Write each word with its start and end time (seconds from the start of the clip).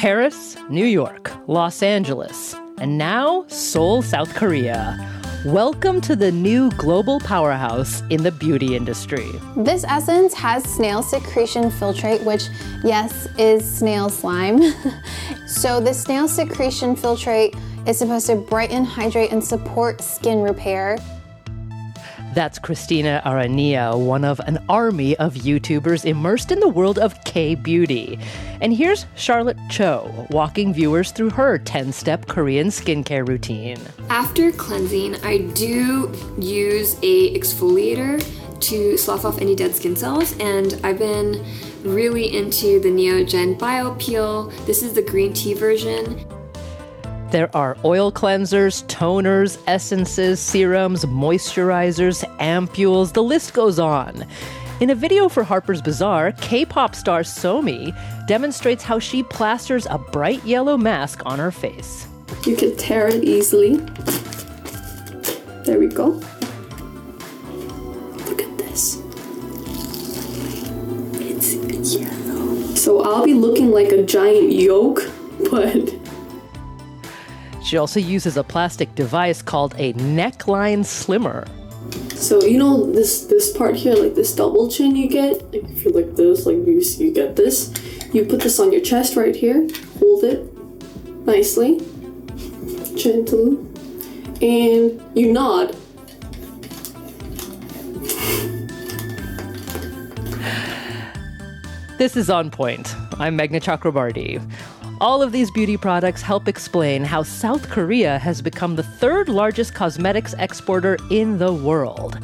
Paris, 0.00 0.56
New 0.70 0.86
York, 0.86 1.32
Los 1.46 1.82
Angeles, 1.82 2.54
and 2.78 2.96
now 2.96 3.44
Seoul, 3.48 4.00
South 4.00 4.32
Korea. 4.34 4.96
Welcome 5.44 6.00
to 6.02 6.14
the 6.14 6.30
new 6.30 6.70
global 6.70 7.18
powerhouse 7.20 8.02
in 8.08 8.22
the 8.22 8.30
beauty 8.30 8.76
industry. 8.76 9.28
This 9.56 9.84
essence 9.84 10.32
has 10.32 10.62
snail 10.64 11.02
secretion 11.02 11.64
filtrate, 11.64 12.24
which, 12.24 12.44
yes, 12.84 13.26
is 13.36 13.68
snail 13.68 14.08
slime. 14.08 14.60
so, 15.46 15.80
the 15.80 15.92
snail 15.92 16.28
secretion 16.28 16.94
filtrate 16.94 17.58
is 17.86 17.98
supposed 17.98 18.28
to 18.28 18.36
brighten, 18.36 18.84
hydrate, 18.84 19.32
and 19.32 19.42
support 19.42 20.00
skin 20.00 20.40
repair. 20.40 20.98
That's 22.32 22.60
Christina 22.60 23.20
Aranilla, 23.26 23.98
one 23.98 24.24
of 24.24 24.38
an 24.40 24.58
army 24.68 25.16
of 25.16 25.34
YouTubers 25.34 26.04
immersed 26.04 26.52
in 26.52 26.60
the 26.60 26.68
world 26.68 26.98
of 26.98 27.24
K 27.24 27.56
beauty. 27.56 28.20
And 28.60 28.72
here's 28.72 29.06
Charlotte 29.16 29.58
Cho 29.68 30.28
walking 30.30 30.72
viewers 30.72 31.10
through 31.10 31.30
her 31.30 31.58
10 31.58 31.92
step 31.92 32.28
Korean 32.28 32.68
skincare 32.68 33.26
routine. 33.26 33.78
After 34.10 34.52
cleansing, 34.52 35.16
I 35.24 35.38
do 35.54 36.12
use 36.38 36.96
a 37.02 37.36
exfoliator 37.36 38.24
to 38.60 38.96
slough 38.96 39.24
off 39.24 39.40
any 39.40 39.56
dead 39.56 39.74
skin 39.74 39.96
cells, 39.96 40.36
and 40.38 40.78
I've 40.84 40.98
been 40.98 41.44
really 41.82 42.36
into 42.36 42.78
the 42.78 42.90
Neogen 42.90 43.58
Bio 43.58 43.94
Peel. 43.96 44.50
This 44.66 44.84
is 44.84 44.92
the 44.92 45.02
green 45.02 45.32
tea 45.32 45.54
version. 45.54 46.24
There 47.30 47.54
are 47.54 47.76
oil 47.84 48.10
cleansers, 48.10 48.84
toners, 48.86 49.56
essences, 49.68 50.40
serums, 50.40 51.04
moisturizers, 51.04 52.24
ampules, 52.38 53.12
the 53.12 53.22
list 53.22 53.54
goes 53.54 53.78
on. 53.78 54.26
In 54.80 54.90
a 54.90 54.96
video 54.96 55.28
for 55.28 55.44
Harper's 55.44 55.80
Bazaar, 55.80 56.32
K 56.40 56.64
pop 56.64 56.96
star 56.96 57.20
Somi 57.20 57.94
demonstrates 58.26 58.82
how 58.82 58.98
she 58.98 59.22
plasters 59.22 59.86
a 59.86 59.96
bright 59.96 60.44
yellow 60.44 60.76
mask 60.76 61.22
on 61.24 61.38
her 61.38 61.52
face. 61.52 62.08
You 62.44 62.56
can 62.56 62.76
tear 62.76 63.06
it 63.06 63.22
easily. 63.22 63.76
There 65.64 65.78
we 65.78 65.86
go. 65.86 66.20
Look 68.26 68.42
at 68.42 68.58
this. 68.58 69.00
It's 71.20 71.94
yellow. 71.94 72.74
So 72.74 73.02
I'll 73.04 73.24
be 73.24 73.34
looking 73.34 73.70
like 73.70 73.92
a 73.92 74.02
giant 74.02 74.50
yolk, 74.50 75.02
but 75.52 75.99
she 77.62 77.76
also 77.76 78.00
uses 78.00 78.36
a 78.36 78.44
plastic 78.44 78.94
device 78.94 79.42
called 79.42 79.74
a 79.78 79.92
neckline 79.94 80.84
slimmer. 80.84 81.46
So 82.14 82.42
you 82.42 82.58
know 82.58 82.90
this 82.92 83.24
this 83.24 83.56
part 83.56 83.76
here, 83.76 83.94
like 83.94 84.14
this 84.14 84.34
double 84.34 84.70
chin 84.70 84.94
you 84.94 85.08
get, 85.08 85.42
like 85.52 85.64
if 85.64 85.84
you 85.84 85.90
like 85.90 86.16
this, 86.16 86.46
like 86.46 86.56
you 86.56 86.82
you 86.98 87.12
get 87.12 87.36
this. 87.36 87.72
You 88.12 88.24
put 88.24 88.40
this 88.40 88.58
on 88.58 88.72
your 88.72 88.80
chest 88.80 89.16
right 89.16 89.34
here, 89.34 89.68
hold 89.98 90.24
it 90.24 90.44
nicely, 91.24 91.78
gently, 92.96 93.56
and 94.42 95.00
you 95.14 95.32
nod. 95.32 95.76
This 101.98 102.16
is 102.16 102.30
On 102.30 102.50
Point. 102.50 102.94
I'm 103.18 103.36
Meghna 103.36 103.60
Chakrabarti. 103.60 104.40
All 105.00 105.22
of 105.22 105.32
these 105.32 105.50
beauty 105.50 105.78
products 105.78 106.20
help 106.20 106.46
explain 106.46 107.04
how 107.04 107.22
South 107.22 107.70
Korea 107.70 108.18
has 108.18 108.42
become 108.42 108.76
the 108.76 108.82
third 108.82 109.30
largest 109.30 109.74
cosmetics 109.74 110.34
exporter 110.38 110.98
in 111.10 111.38
the 111.38 111.54
world. 111.54 112.18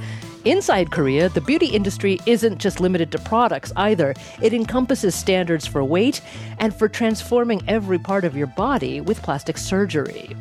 Inside 0.45 0.91
Korea, 0.91 1.31
the 1.31 1.41
beauty 1.41 1.69
industry 1.69 2.19
isn't 2.27 2.59
just 2.59 2.79
limited 2.79 3.11
to 3.13 3.19
products 3.19 3.73
either. 3.77 4.15
It 4.43 4.53
encompasses 4.53 5.15
standards 5.15 5.67
for 5.67 5.83
weight 5.83 6.21
and 6.59 6.75
for 6.75 6.87
transforming 6.87 7.63
every 7.67 7.99
part 7.99 8.27
of 8.27 8.37
your 8.37 8.49
body 8.49 9.01
with 9.01 9.23
plastic 9.23 9.57
surgery. 9.57 10.37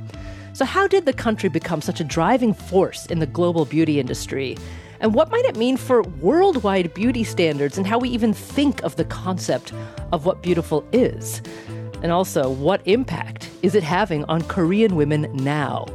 So, 0.52 0.66
how 0.66 0.88
did 0.88 1.06
the 1.06 1.13
country 1.13 1.47
become 1.47 1.81
such 1.81 2.02
a 2.02 2.03
driving 2.03 2.53
force 2.53 3.06
in 3.06 3.19
the 3.19 3.28
global 3.28 3.63
beauty 3.63 3.97
industry? 3.97 4.57
And 5.00 5.13
what 5.13 5.31
might 5.31 5.46
it 5.46 5.56
mean 5.56 5.78
for 5.78 6.02
worldwide 6.02 6.94
beauty 6.94 7.23
standards 7.23 7.78
and 7.78 7.88
how 7.88 7.97
we 7.97 8.09
even 8.09 8.34
think 8.34 8.84
of 8.84 8.97
the 8.97 9.06
concept 9.06 9.72
of 10.12 10.25
what 10.25 10.44
beautiful 10.44 10.85
is? 10.91 11.41
And 12.05 12.11
also, 12.11 12.51
what 12.51 12.83
impact 12.85 13.49
is 13.63 13.73
it 13.73 13.81
having 13.81 14.25
on 14.25 14.43
Korean 14.43 14.95
women 14.95 15.27
now? 15.33 15.88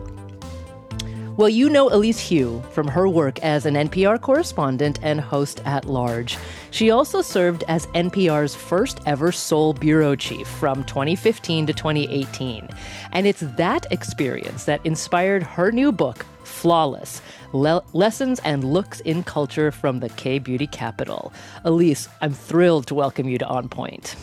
Well, 1.37 1.49
you 1.49 1.71
know 1.71 1.89
Elise 1.89 2.29
Hu 2.29 2.61
from 2.73 2.89
her 2.89 3.09
work 3.09 3.39
as 3.45 3.65
an 3.65 3.75
NPR 3.75 4.21
correspondent 4.21 4.99
and 5.05 5.21
host 5.21 5.63
at 5.65 5.85
large. 5.85 6.37
She 6.73 6.91
also 6.91 7.23
served 7.23 7.63
as 7.69 7.87
NPR's 7.95 8.57
first 8.57 8.99
ever 9.07 9.31
Seoul 9.31 9.73
bureau 9.73 10.17
chief 10.17 10.49
from 10.49 10.83
2015 10.83 11.69
to 11.69 11.73
2018. 11.73 12.69
And 13.13 13.25
it's 13.25 13.45
that 13.57 13.87
experience 13.93 14.65
that 14.65 14.85
inspired 14.85 15.45
her 15.45 15.71
new 15.71 15.93
book, 15.93 16.27
Flawless 16.43 17.23
Le- 17.53 17.85
Lessons 17.93 18.41
and 18.41 18.65
Looks 18.65 18.99
in 18.99 19.23
Culture 19.23 19.71
from 19.71 20.01
the 20.01 20.09
K 20.09 20.41
Beauty 20.41 20.67
Capital. 20.67 21.33
Elise, 21.63 22.09
I'm 22.21 22.35
thrilled 22.35 22.89
to 22.89 22.97
welcome 22.97 23.29
you 23.29 23.39
to 23.39 23.47
On 23.47 23.69
Point. 23.69 24.17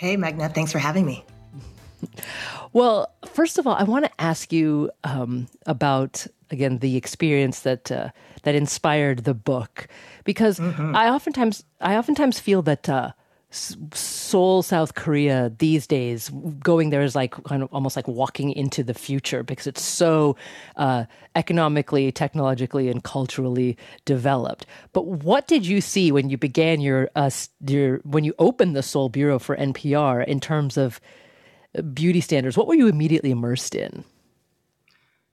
Hey, 0.00 0.16
Meghna, 0.16 0.50
thanks 0.54 0.72
for 0.72 0.78
having 0.78 1.04
me. 1.04 1.26
Well, 2.72 3.12
first 3.26 3.58
of 3.58 3.66
all, 3.66 3.74
I 3.74 3.82
want 3.82 4.06
to 4.06 4.10
ask 4.18 4.50
you 4.50 4.90
um, 5.04 5.46
about 5.66 6.26
again 6.50 6.78
the 6.78 6.96
experience 6.96 7.60
that 7.60 7.92
uh, 7.92 8.08
that 8.44 8.54
inspired 8.54 9.24
the 9.24 9.34
book, 9.34 9.88
because 10.24 10.58
mm-hmm. 10.58 10.96
I 10.96 11.10
oftentimes 11.10 11.64
I 11.82 11.98
oftentimes 11.98 12.40
feel 12.40 12.62
that 12.62 12.88
uh, 12.88 13.12
Seoul, 13.50 14.62
South 14.62 14.94
Korea 14.94 15.52
these 15.58 15.86
days, 15.86 16.30
going 16.60 16.90
there 16.90 17.02
is 17.02 17.16
like 17.16 17.32
kind 17.44 17.62
of 17.62 17.68
almost 17.72 17.96
like 17.96 18.06
walking 18.06 18.52
into 18.52 18.84
the 18.84 18.94
future 18.94 19.42
because 19.42 19.66
it's 19.66 19.82
so 19.82 20.36
uh, 20.76 21.04
economically, 21.34 22.12
technologically, 22.12 22.88
and 22.88 23.02
culturally 23.02 23.76
developed. 24.04 24.66
But 24.92 25.06
what 25.06 25.48
did 25.48 25.66
you 25.66 25.80
see 25.80 26.12
when 26.12 26.30
you 26.30 26.38
began 26.38 26.80
your 26.80 27.10
uh, 27.16 27.30
your 27.66 27.98
when 28.04 28.22
you 28.22 28.34
opened 28.38 28.76
the 28.76 28.82
Seoul 28.82 29.08
Bureau 29.08 29.40
for 29.40 29.56
NPR 29.56 30.24
in 30.26 30.38
terms 30.38 30.76
of 30.76 31.00
beauty 31.92 32.20
standards? 32.20 32.56
What 32.56 32.68
were 32.68 32.74
you 32.74 32.86
immediately 32.86 33.32
immersed 33.32 33.74
in? 33.74 34.04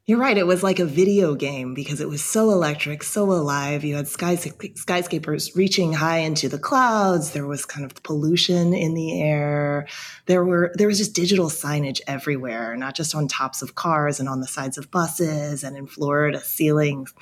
You're 0.08 0.20
right. 0.20 0.38
It 0.38 0.48
was 0.48 0.64
like 0.64 0.80
a 0.80 0.86
video 0.86 1.36
game 1.36 1.74
because 1.74 2.00
it 2.00 2.08
was 2.08 2.24
so 2.24 2.52
electric, 2.52 3.04
so 3.04 3.30
alive. 3.30 3.84
You 3.84 3.98
had 3.98 4.08
skyscrapers 4.08 5.54
reaching 5.54 5.92
high 5.92 6.20
into 6.20 6.48
the 6.48 6.58
clouds. 6.58 7.32
There 7.32 7.46
was 7.46 7.66
kind 7.66 7.86
of 7.86 8.02
pollution 8.04 8.74
in 8.74 8.94
the 8.94 9.22
air. 9.22 9.86
There 10.26 10.46
were 10.46 10.72
there 10.76 10.88
was 10.88 10.98
just 10.98 11.14
digital 11.14 11.50
signage 11.50 12.00
everywhere, 12.08 12.78
not 12.78 12.96
just 12.96 13.16
on 13.16 13.28
tops 13.28 13.62
of 13.62 13.76
cars 13.76 14.22
and 14.22 14.30
on 14.30 14.40
the 14.40 14.48
sides 14.48 14.78
of 14.78 14.90
buses 14.92 15.62
and 15.66 15.76
in 15.76 15.88
Florida 15.88 16.40
ceilings, 16.40 17.14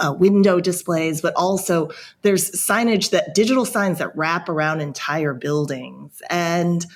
uh, 0.00 0.12
window 0.18 0.58
displays, 0.58 1.20
but 1.20 1.32
also 1.36 1.90
there's 2.22 2.50
signage 2.50 3.10
that 3.10 3.36
digital 3.36 3.64
signs 3.64 3.98
that 3.98 4.16
wrap 4.16 4.48
around 4.48 4.80
entire 4.80 5.32
buildings 5.32 6.20
and 6.28 6.86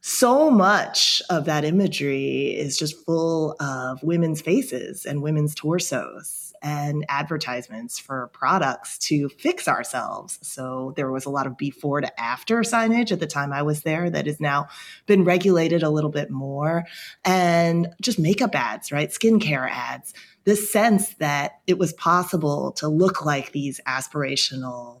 so 0.00 0.50
much 0.50 1.20
of 1.30 1.44
that 1.44 1.64
imagery 1.64 2.56
is 2.56 2.78
just 2.78 3.04
full 3.04 3.56
of 3.60 4.02
women's 4.02 4.40
faces 4.40 5.04
and 5.04 5.22
women's 5.22 5.54
torsos 5.54 6.50
and 6.62 7.04
advertisements 7.08 7.98
for 7.98 8.28
products 8.32 8.98
to 8.98 9.28
fix 9.30 9.66
ourselves. 9.66 10.38
So 10.42 10.92
there 10.96 11.10
was 11.10 11.24
a 11.24 11.30
lot 11.30 11.46
of 11.46 11.56
before 11.56 12.00
to 12.00 12.20
after 12.20 12.58
signage 12.60 13.12
at 13.12 13.20
the 13.20 13.26
time 13.26 13.52
I 13.52 13.62
was 13.62 13.82
there 13.82 14.10
that 14.10 14.26
has 14.26 14.40
now 14.40 14.68
been 15.06 15.24
regulated 15.24 15.82
a 15.82 15.90
little 15.90 16.10
bit 16.10 16.30
more. 16.30 16.84
And 17.24 17.88
just 18.02 18.18
makeup 18.18 18.54
ads, 18.54 18.92
right? 18.92 19.10
Skincare 19.10 19.70
ads. 19.70 20.12
This 20.44 20.70
sense 20.72 21.14
that 21.14 21.60
it 21.66 21.78
was 21.78 21.92
possible 21.94 22.72
to 22.72 22.88
look 22.88 23.24
like 23.24 23.52
these 23.52 23.80
aspirational 23.86 24.99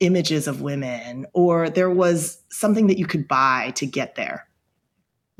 images 0.00 0.48
of 0.48 0.60
women 0.60 1.26
or 1.32 1.70
there 1.70 1.90
was 1.90 2.42
something 2.50 2.86
that 2.86 2.98
you 2.98 3.06
could 3.06 3.28
buy 3.28 3.72
to 3.76 3.86
get 3.86 4.14
there 4.14 4.46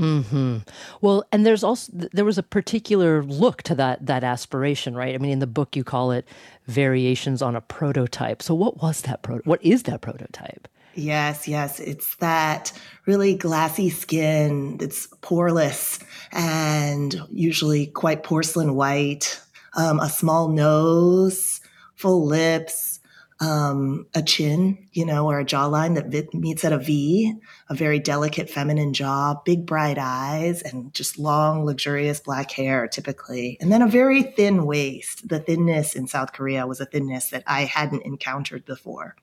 hmm 0.01 0.59
Well, 1.03 1.25
and 1.31 1.45
there's 1.45 1.63
also 1.63 1.93
there 1.93 2.25
was 2.25 2.39
a 2.39 2.43
particular 2.43 3.23
look 3.23 3.63
to 3.65 3.75
that 3.75 4.07
that 4.07 4.25
aspiration, 4.25 4.95
right? 4.95 5.15
I 5.15 5.19
mean, 5.19 5.31
in 5.31 5.39
the 5.41 5.47
book 5.47 5.77
you 5.77 5.85
call 5.85 6.11
it 6.11 6.27
variations 6.67 7.43
on 7.43 7.55
a 7.55 7.61
prototype. 7.61 8.43
So, 8.43 8.55
what 8.55 8.83
was 8.83 9.03
that 9.03 9.23
pro? 9.23 9.41
What 9.41 9.63
is 9.63 9.83
that 9.83 10.01
prototype? 10.01 10.69
Yes, 10.95 11.47
yes, 11.47 11.81
it's 11.81 12.17
that 12.17 12.73
really 13.05 13.35
glassy 13.35 13.91
skin 13.91 14.79
that's 14.79 15.07
poreless 15.23 16.03
and 16.33 17.21
usually 17.31 17.87
quite 17.89 18.23
porcelain 18.23 18.75
white, 18.75 19.39
um, 19.77 20.01
a 20.01 20.09
small 20.09 20.49
nose, 20.49 21.61
full 21.95 22.27
lips, 22.27 23.00
um, 23.41 24.07
a 24.15 24.23
chin, 24.23 24.87
you 24.93 25.07
know, 25.07 25.27
or 25.27 25.41
a 25.41 25.45
jawline 25.45 25.95
that 25.95 26.35
meets 26.35 26.65
at 26.65 26.73
a 26.73 26.79
V, 26.79 27.35
a 27.71 27.75
very 27.75 27.99
delicate 27.99 28.51
feminine 28.51 28.93
jaw, 28.93 29.41
big 29.45 29.65
bright 29.65 29.97
eyes, 29.99 30.61
and 30.61 30.93
just 30.93 31.19
long, 31.19 31.65
luxurious 31.65 32.21
black 32.21 32.51
hair 32.51 32.87
typically. 32.87 33.57
And 33.61 33.73
then 33.73 33.81
a 33.81 33.89
very 33.89 34.23
thin 34.23 34.67
waist. 34.67 35.27
The 35.29 35.41
thinness 35.41 35.95
in 35.95 36.07
South 36.07 36.33
Korea 36.33 36.67
was 36.67 36.81
a 36.81 36.87
thinness 36.87 37.31
that 37.31 37.43
I 37.47 37.65
hadn't 37.65 38.03
encountered 38.03 38.67
before. 38.67 39.17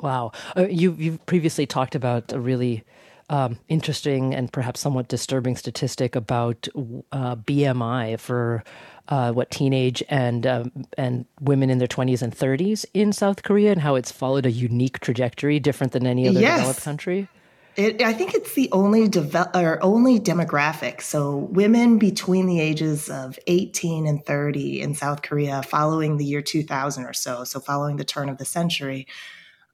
Wow. 0.00 0.32
Uh, 0.56 0.66
you, 0.66 0.92
you've 0.98 1.24
previously 1.24 1.66
talked 1.66 1.94
about 1.94 2.32
a 2.32 2.40
really 2.40 2.82
um, 3.30 3.58
interesting 3.68 4.34
and 4.34 4.52
perhaps 4.52 4.80
somewhat 4.80 5.08
disturbing 5.08 5.56
statistic 5.56 6.16
about 6.16 6.68
uh, 7.12 7.36
BMI 7.36 8.18
for 8.18 8.64
uh, 9.08 9.32
what 9.32 9.50
teenage 9.50 10.02
and 10.08 10.46
um, 10.46 10.86
and 10.96 11.26
women 11.40 11.70
in 11.70 11.78
their 11.78 11.88
20s 11.88 12.22
and 12.22 12.34
30s 12.34 12.84
in 12.94 13.12
South 13.12 13.42
Korea 13.42 13.72
and 13.72 13.80
how 13.80 13.94
it's 13.94 14.10
followed 14.10 14.46
a 14.46 14.50
unique 14.50 15.00
trajectory 15.00 15.60
different 15.60 15.92
than 15.92 16.06
any 16.06 16.28
other 16.28 16.40
yes. 16.40 16.58
developed 16.58 16.82
country. 16.82 17.28
It, 17.76 18.02
I 18.02 18.12
think 18.12 18.34
it's 18.34 18.54
the 18.54 18.68
only 18.70 19.08
develop 19.08 19.56
or 19.56 19.82
only 19.82 20.20
demographic. 20.20 21.02
So 21.02 21.36
women 21.36 21.98
between 21.98 22.46
the 22.46 22.60
ages 22.60 23.10
of 23.10 23.36
18 23.48 24.06
and 24.06 24.24
30 24.24 24.80
in 24.80 24.94
South 24.94 25.22
Korea, 25.22 25.60
following 25.62 26.16
the 26.16 26.24
year 26.24 26.40
2000 26.40 27.04
or 27.04 27.12
so, 27.12 27.42
so 27.42 27.58
following 27.58 27.96
the 27.96 28.04
turn 28.04 28.28
of 28.28 28.38
the 28.38 28.44
century, 28.44 29.08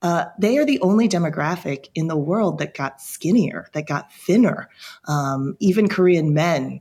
uh, 0.03 0.27
they 0.39 0.57
are 0.57 0.65
the 0.65 0.81
only 0.81 1.09
demographic 1.09 1.89
in 1.95 2.07
the 2.07 2.17
world 2.17 2.59
that 2.59 2.75
got 2.75 3.03
skinnier, 3.03 3.69
that 3.75 3.87
got 3.87 4.11
thinner. 4.13 4.71
Um, 5.07 5.57
even 5.61 5.89
Korean 5.89 6.33
men 6.33 6.81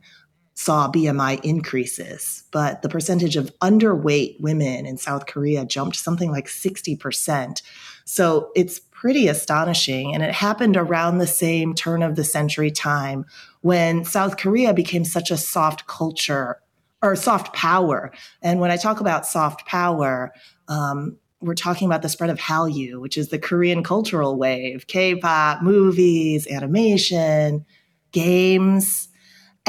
saw 0.60 0.92
BMI 0.92 1.40
increases, 1.46 2.44
but 2.52 2.82
the 2.82 2.90
percentage 2.90 3.38
of 3.38 3.58
underweight 3.60 4.42
women 4.42 4.86
in 4.86 4.98
South 4.98 5.26
Korea 5.26 5.64
jumped 5.64 5.96
something 5.96 6.32
like 6.32 6.48
60%. 6.48 7.62
So 8.04 8.52
it's 8.58 8.78
pretty 8.78 9.30
astonishing. 9.30 10.14
And 10.14 10.22
it 10.22 10.34
happened 10.34 10.76
around 10.76 11.18
the 11.20 11.28
same 11.28 11.74
turn 11.74 12.04
of 12.04 12.18
the 12.18 12.26
century 12.26 12.72
time 12.72 13.26
when 13.62 14.04
South 14.04 14.36
Korea 14.36 14.74
became 14.74 15.06
such 15.06 15.32
a 15.32 15.38
soft 15.38 15.88
culture 15.88 16.60
or 17.02 17.16
soft 17.16 17.56
power. 17.56 18.12
And 18.42 18.60
when 18.60 18.70
I 18.70 18.76
talk 18.76 19.00
about 19.00 19.26
soft 19.26 19.66
power, 19.66 20.34
um, 20.68 21.16
we're 21.40 21.56
talking 21.56 21.88
about 21.88 22.02
the 22.02 22.10
spread 22.10 22.32
of 22.32 22.38
Hallyu, 22.38 23.00
which 23.00 23.18
is 23.18 23.30
the 23.30 23.40
Korean 23.40 23.82
cultural 23.82 24.36
wave, 24.36 24.88
K-pop, 24.88 25.62
movies, 25.62 26.48
animation, 26.48 27.66
games. 28.12 29.09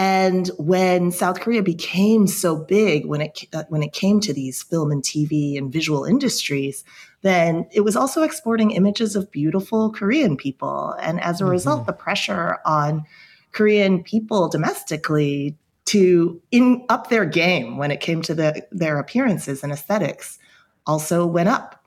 And 0.00 0.50
when 0.56 1.12
South 1.12 1.40
Korea 1.40 1.62
became 1.62 2.26
so 2.26 2.56
big, 2.56 3.04
when 3.04 3.20
it 3.20 3.44
uh, 3.52 3.64
when 3.68 3.82
it 3.82 3.92
came 3.92 4.18
to 4.20 4.32
these 4.32 4.62
film 4.62 4.90
and 4.90 5.02
TV 5.02 5.58
and 5.58 5.70
visual 5.70 6.06
industries, 6.06 6.84
then 7.20 7.66
it 7.70 7.82
was 7.82 7.96
also 7.96 8.22
exporting 8.22 8.70
images 8.70 9.14
of 9.14 9.30
beautiful 9.30 9.92
Korean 9.92 10.38
people. 10.38 10.94
And 11.02 11.20
as 11.20 11.42
a 11.42 11.44
mm-hmm. 11.44 11.50
result, 11.50 11.86
the 11.86 11.92
pressure 11.92 12.60
on 12.64 13.04
Korean 13.52 14.02
people 14.02 14.48
domestically 14.48 15.58
to 15.86 16.40
in 16.50 16.86
up 16.88 17.10
their 17.10 17.26
game 17.26 17.76
when 17.76 17.90
it 17.90 18.00
came 18.00 18.22
to 18.22 18.34
the, 18.34 18.66
their 18.72 18.98
appearances 18.98 19.62
and 19.62 19.70
aesthetics 19.70 20.38
also 20.86 21.26
went 21.26 21.50
up. 21.50 21.84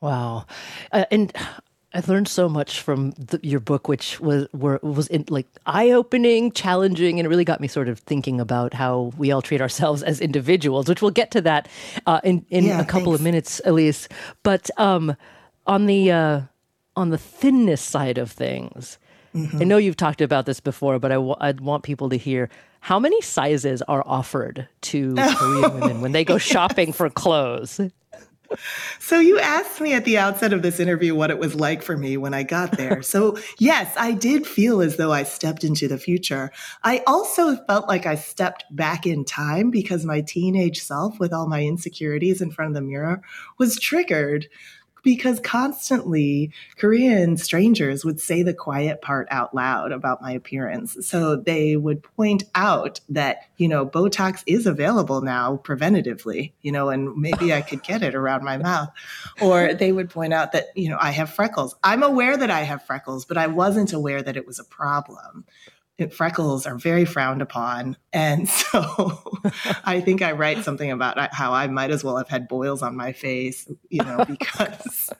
Wow. 0.00 0.46
Uh, 0.92 1.04
and 1.10 1.30
I 1.94 2.02
learned 2.06 2.28
so 2.28 2.50
much 2.50 2.82
from 2.82 3.12
the, 3.12 3.40
your 3.42 3.60
book, 3.60 3.88
which 3.88 4.20
was 4.20 4.46
were, 4.52 4.78
was 4.82 5.06
in, 5.08 5.24
like 5.30 5.46
eye 5.64 5.90
opening, 5.90 6.52
challenging, 6.52 7.18
and 7.18 7.24
it 7.24 7.30
really 7.30 7.46
got 7.46 7.60
me 7.62 7.68
sort 7.68 7.88
of 7.88 7.98
thinking 8.00 8.40
about 8.40 8.74
how 8.74 9.12
we 9.16 9.32
all 9.32 9.40
treat 9.40 9.62
ourselves 9.62 10.02
as 10.02 10.20
individuals. 10.20 10.86
Which 10.88 11.00
we'll 11.00 11.12
get 11.12 11.30
to 11.30 11.40
that 11.42 11.66
uh, 12.06 12.20
in 12.24 12.44
in 12.50 12.64
yeah, 12.64 12.80
a 12.80 12.84
couple 12.84 13.06
thanks. 13.06 13.20
of 13.20 13.24
minutes, 13.24 13.60
Elise. 13.64 14.06
But 14.42 14.68
um, 14.76 15.16
on 15.66 15.86
the 15.86 16.12
uh, 16.12 16.40
on 16.94 17.08
the 17.08 17.18
thinness 17.18 17.80
side 17.80 18.18
of 18.18 18.30
things, 18.30 18.98
mm-hmm. 19.34 19.62
I 19.62 19.64
know 19.64 19.78
you've 19.78 19.96
talked 19.96 20.20
about 20.20 20.44
this 20.44 20.60
before, 20.60 20.98
but 20.98 21.10
I 21.10 21.14
w- 21.14 21.36
I'd 21.40 21.60
want 21.60 21.84
people 21.84 22.10
to 22.10 22.18
hear 22.18 22.50
how 22.80 22.98
many 22.98 23.20
sizes 23.22 23.80
are 23.82 24.02
offered 24.06 24.68
to 24.82 25.14
Korean 25.36 25.80
women 25.80 26.00
when 26.02 26.12
they 26.12 26.24
go 26.24 26.36
shopping 26.36 26.92
for 26.92 27.08
clothes. 27.08 27.80
So 28.98 29.20
you 29.20 29.38
asked 29.38 29.80
me 29.80 29.92
at 29.92 30.04
the 30.04 30.18
outset 30.18 30.52
of 30.52 30.62
this 30.62 30.80
interview 30.80 31.14
what 31.14 31.30
it 31.30 31.38
was 31.38 31.54
like 31.54 31.82
for 31.82 31.96
me 31.96 32.16
when 32.16 32.34
I 32.34 32.42
got 32.42 32.76
there. 32.76 33.02
So 33.08 33.38
yes, 33.58 33.92
I 33.96 34.12
did 34.12 34.46
feel 34.46 34.82
as 34.82 34.96
though 34.96 35.12
I 35.12 35.22
stepped 35.22 35.64
into 35.64 35.88
the 35.88 35.96
future. 35.98 36.50
I 36.84 37.02
also 37.06 37.56
felt 37.56 37.88
like 37.88 38.04
I 38.04 38.16
stepped 38.16 38.64
back 38.70 39.06
in 39.06 39.24
time 39.24 39.70
because 39.70 40.04
my 40.04 40.20
teenage 40.20 40.80
self 40.80 41.18
with 41.18 41.32
all 41.32 41.48
my 41.48 41.62
insecurities 41.62 42.42
in 42.42 42.50
front 42.50 42.70
of 42.70 42.74
the 42.74 42.82
mirror 42.82 43.22
was 43.56 43.78
triggered 43.80 44.48
because 45.02 45.40
constantly 45.40 46.52
Korean 46.76 47.36
strangers 47.36 48.04
would 48.04 48.20
say 48.20 48.42
the 48.42 48.54
quiet 48.54 49.00
part 49.00 49.28
out 49.30 49.54
loud 49.54 49.92
about 49.92 50.22
my 50.22 50.32
appearance. 50.32 50.96
So 51.06 51.36
they 51.36 51.76
would 51.76 52.02
point 52.02 52.44
out 52.54 53.00
that, 53.08 53.42
you 53.56 53.68
know, 53.68 53.86
Botox 53.86 54.42
is 54.46 54.66
available 54.66 55.20
now 55.20 55.60
preventatively, 55.64 56.52
you 56.62 56.72
know, 56.72 56.88
and 56.88 57.16
maybe 57.16 57.52
I 57.52 57.62
could 57.62 57.82
get 57.82 58.02
it 58.02 58.14
around 58.14 58.44
my 58.44 58.56
mouth. 58.58 58.90
Or 59.40 59.74
they 59.74 59.92
would 59.92 60.10
point 60.10 60.32
out 60.32 60.52
that, 60.52 60.66
you 60.76 60.88
know, 60.88 60.98
I 61.00 61.10
have 61.10 61.30
freckles. 61.30 61.74
I'm 61.82 62.02
aware 62.02 62.36
that 62.36 62.50
I 62.50 62.60
have 62.60 62.82
freckles, 62.82 63.24
but 63.24 63.36
I 63.36 63.46
wasn't 63.46 63.92
aware 63.92 64.22
that 64.22 64.36
it 64.36 64.46
was 64.46 64.58
a 64.58 64.64
problem 64.64 65.44
freckles 66.12 66.66
are 66.66 66.76
very 66.76 67.04
frowned 67.04 67.42
upon. 67.42 67.96
And 68.12 68.48
so 68.48 69.20
I 69.88 70.02
think 70.02 70.20
I 70.20 70.32
write 70.32 70.64
something 70.64 70.90
about 70.90 71.16
uh, 71.16 71.28
how 71.32 71.54
I 71.54 71.66
might 71.66 71.90
as 71.90 72.04
well 72.04 72.18
have 72.18 72.28
had 72.28 72.46
boils 72.46 72.82
on 72.82 72.94
my 72.94 73.12
face, 73.12 73.66
you 73.88 74.04
know, 74.04 74.22
because 74.28 75.10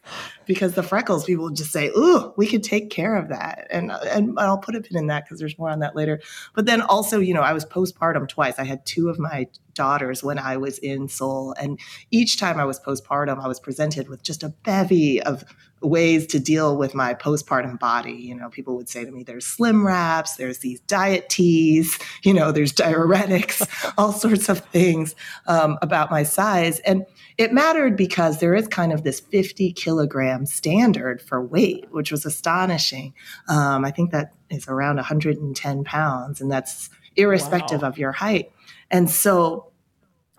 because 0.45 0.75
the 0.75 0.83
freckles 0.83 1.25
people 1.25 1.49
just 1.49 1.73
say, 1.73 1.89
"Ooh, 1.89 2.35
we 2.37 2.47
could 2.47 2.63
take 2.63 2.91
care 2.91 3.17
of 3.17 3.29
that." 3.31 3.67
And 3.71 3.91
uh, 3.91 4.01
and 4.11 4.39
I'll 4.39 4.59
put 4.59 4.77
a 4.77 4.83
pin 4.83 4.99
in 4.99 5.07
that 5.07 5.25
because 5.25 5.39
there's 5.39 5.59
more 5.59 5.71
on 5.71 5.79
that 5.79 5.97
later. 5.97 6.21
But 6.55 6.67
then 6.67 6.83
also, 6.83 7.19
you 7.19 7.33
know, 7.33 7.41
I 7.41 7.55
was 7.55 7.65
postpartum 7.65 8.29
twice. 8.29 8.59
I 8.59 8.65
had 8.65 8.85
two 8.85 9.09
of 9.09 9.19
my 9.19 9.49
daughters 9.79 10.23
when 10.25 10.39
I 10.39 10.59
was 10.59 10.79
in 10.79 11.09
Seoul. 11.09 11.55
And 11.59 11.79
each 12.11 12.37
time 12.37 12.59
I 12.59 12.65
was 12.65 12.81
postpartum, 12.81 13.43
I 13.43 13.49
was 13.49 13.61
presented 13.61 14.09
with 14.09 14.23
just 14.23 14.43
a 14.43 14.51
bevy 14.65 15.23
of 15.23 15.45
ways 15.81 16.27
to 16.29 16.39
deal 16.39 16.77
with 16.77 16.95
my 16.95 17.15
postpartum 17.15 17.79
body. 17.79 18.13
You 18.13 18.35
know, 18.35 18.49
people 18.49 18.77
would 18.77 18.89
say 18.89 19.05
to 19.05 19.11
me, 19.11 19.23
there's 19.23 19.47
slim 19.47 19.87
wraps, 19.87 20.37
there's 20.37 20.59
these 20.59 20.81
diet 20.81 21.29
teas, 21.29 21.99
you 22.23 22.35
know, 22.35 22.53
there's 22.53 22.73
diuretics, 22.73 23.67
all 23.99 24.13
sorts 24.13 24.49
of 24.49 24.61
things 24.67 25.15
um, 25.47 25.79
about 25.83 26.11
my 26.11 26.23
size. 26.23 26.81
And 26.81 27.05
it 27.37 27.53
mattered 27.53 27.97
because 27.97 28.41
there 28.41 28.55
is 28.55 28.67
kind 28.67 28.93
of 28.93 29.05
this 29.05 29.21
50 29.21 29.73
kilogram 29.73 30.47
standard 30.47 31.23
for 31.23 31.41
weight, 31.41 31.87
which 31.91 32.11
was 32.11 32.27
astonishing. 32.27 33.15
Um, 33.49 33.85
I 33.85 33.91
think 33.91 34.11
that 34.11 34.33
is 34.51 34.67
around 34.67 34.97
110 34.97 35.85
pounds, 35.85 36.41
and 36.41 36.51
that's 36.51 36.91
irrespective 37.17 37.83
wow. 37.83 37.89
of 37.89 37.99
your 37.99 38.13
height. 38.13 38.51
And 38.91 39.11
so 39.11 39.71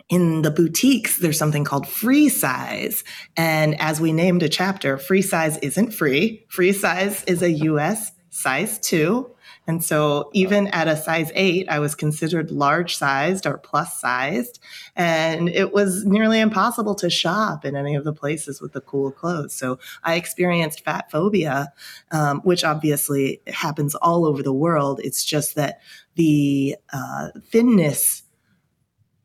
in 0.09 0.41
the 0.41 0.51
boutiques, 0.51 1.17
there's 1.17 1.37
something 1.37 1.63
called 1.63 1.87
free 1.87 2.29
size. 2.29 3.03
And 3.37 3.79
as 3.79 4.01
we 4.01 4.11
named 4.11 4.41
a 4.41 4.49
chapter, 4.49 4.97
free 4.97 5.21
size 5.21 5.57
isn't 5.57 5.91
free. 5.91 6.45
Free 6.49 6.73
size 6.73 7.23
is 7.25 7.43
a 7.43 7.51
US 7.51 8.11
size 8.31 8.79
two. 8.79 9.31
And 9.67 9.83
so 9.83 10.31
even 10.33 10.65
at 10.67 10.87
a 10.87 10.97
size 10.97 11.31
eight, 11.35 11.69
I 11.69 11.77
was 11.77 11.93
considered 11.93 12.49
large 12.49 12.95
sized 12.95 13.45
or 13.45 13.59
plus 13.59 13.99
sized. 13.99 14.59
And 14.95 15.47
it 15.47 15.73
was 15.73 16.05
nearly 16.05 16.39
impossible 16.39 16.95
to 16.95 17.09
shop 17.11 17.63
in 17.65 17.75
any 17.75 17.93
of 17.93 18.03
the 18.03 18.13
places 18.13 18.61
with 18.61 18.73
the 18.73 18.81
cool 18.81 19.11
clothes. 19.11 19.53
So 19.53 19.77
I 20.03 20.15
experienced 20.15 20.83
fat 20.83 21.11
phobia, 21.11 21.71
um, 22.09 22.39
which 22.41 22.63
obviously 22.63 23.41
happens 23.45 23.93
all 23.93 24.25
over 24.25 24.41
the 24.41 24.53
world. 24.53 25.01
It's 25.03 25.23
just 25.23 25.53
that 25.53 25.81
the 26.15 26.75
uh, 26.91 27.29
thinness 27.51 28.23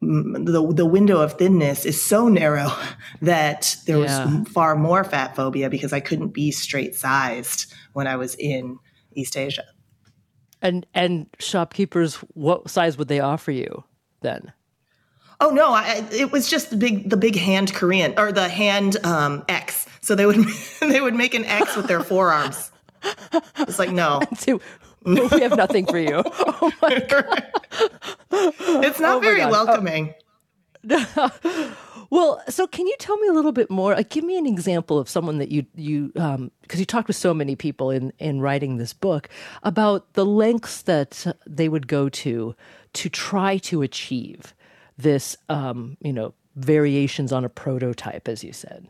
the 0.05 0.73
the 0.73 0.87
window 0.87 1.21
of 1.21 1.35
thinness 1.35 1.85
is 1.85 2.01
so 2.01 2.29
narrow 2.29 2.71
that 3.23 3.77
there 3.87 3.99
yeah. 3.99 4.27
was 4.27 4.49
far 4.49 4.77
more 4.77 5.05
fat 5.05 5.37
phobia 5.37 5.71
because 5.71 5.93
I 5.93 6.01
couldn't 6.01 6.29
be 6.29 6.51
straight 6.51 6.95
sized 6.95 7.73
when 7.93 8.07
I 8.07 8.17
was 8.17 8.35
in 8.35 8.79
East 9.15 9.37
Asia. 9.37 9.65
And 10.63 10.87
and 10.95 11.27
shopkeepers, 11.39 12.17
what 12.35 12.71
size 12.71 12.97
would 12.97 13.09
they 13.09 13.21
offer 13.21 13.51
you 13.51 13.85
then? 14.23 14.53
Oh 15.41 15.51
no, 15.51 15.73
I, 15.73 16.07
it 16.13 16.33
was 16.33 16.49
just 16.49 16.71
the 16.71 16.77
big 16.77 17.11
the 17.11 17.17
big 17.17 17.37
hand 17.37 17.75
Korean 17.75 18.15
or 18.19 18.33
the 18.33 18.49
hand 18.49 18.97
um, 19.05 19.45
X. 19.49 19.87
So 20.01 20.15
they 20.15 20.27
would 20.27 20.37
they 20.81 21.01
would 21.01 21.15
make 21.15 21.35
an 21.35 21.45
X 21.45 21.77
with 21.77 21.87
their 21.87 22.03
forearms. 22.03 22.71
It's 23.59 23.79
like 23.79 23.91
no. 23.91 24.21
we 25.33 25.41
have 25.41 25.57
nothing 25.57 25.87
for 25.87 25.99
you. 25.99 26.23
Oh 26.67 26.73
my 26.81 26.99
god. 27.01 27.45
It's 28.31 29.01
not 29.01 29.17
oh 29.17 29.21
very 29.21 29.45
welcoming. 29.45 30.15
well, 32.11 32.43
so 32.49 32.67
can 32.67 32.87
you 32.87 32.95
tell 32.99 33.17
me 33.19 33.29
a 33.29 33.33
little 33.33 33.53
bit 33.53 33.71
more? 33.71 33.95
Like, 33.95 34.09
give 34.09 34.25
me 34.25 34.39
an 34.39 34.47
example 34.47 34.99
of 34.99 35.09
someone 35.09 35.39
that 35.39 35.51
you 35.51 35.67
you 35.75 36.13
um 36.17 36.51
because 36.63 36.81
you 36.81 36.87
talked 36.87 37.09
with 37.09 37.17
so 37.17 37.35
many 37.35 37.55
people 37.55 37.91
in 37.91 38.13
in 38.19 38.41
writing 38.41 38.79
this 38.79 38.95
book 38.95 39.29
about 39.63 40.15
the 40.15 40.25
lengths 40.25 40.83
that 40.83 41.37
they 41.47 41.69
would 41.69 41.87
go 41.87 42.09
to 42.09 42.55
to 42.95 43.09
try 43.11 43.59
to 43.59 43.83
achieve 43.83 44.55
this 44.97 45.37
um 45.49 45.97
you 46.01 46.13
know 46.13 46.33
variations 46.57 47.33
on 47.33 47.45
a 47.45 47.49
prototype 47.49 48.29
as 48.29 48.43
you 48.43 48.53
said. 48.53 48.87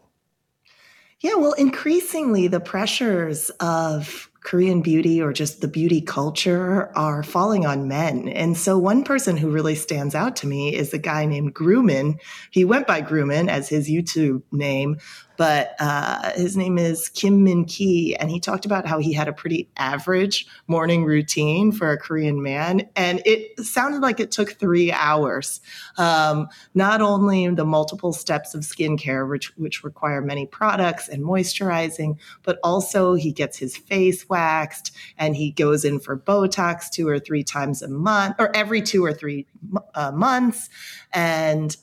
Yeah, 1.20 1.36
well, 1.36 1.52
increasingly 1.52 2.48
the 2.48 2.60
pressures 2.60 3.48
of 3.58 4.30
Korean 4.44 4.82
beauty 4.82 5.22
or 5.22 5.32
just 5.32 5.62
the 5.62 5.68
beauty 5.68 6.02
culture 6.02 6.90
are 6.96 7.22
falling 7.22 7.64
on 7.64 7.88
men. 7.88 8.28
And 8.28 8.56
so 8.56 8.78
one 8.78 9.02
person 9.02 9.38
who 9.38 9.50
really 9.50 9.74
stands 9.74 10.14
out 10.14 10.36
to 10.36 10.46
me 10.46 10.74
is 10.74 10.92
a 10.92 10.98
guy 10.98 11.24
named 11.24 11.54
Groomin. 11.54 12.20
He 12.50 12.64
went 12.64 12.86
by 12.86 13.00
Groomin 13.00 13.48
as 13.48 13.70
his 13.70 13.88
YouTube 13.88 14.42
name, 14.52 14.98
but 15.36 15.74
uh, 15.80 16.32
his 16.32 16.56
name 16.56 16.78
is 16.78 17.08
Kim 17.08 17.44
Min 17.44 17.64
Ki, 17.64 18.16
and 18.16 18.30
he 18.30 18.40
talked 18.40 18.64
about 18.64 18.86
how 18.86 18.98
he 18.98 19.12
had 19.12 19.28
a 19.28 19.32
pretty 19.32 19.68
average 19.76 20.46
morning 20.66 21.04
routine 21.04 21.72
for 21.72 21.90
a 21.90 21.98
Korean 21.98 22.42
man, 22.42 22.88
and 22.96 23.22
it 23.24 23.58
sounded 23.60 24.00
like 24.00 24.20
it 24.20 24.30
took 24.30 24.52
three 24.52 24.92
hours. 24.92 25.60
Um, 25.96 26.48
not 26.74 27.00
only 27.00 27.48
the 27.48 27.64
multiple 27.64 28.12
steps 28.12 28.54
of 28.54 28.62
skincare, 28.62 29.28
which 29.28 29.56
which 29.56 29.84
require 29.84 30.20
many 30.20 30.46
products 30.46 31.08
and 31.08 31.22
moisturizing, 31.24 32.18
but 32.42 32.58
also 32.62 33.14
he 33.14 33.32
gets 33.32 33.58
his 33.58 33.76
face 33.76 34.28
waxed 34.28 34.92
and 35.18 35.36
he 35.36 35.50
goes 35.50 35.84
in 35.84 36.00
for 36.00 36.16
Botox 36.16 36.90
two 36.90 37.08
or 37.08 37.18
three 37.18 37.44
times 37.44 37.82
a 37.82 37.88
month, 37.88 38.36
or 38.38 38.54
every 38.54 38.82
two 38.82 39.04
or 39.04 39.12
three 39.12 39.46
uh, 39.94 40.12
months, 40.12 40.68
and 41.12 41.76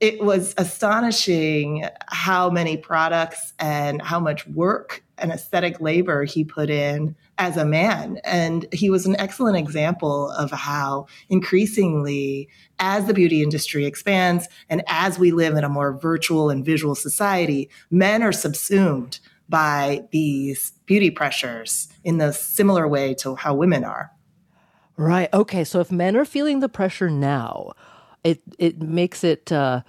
it 0.00 0.22
was 0.22 0.54
astonishing 0.58 1.86
how 2.08 2.50
many 2.50 2.76
products 2.76 3.54
and 3.58 4.02
how 4.02 4.20
much 4.20 4.46
work 4.48 5.02
and 5.18 5.30
aesthetic 5.30 5.80
labor 5.80 6.24
he 6.24 6.44
put 6.44 6.68
in 6.68 7.14
as 7.38 7.56
a 7.56 7.64
man. 7.64 8.20
And 8.24 8.66
he 8.72 8.90
was 8.90 9.06
an 9.06 9.16
excellent 9.18 9.56
example 9.56 10.30
of 10.32 10.50
how 10.50 11.06
increasingly, 11.28 12.48
as 12.78 13.06
the 13.06 13.14
beauty 13.14 13.42
industry 13.42 13.86
expands 13.86 14.48
and 14.68 14.82
as 14.88 15.18
we 15.18 15.30
live 15.30 15.56
in 15.56 15.64
a 15.64 15.68
more 15.68 15.96
virtual 15.96 16.50
and 16.50 16.64
visual 16.64 16.94
society, 16.94 17.70
men 17.90 18.22
are 18.22 18.32
subsumed 18.32 19.20
by 19.48 20.04
these 20.10 20.72
beauty 20.86 21.10
pressures 21.10 21.88
in 22.02 22.18
the 22.18 22.32
similar 22.32 22.88
way 22.88 23.14
to 23.14 23.36
how 23.36 23.54
women 23.54 23.84
are. 23.84 24.10
Right. 24.96 25.32
Okay. 25.32 25.64
So 25.64 25.80
if 25.80 25.90
men 25.90 26.16
are 26.16 26.24
feeling 26.24 26.60
the 26.60 26.68
pressure 26.68 27.10
now, 27.10 27.72
it 28.24 28.42
it 28.58 28.82
makes 28.82 29.22
it 29.22 29.52
uh, 29.52 29.82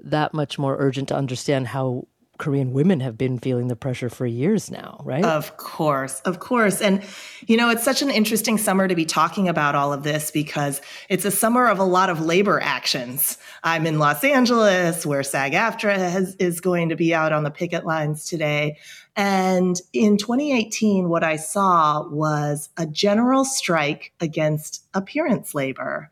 that 0.00 0.34
much 0.34 0.58
more 0.58 0.76
urgent 0.78 1.08
to 1.08 1.16
understand 1.16 1.68
how 1.68 2.06
Korean 2.38 2.72
women 2.72 3.00
have 3.00 3.16
been 3.16 3.38
feeling 3.38 3.68
the 3.68 3.76
pressure 3.76 4.10
for 4.10 4.26
years 4.26 4.70
now, 4.70 5.00
right? 5.04 5.24
Of 5.24 5.56
course, 5.56 6.20
of 6.20 6.38
course. 6.38 6.80
And, 6.80 7.02
you 7.46 7.56
know, 7.56 7.70
it's 7.70 7.82
such 7.82 8.02
an 8.02 8.10
interesting 8.10 8.58
summer 8.58 8.88
to 8.88 8.94
be 8.94 9.04
talking 9.04 9.48
about 9.48 9.74
all 9.74 9.92
of 9.92 10.02
this 10.02 10.30
because 10.30 10.80
it's 11.08 11.24
a 11.24 11.30
summer 11.30 11.66
of 11.66 11.78
a 11.78 11.84
lot 11.84 12.10
of 12.10 12.20
labor 12.20 12.60
actions. 12.60 13.38
I'm 13.64 13.86
in 13.86 13.98
Los 13.98 14.22
Angeles, 14.22 15.06
where 15.06 15.22
SAG 15.22 15.52
AFTRA 15.52 16.36
is 16.38 16.60
going 16.60 16.90
to 16.90 16.96
be 16.96 17.14
out 17.14 17.32
on 17.32 17.44
the 17.44 17.50
picket 17.50 17.86
lines 17.86 18.26
today. 18.26 18.78
And 19.14 19.80
in 19.94 20.18
2018, 20.18 21.08
what 21.08 21.24
I 21.24 21.36
saw 21.36 22.06
was 22.08 22.68
a 22.76 22.86
general 22.86 23.44
strike 23.44 24.12
against 24.20 24.84
appearance 24.92 25.54
labor. 25.54 26.10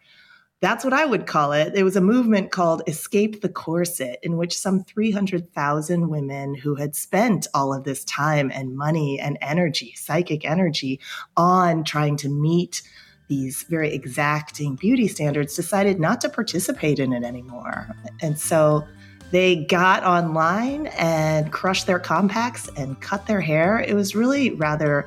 That's 0.64 0.82
what 0.82 0.94
I 0.94 1.04
would 1.04 1.26
call 1.26 1.52
it. 1.52 1.74
There 1.74 1.84
was 1.84 1.94
a 1.94 2.00
movement 2.00 2.50
called 2.50 2.80
Escape 2.86 3.42
the 3.42 3.50
Corset, 3.50 4.18
in 4.22 4.38
which 4.38 4.56
some 4.56 4.82
300,000 4.82 6.08
women 6.08 6.54
who 6.54 6.74
had 6.74 6.96
spent 6.96 7.46
all 7.52 7.74
of 7.74 7.84
this 7.84 8.02
time 8.04 8.50
and 8.50 8.74
money 8.74 9.20
and 9.20 9.36
energy, 9.42 9.92
psychic 9.94 10.46
energy, 10.46 11.00
on 11.36 11.84
trying 11.84 12.16
to 12.16 12.30
meet 12.30 12.80
these 13.28 13.64
very 13.64 13.92
exacting 13.92 14.76
beauty 14.76 15.06
standards 15.06 15.54
decided 15.54 16.00
not 16.00 16.22
to 16.22 16.30
participate 16.30 16.98
in 16.98 17.12
it 17.12 17.24
anymore. 17.24 17.94
And 18.22 18.40
so 18.40 18.88
they 19.32 19.66
got 19.66 20.02
online 20.02 20.86
and 20.96 21.52
crushed 21.52 21.86
their 21.86 22.00
compacts 22.00 22.70
and 22.78 22.98
cut 23.02 23.26
their 23.26 23.42
hair. 23.42 23.80
It 23.80 23.92
was 23.92 24.16
really 24.16 24.52
rather 24.52 25.06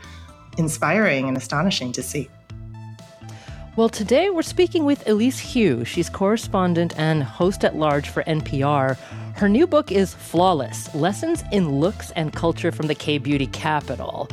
inspiring 0.59 1.27
and 1.27 1.35
astonishing 1.35 1.93
to 1.93 2.03
see. 2.03 2.29
Well, 3.77 3.89
today 3.89 4.31
we're 4.31 4.41
speaking 4.41 4.85
with 4.85 5.07
Elise 5.07 5.53
Hu. 5.53 5.85
She's 5.85 6.09
correspondent 6.09 6.97
and 6.97 7.21
host 7.21 7.63
at 7.63 7.75
large 7.75 8.09
for 8.09 8.23
NPR. 8.23 8.97
Her 9.35 9.47
new 9.47 9.67
book 9.67 9.91
is 9.91 10.15
Flawless 10.15 10.95
Lessons 10.95 11.43
in 11.51 11.79
Looks 11.79 12.09
and 12.15 12.33
Culture 12.33 12.71
from 12.71 12.87
the 12.87 12.95
K 12.95 13.19
Beauty 13.19 13.45
Capital. 13.45 14.29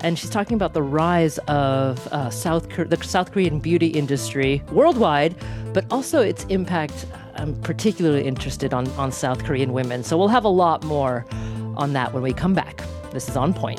And 0.00 0.18
she's 0.18 0.30
talking 0.30 0.56
about 0.56 0.74
the 0.74 0.82
rise 0.82 1.38
of 1.46 2.08
uh, 2.08 2.28
South 2.30 2.68
the 2.68 2.98
South 3.00 3.30
Korean 3.30 3.60
beauty 3.60 3.86
industry 3.86 4.64
worldwide, 4.72 5.36
but 5.72 5.84
also 5.92 6.20
its 6.20 6.44
impact. 6.46 7.06
I'm 7.36 7.54
particularly 7.60 8.24
interested 8.24 8.74
on, 8.74 8.88
on 8.96 9.12
South 9.12 9.44
Korean 9.44 9.72
women. 9.72 10.02
So 10.02 10.18
we'll 10.18 10.26
have 10.26 10.44
a 10.44 10.48
lot 10.48 10.82
more 10.82 11.24
on 11.76 11.92
that 11.92 12.12
when 12.12 12.24
we 12.24 12.32
come 12.32 12.52
back. 12.52 12.82
This 13.12 13.28
is 13.28 13.36
On 13.36 13.54
Point. 13.54 13.78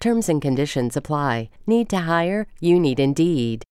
Terms 0.00 0.28
and 0.28 0.40
conditions 0.40 0.96
apply. 0.96 1.50
Need 1.66 1.88
to 1.90 1.98
hire? 1.98 2.46
You 2.60 2.78
need 2.78 3.00
Indeed. 3.00 3.64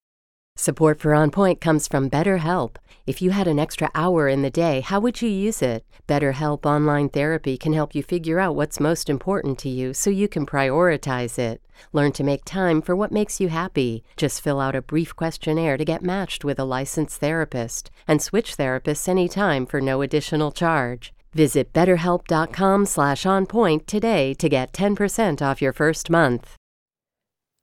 Support 0.58 1.00
for 1.00 1.14
On 1.14 1.32
Point 1.32 1.62
comes 1.62 1.88
from 1.88 2.10
BetterHelp. 2.10 2.76
If 3.06 3.22
you 3.22 3.32
had 3.32 3.48
an 3.48 3.60
extra 3.60 3.90
hour 3.96 4.28
in 4.28 4.42
the 4.42 4.50
day, 4.50 4.82
how 4.82 5.00
would 5.00 5.22
you 5.22 5.30
use 5.30 5.62
it? 5.62 5.86
BetterHelp 6.06 6.66
Online 6.66 7.08
Therapy 7.08 7.58
can 7.58 7.72
help 7.72 7.96
you 7.96 8.04
figure 8.04 8.40
out 8.40 8.56
what's 8.56 8.80
most 8.80 9.10
important 9.10 9.58
to 9.60 9.70
you 9.70 9.94
so 9.94 10.10
you 10.10 10.28
can 10.28 10.46
prioritize 10.46 11.40
it. 11.40 11.62
Learn 11.94 12.12
to 12.14 12.26
make 12.26 12.44
time 12.44 12.82
for 12.82 12.94
what 12.94 13.12
makes 13.12 13.40
you 13.40 13.48
happy. 13.48 14.04
Just 14.18 14.42
fill 14.42 14.60
out 14.60 14.76
a 14.76 14.82
brief 14.82 15.16
questionnaire 15.16 15.78
to 15.78 15.86
get 15.86 16.02
matched 16.04 16.44
with 16.44 16.60
a 16.60 16.66
licensed 16.66 17.22
therapist 17.22 17.90
and 18.06 18.22
switch 18.22 18.58
therapists 18.58 19.08
anytime 19.08 19.66
for 19.66 19.80
no 19.80 20.02
additional 20.02 20.52
charge. 20.52 21.14
Visit 21.38 21.72
betterhelp.com 21.72 22.86
slash 22.88 23.24
onpoint 23.24 23.86
today 23.86 24.34
to 24.34 24.50
get 24.50 24.74
10% 24.74 25.40
off 25.40 25.62
your 25.62 25.72
first 25.72 26.10
month. 26.10 26.56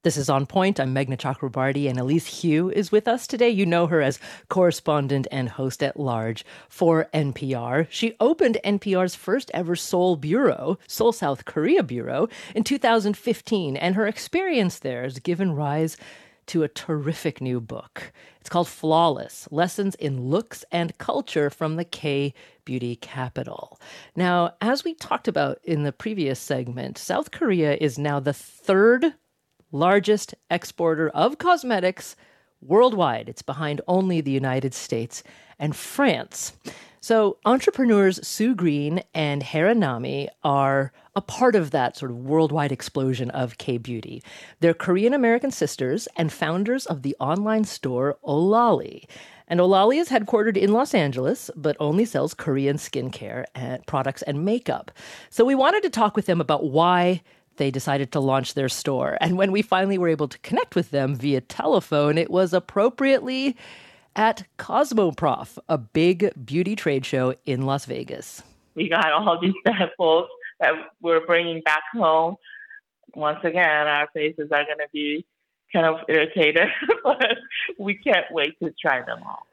This 0.04 0.16
is 0.16 0.30
On 0.30 0.46
Point. 0.46 0.78
I'm 0.78 0.94
Meghna 0.94 1.16
Chakrabarti, 1.16 1.88
and 1.88 1.98
Elise 1.98 2.42
Hu 2.42 2.70
is 2.70 2.92
with 2.92 3.08
us 3.08 3.26
today. 3.26 3.48
You 3.48 3.66
know 3.66 3.88
her 3.88 4.00
as 4.00 4.20
correspondent 4.48 5.26
and 5.32 5.48
host 5.48 5.82
at 5.82 5.98
large 5.98 6.44
for 6.68 7.08
NPR. 7.12 7.88
She 7.90 8.14
opened 8.20 8.58
NPR's 8.64 9.16
first 9.16 9.50
ever 9.52 9.74
Seoul 9.74 10.14
Bureau, 10.14 10.78
Seoul 10.86 11.10
South 11.10 11.44
Korea 11.44 11.82
Bureau, 11.82 12.28
in 12.54 12.62
2015, 12.62 13.76
and 13.76 13.96
her 13.96 14.06
experience 14.06 14.78
there 14.78 15.02
has 15.02 15.18
given 15.18 15.52
rise 15.52 15.96
to 16.46 16.62
a 16.62 16.68
terrific 16.68 17.40
new 17.40 17.60
book. 17.60 18.12
It's 18.40 18.48
called 18.48 18.68
Flawless 18.68 19.48
Lessons 19.50 19.94
in 19.94 20.28
Looks 20.28 20.64
and 20.70 20.96
Culture 20.98 21.50
from 21.50 21.76
the 21.76 21.84
K 21.84 22.34
Beauty 22.64 22.96
Capital. 22.96 23.80
Now, 24.14 24.54
as 24.60 24.84
we 24.84 24.94
talked 24.94 25.28
about 25.28 25.58
in 25.64 25.82
the 25.82 25.92
previous 25.92 26.38
segment, 26.40 26.98
South 26.98 27.30
Korea 27.30 27.76
is 27.80 27.98
now 27.98 28.20
the 28.20 28.32
third 28.32 29.14
largest 29.72 30.34
exporter 30.50 31.08
of 31.08 31.38
cosmetics 31.38 32.16
worldwide. 32.60 33.28
It's 33.28 33.42
behind 33.42 33.80
only 33.86 34.20
the 34.20 34.30
United 34.30 34.74
States 34.74 35.22
and 35.58 35.74
France. 35.74 36.54
So, 37.00 37.36
entrepreneurs 37.44 38.26
Sue 38.26 38.54
Green 38.54 39.02
and 39.12 39.42
Hera 39.42 39.74
Nami 39.74 40.28
are 40.42 40.92
a 41.16 41.20
part 41.20 41.54
of 41.54 41.70
that 41.70 41.96
sort 41.96 42.10
of 42.10 42.18
worldwide 42.18 42.72
explosion 42.72 43.30
of 43.30 43.58
K 43.58 43.78
beauty. 43.78 44.22
They're 44.60 44.74
Korean 44.74 45.14
American 45.14 45.50
sisters 45.50 46.08
and 46.16 46.32
founders 46.32 46.86
of 46.86 47.02
the 47.02 47.16
online 47.20 47.64
store 47.64 48.18
Ohlolly. 48.24 49.04
And 49.46 49.60
Ohlolly 49.60 50.00
is 50.00 50.08
headquartered 50.08 50.56
in 50.56 50.72
Los 50.72 50.94
Angeles, 50.94 51.50
but 51.54 51.76
only 51.78 52.04
sells 52.04 52.34
Korean 52.34 52.76
skincare 52.76 53.44
and 53.54 53.86
products 53.86 54.22
and 54.22 54.44
makeup. 54.44 54.90
So 55.30 55.44
we 55.44 55.54
wanted 55.54 55.82
to 55.82 55.90
talk 55.90 56.16
with 56.16 56.26
them 56.26 56.40
about 56.40 56.64
why 56.64 57.22
they 57.56 57.70
decided 57.70 58.10
to 58.12 58.20
launch 58.20 58.54
their 58.54 58.68
store. 58.68 59.16
And 59.20 59.36
when 59.36 59.52
we 59.52 59.62
finally 59.62 59.98
were 59.98 60.08
able 60.08 60.28
to 60.28 60.38
connect 60.38 60.74
with 60.74 60.90
them 60.90 61.14
via 61.14 61.40
telephone, 61.40 62.18
it 62.18 62.30
was 62.30 62.52
appropriately 62.52 63.56
at 64.16 64.44
Cosmoprof, 64.58 65.58
a 65.68 65.78
big 65.78 66.32
beauty 66.44 66.74
trade 66.74 67.04
show 67.04 67.34
in 67.46 67.62
Las 67.62 67.84
Vegas. 67.84 68.42
We 68.74 68.88
got 68.88 69.12
all 69.12 69.38
these 69.40 69.54
samples 69.66 70.26
that 70.64 70.72
we're 71.02 71.24
bringing 71.26 71.60
back 71.60 71.82
home. 71.92 72.36
Once 73.14 73.38
again, 73.44 73.86
our 73.86 74.08
faces 74.14 74.50
are 74.50 74.64
going 74.64 74.78
to 74.78 74.88
be 74.92 75.24
kind 75.72 75.86
of 75.86 75.96
irritated, 76.08 76.68
but 77.04 77.36
we 77.78 77.94
can't 77.94 78.26
wait 78.30 78.58
to 78.62 78.72
try 78.80 79.00
them 79.04 79.20
all. 79.26 79.46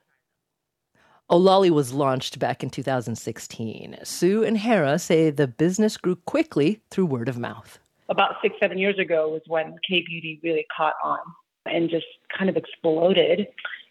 Ohlolly 1.30 1.70
was 1.70 1.94
launched 1.94 2.40
back 2.40 2.62
in 2.62 2.70
2016. 2.70 4.00
Sue 4.04 4.44
and 4.44 4.58
Hera 4.58 5.00
say 5.00 5.30
the 5.30 5.48
business 5.48 5.96
grew 5.98 6.16
quickly 6.16 6.82
through 6.90 7.06
word 7.06 7.30
of 7.30 7.38
mouth. 7.38 7.80
About 8.10 8.36
six, 8.42 8.56
seven 8.60 8.78
years 8.78 9.00
ago 9.00 9.30
was 9.30 9.42
when 9.48 9.76
K 9.88 10.04
Beauty 10.06 10.40
really 10.44 10.66
caught 10.76 10.96
on 11.02 11.20
and 11.66 11.90
just 11.90 12.06
kind 12.38 12.50
of 12.50 12.58
exploded. 12.58 13.48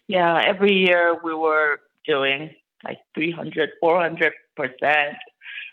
Yeah, 0.07 0.41
every 0.45 0.73
year 0.73 1.17
we 1.23 1.33
were 1.33 1.79
doing 2.05 2.51
like 2.83 2.99
300, 3.15 3.69
400% 3.83 4.31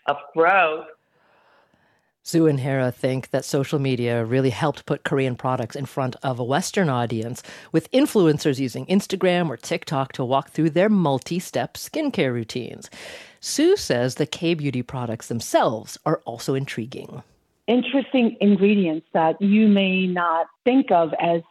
of 0.07 0.17
growth. 0.35 0.85
Sue 2.29 2.45
and 2.45 2.59
Hera 2.59 2.91
think 2.91 3.31
that 3.31 3.43
social 3.43 3.79
media 3.79 4.23
really 4.23 4.51
helped 4.51 4.85
put 4.85 5.03
Korean 5.03 5.35
products 5.35 5.75
in 5.75 5.87
front 5.87 6.15
of 6.21 6.37
a 6.37 6.43
Western 6.43 6.87
audience, 6.87 7.41
with 7.71 7.89
influencers 7.91 8.59
using 8.59 8.85
Instagram 8.85 9.49
or 9.49 9.57
TikTok 9.57 10.13
to 10.13 10.23
walk 10.23 10.51
through 10.51 10.69
their 10.69 10.89
multi 10.89 11.39
step 11.39 11.73
skincare 11.73 12.31
routines. 12.31 12.87
Sue 13.39 13.75
says 13.75 14.13
the 14.13 14.27
K 14.27 14.53
beauty 14.53 14.83
products 14.83 15.27
themselves 15.27 15.97
are 16.05 16.21
also 16.25 16.53
intriguing. 16.53 17.23
Interesting 17.65 18.37
ingredients 18.39 19.07
that 19.13 19.41
you 19.41 19.67
may 19.67 20.05
not 20.05 20.45
think 20.65 20.91
of 20.91 21.15
as 21.19 21.41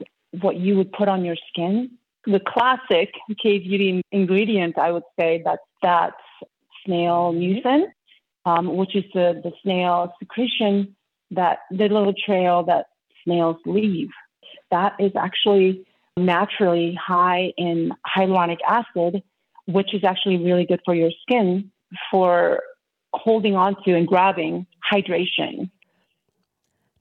what 0.43 0.59
you 0.59 0.77
would 0.77 0.93
put 0.93 1.09
on 1.09 1.25
your 1.25 1.37
skin. 1.49 1.91
The 2.25 2.39
classic 2.39 3.15
K 3.43 3.59
beauty 3.59 4.01
ingredient, 4.13 4.79
I 4.79 4.93
would 4.93 5.09
say, 5.19 5.43
that's 5.45 5.59
that's 5.83 6.15
snail 6.87 7.33
mucin, 7.35 7.87
um, 8.49 8.77
which 8.77 8.97
is 8.97 9.05
the, 9.13 9.41
the 9.45 9.53
snail 9.63 10.13
secretion 10.19 10.97
that 11.31 11.59
the 11.71 11.89
little 11.89 12.15
trail 12.15 12.65
that 12.65 12.87
snails 13.25 13.57
leave. 13.67 14.09
That 14.71 14.95
is 14.99 15.13
actually 15.17 15.87
naturally 16.17 16.99
high 17.01 17.53
in 17.57 17.93
hyaluronic 18.17 18.59
acid, 18.67 19.23
which 19.67 19.95
is 19.95 20.03
actually 20.05 20.39
really 20.39 20.65
good 20.65 20.81
for 20.85 20.95
your 20.95 21.11
skin 21.23 21.71
for 22.11 22.63
holding 23.13 23.55
on 23.55 23.77
to 23.85 23.95
and 23.95 24.07
grabbing 24.07 24.67
hydration. 24.91 25.71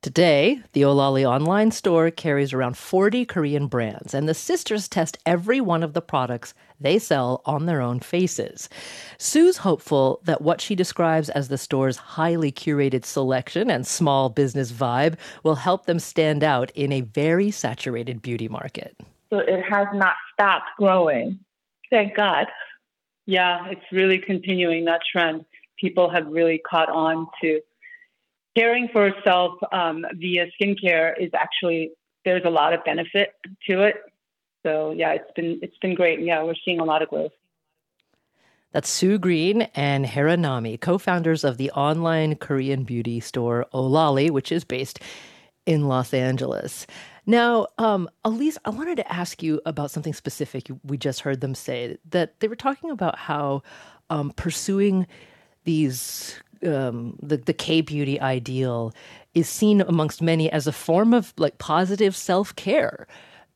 Today, 0.03 0.61
the 0.73 0.83
Ohlolly 0.83 1.25
online 1.25 1.71
store 1.71 2.11
carries 2.11 2.53
around 2.53 2.77
40 2.77 3.25
Korean 3.25 3.65
brands, 3.65 4.13
and 4.13 4.29
the 4.29 4.35
sisters 4.35 4.87
test 4.87 5.17
every 5.25 5.59
one 5.59 5.81
of 5.81 5.93
the 5.93 6.03
products 6.03 6.53
they 6.79 6.99
sell 6.99 7.41
on 7.45 7.65
their 7.65 7.81
own 7.81 7.99
faces. 7.99 8.69
Sue's 9.17 9.57
hopeful 9.57 10.21
that 10.23 10.41
what 10.41 10.61
she 10.61 10.75
describes 10.75 11.29
as 11.29 11.47
the 11.47 11.57
store's 11.57 11.97
highly 11.97 12.51
curated 12.51 13.05
selection 13.05 13.71
and 13.71 13.87
small 13.87 14.29
business 14.29 14.71
vibe 14.71 15.15
will 15.41 15.55
help 15.55 15.87
them 15.87 15.99
stand 15.99 16.43
out 16.43 16.69
in 16.71 16.91
a 16.91 17.01
very 17.01 17.49
saturated 17.49 18.21
beauty 18.21 18.47
market. 18.47 18.95
So 19.31 19.39
it 19.39 19.63
has 19.63 19.87
not 19.93 20.13
stopped 20.31 20.69
growing. 20.77 21.39
Thank 21.89 22.15
God. 22.15 22.45
Yeah, 23.25 23.65
it's 23.67 23.91
really 23.91 24.19
continuing 24.19 24.85
that 24.85 25.01
trend. 25.11 25.43
People 25.79 26.07
have 26.09 26.27
really 26.27 26.59
caught 26.59 26.89
on 26.89 27.27
to 27.41 27.61
caring 28.57 28.89
for 28.91 29.07
yourself 29.07 29.53
um, 29.71 30.05
via 30.15 30.47
skincare 30.59 31.13
is 31.19 31.31
actually 31.33 31.91
there's 32.25 32.43
a 32.45 32.49
lot 32.49 32.73
of 32.73 32.83
benefit 32.83 33.33
to 33.69 33.83
it. 33.83 33.95
So 34.63 34.91
yeah, 34.91 35.11
it's 35.13 35.31
been 35.35 35.59
it's 35.61 35.77
been 35.77 35.95
great. 35.95 36.19
Yeah, 36.19 36.43
we're 36.43 36.55
seeing 36.65 36.79
a 36.79 36.85
lot 36.85 37.01
of 37.01 37.09
growth. 37.09 37.31
That's 38.71 38.89
Sue 38.89 39.17
Green 39.17 39.61
and 39.75 40.05
Hera 40.05 40.35
Nami, 40.35 40.77
co-founders 40.77 41.43
of 41.43 41.57
the 41.57 41.71
online 41.71 42.35
Korean 42.35 42.83
beauty 42.83 43.19
store 43.19 43.65
Ohlolly, 43.73 44.29
which 44.29 44.51
is 44.51 44.65
based 44.65 44.99
in 45.65 45.87
Los 45.87 46.13
Angeles. 46.13 46.85
Now, 47.25 47.67
um, 47.77 48.09
Elise, 48.25 48.57
I 48.65 48.69
wanted 48.69 48.97
to 48.97 49.11
ask 49.11 49.41
you 49.41 49.61
about 49.65 49.91
something 49.91 50.13
specific. 50.13 50.69
We 50.83 50.97
just 50.97 51.21
heard 51.21 51.41
them 51.41 51.55
say 51.55 51.97
that 52.09 52.39
they 52.39 52.47
were 52.47 52.55
talking 52.55 52.89
about 52.89 53.17
how 53.17 53.63
um, 54.09 54.31
pursuing 54.35 55.07
these 55.63 56.39
um, 56.65 57.17
the 57.21 57.37
the 57.37 57.53
K 57.53 57.81
beauty 57.81 58.19
ideal 58.19 58.93
is 59.33 59.47
seen 59.49 59.81
amongst 59.81 60.21
many 60.21 60.51
as 60.51 60.67
a 60.67 60.71
form 60.71 61.13
of 61.13 61.33
like 61.37 61.57
positive 61.57 62.15
self 62.15 62.55
care. 62.55 63.07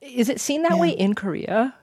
Is 0.02 0.30
it 0.30 0.40
seen 0.40 0.64
that 0.64 0.74
yeah. 0.74 0.82
way 0.82 0.90
in 0.90 1.14
Korea? 1.14 1.76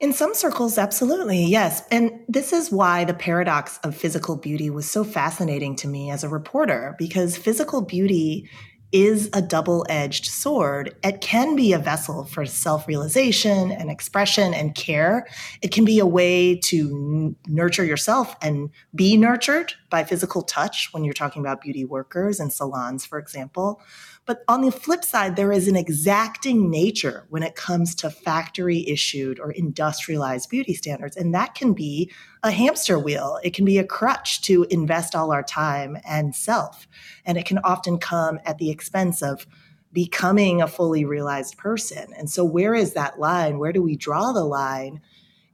In 0.00 0.12
some 0.12 0.32
circles, 0.32 0.78
absolutely, 0.78 1.44
yes. 1.44 1.82
And 1.90 2.20
this 2.28 2.52
is 2.52 2.70
why 2.70 3.04
the 3.04 3.14
paradox 3.14 3.78
of 3.82 3.96
physical 3.96 4.36
beauty 4.36 4.70
was 4.70 4.88
so 4.88 5.02
fascinating 5.02 5.74
to 5.76 5.88
me 5.88 6.10
as 6.10 6.22
a 6.22 6.28
reporter, 6.28 6.94
because 6.98 7.36
physical 7.36 7.82
beauty 7.82 8.48
is 8.92 9.28
a 9.32 9.42
double 9.42 9.84
edged 9.88 10.26
sword. 10.26 10.94
It 11.04 11.20
can 11.20 11.56
be 11.56 11.72
a 11.72 11.78
vessel 11.78 12.24
for 12.24 12.46
self 12.46 12.88
realization 12.88 13.70
and 13.70 13.90
expression 13.90 14.54
and 14.54 14.74
care. 14.74 15.26
It 15.62 15.72
can 15.72 15.84
be 15.84 15.98
a 15.98 16.06
way 16.06 16.56
to 16.64 17.36
nurture 17.46 17.84
yourself 17.84 18.34
and 18.40 18.70
be 18.94 19.16
nurtured 19.16 19.74
by 19.90 20.04
physical 20.04 20.42
touch 20.42 20.88
when 20.92 21.04
you're 21.04 21.14
talking 21.14 21.40
about 21.40 21.60
beauty 21.60 21.84
workers 21.84 22.40
and 22.40 22.52
salons, 22.52 23.04
for 23.04 23.18
example. 23.18 23.80
But 24.28 24.44
on 24.46 24.60
the 24.60 24.70
flip 24.70 25.04
side, 25.04 25.36
there 25.36 25.50
is 25.52 25.68
an 25.68 25.74
exacting 25.74 26.68
nature 26.68 27.24
when 27.30 27.42
it 27.42 27.54
comes 27.54 27.94
to 27.94 28.10
factory 28.10 28.86
issued 28.86 29.40
or 29.40 29.52
industrialized 29.52 30.50
beauty 30.50 30.74
standards. 30.74 31.16
And 31.16 31.34
that 31.34 31.54
can 31.54 31.72
be 31.72 32.12
a 32.42 32.50
hamster 32.50 32.98
wheel, 32.98 33.40
it 33.42 33.54
can 33.54 33.64
be 33.64 33.78
a 33.78 33.86
crutch 33.86 34.42
to 34.42 34.64
invest 34.64 35.14
all 35.14 35.32
our 35.32 35.42
time 35.42 35.96
and 36.06 36.36
self. 36.36 36.86
And 37.24 37.38
it 37.38 37.46
can 37.46 37.56
often 37.64 37.96
come 37.96 38.38
at 38.44 38.58
the 38.58 38.68
expense 38.68 39.22
of 39.22 39.46
becoming 39.94 40.60
a 40.60 40.68
fully 40.68 41.06
realized 41.06 41.56
person. 41.56 42.12
And 42.18 42.30
so, 42.30 42.44
where 42.44 42.74
is 42.74 42.92
that 42.92 43.18
line? 43.18 43.58
Where 43.58 43.72
do 43.72 43.80
we 43.82 43.96
draw 43.96 44.32
the 44.32 44.44
line 44.44 45.00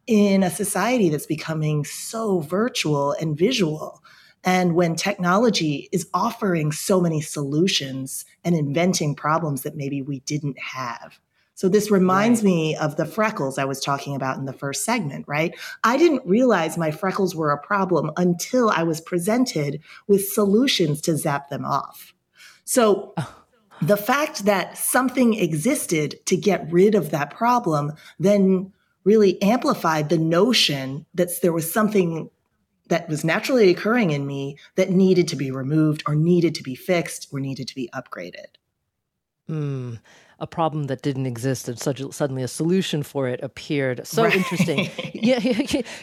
in 0.09 0.43
a 0.43 0.51
society 0.51 1.11
that's 1.11 1.27
becoming 1.27 1.85
so 1.85 2.41
virtual 2.41 3.13
and 3.13 3.39
visual? 3.39 4.03
And 4.45 4.75
when 4.75 4.95
technology 4.95 5.89
is 5.91 6.09
offering 6.13 6.71
so 6.71 7.01
many 7.01 7.21
solutions 7.21 8.25
and 8.45 8.55
inventing 8.55 9.15
problems 9.15 9.63
that 9.63 9.77
maybe 9.77 10.03
we 10.03 10.21
didn't 10.21 10.59
have. 10.59 11.19
So 11.55 11.69
this 11.69 11.91
reminds 11.91 12.41
right. 12.41 12.47
me 12.47 12.77
of 12.77 12.97
the 12.97 13.07
freckles 13.07 13.59
I 13.59 13.65
was 13.65 13.81
talking 13.81 14.17
about 14.17 14.39
in 14.39 14.45
the 14.45 14.53
first 14.53 14.85
segment, 14.85 15.25
right? 15.29 15.55
I 15.85 15.97
didn't 15.97 16.27
realize 16.27 16.77
my 16.77 16.91
freckles 16.91 17.35
were 17.35 17.53
a 17.53 17.59
problem 17.59 18.11
until 18.17 18.71
I 18.71 18.83
was 18.83 19.01
presented 19.01 19.81
with 20.09 20.29
solutions 20.29 21.01
to 21.03 21.17
zap 21.17 21.49
them 21.51 21.65
off. 21.65 22.13
So 22.65 23.15
oh. 23.17 23.45
the 23.81 23.97
fact 23.97 24.47
that 24.47 24.77
something 24.77 25.35
existed 25.35 26.27
to 26.27 26.37
get 26.37 26.71
rid 26.73 26.95
of 26.95 27.11
that 27.11 27.31
problem 27.31 27.93
then 28.19 28.73
really 29.05 29.41
amplified 29.43 30.09
the 30.09 30.19
notion 30.19 31.07
that 31.15 31.29
there 31.43 31.53
was 31.53 31.71
something 31.71 32.31
that 32.89 33.09
was 33.09 33.25
naturally 33.25 33.71
occurring 33.71 34.11
in 34.11 34.27
me 34.27 34.59
that 34.75 34.91
needed 34.91 35.29
to 35.29 35.37
be 35.37 35.51
removed 35.51 36.03
or 36.07 36.15
needed 36.15 36.55
to 36.57 36.63
be 36.63 36.75
fixed 36.75 37.29
or 37.33 37.41
needed 37.41 37.69
to 37.69 37.75
be 37.75 37.89
upgraded. 37.95 38.57
Mm, 39.49 40.01
a 40.39 40.47
problem 40.47 40.85
that 40.85 41.03
didn't 41.03 41.27
exist 41.27 41.69
and 41.69 41.79
such, 41.79 42.03
suddenly 42.13 42.43
a 42.43 42.49
solution 42.49 43.03
for 43.03 43.29
it 43.29 43.43
appeared. 43.43 44.07
So 44.07 44.25
right. 44.25 44.35
interesting. 44.35 44.91
yeah, 45.15 45.39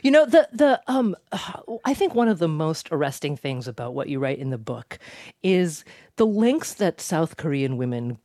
you 0.03 0.11
know 0.11 0.25
the 0.25 0.47
the 0.51 0.81
um, 0.87 1.15
I 1.85 1.93
think 1.93 2.13
one 2.13 2.27
of 2.27 2.39
the 2.39 2.47
most 2.47 2.89
arresting 2.91 3.35
things 3.35 3.67
about 3.67 3.93
what 3.93 4.09
you 4.09 4.19
write 4.19 4.39
in 4.39 4.51
the 4.51 4.57
book 4.57 4.99
is 5.41 5.83
the 6.17 6.25
lengths 6.25 6.73
that 6.75 7.01
South 7.01 7.37
Korean 7.37 7.77
women 7.77 8.17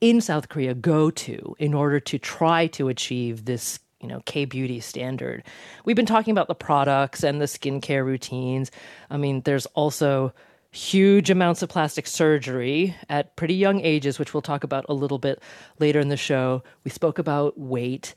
in 0.00 0.20
South 0.20 0.48
Korea 0.48 0.74
go 0.74 1.10
to 1.10 1.54
in 1.58 1.74
order 1.74 2.00
to 2.00 2.18
try 2.18 2.66
to 2.68 2.88
achieve 2.88 3.44
this 3.44 3.78
you 4.02 4.08
know 4.08 4.20
K 4.26 4.44
beauty 4.44 4.80
standard. 4.80 5.44
We've 5.84 5.96
been 5.96 6.06
talking 6.06 6.32
about 6.32 6.48
the 6.48 6.54
products 6.54 7.22
and 7.22 7.40
the 7.40 7.46
skincare 7.46 8.04
routines. 8.04 8.70
I 9.08 9.16
mean, 9.16 9.42
there's 9.42 9.66
also 9.66 10.32
huge 10.72 11.30
amounts 11.30 11.62
of 11.62 11.68
plastic 11.68 12.06
surgery 12.06 12.96
at 13.08 13.36
pretty 13.36 13.54
young 13.54 13.80
ages, 13.80 14.18
which 14.18 14.34
we'll 14.34 14.42
talk 14.42 14.64
about 14.64 14.86
a 14.88 14.94
little 14.94 15.18
bit 15.18 15.40
later 15.78 16.00
in 16.00 16.08
the 16.08 16.16
show. 16.16 16.62
We 16.82 16.90
spoke 16.90 17.18
about 17.18 17.58
weight. 17.58 18.14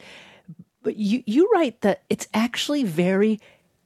But 0.82 0.96
you, 0.96 1.24
you 1.26 1.50
write 1.54 1.82
that 1.82 2.04
it's 2.10 2.28
actually 2.34 2.84
very 2.84 3.40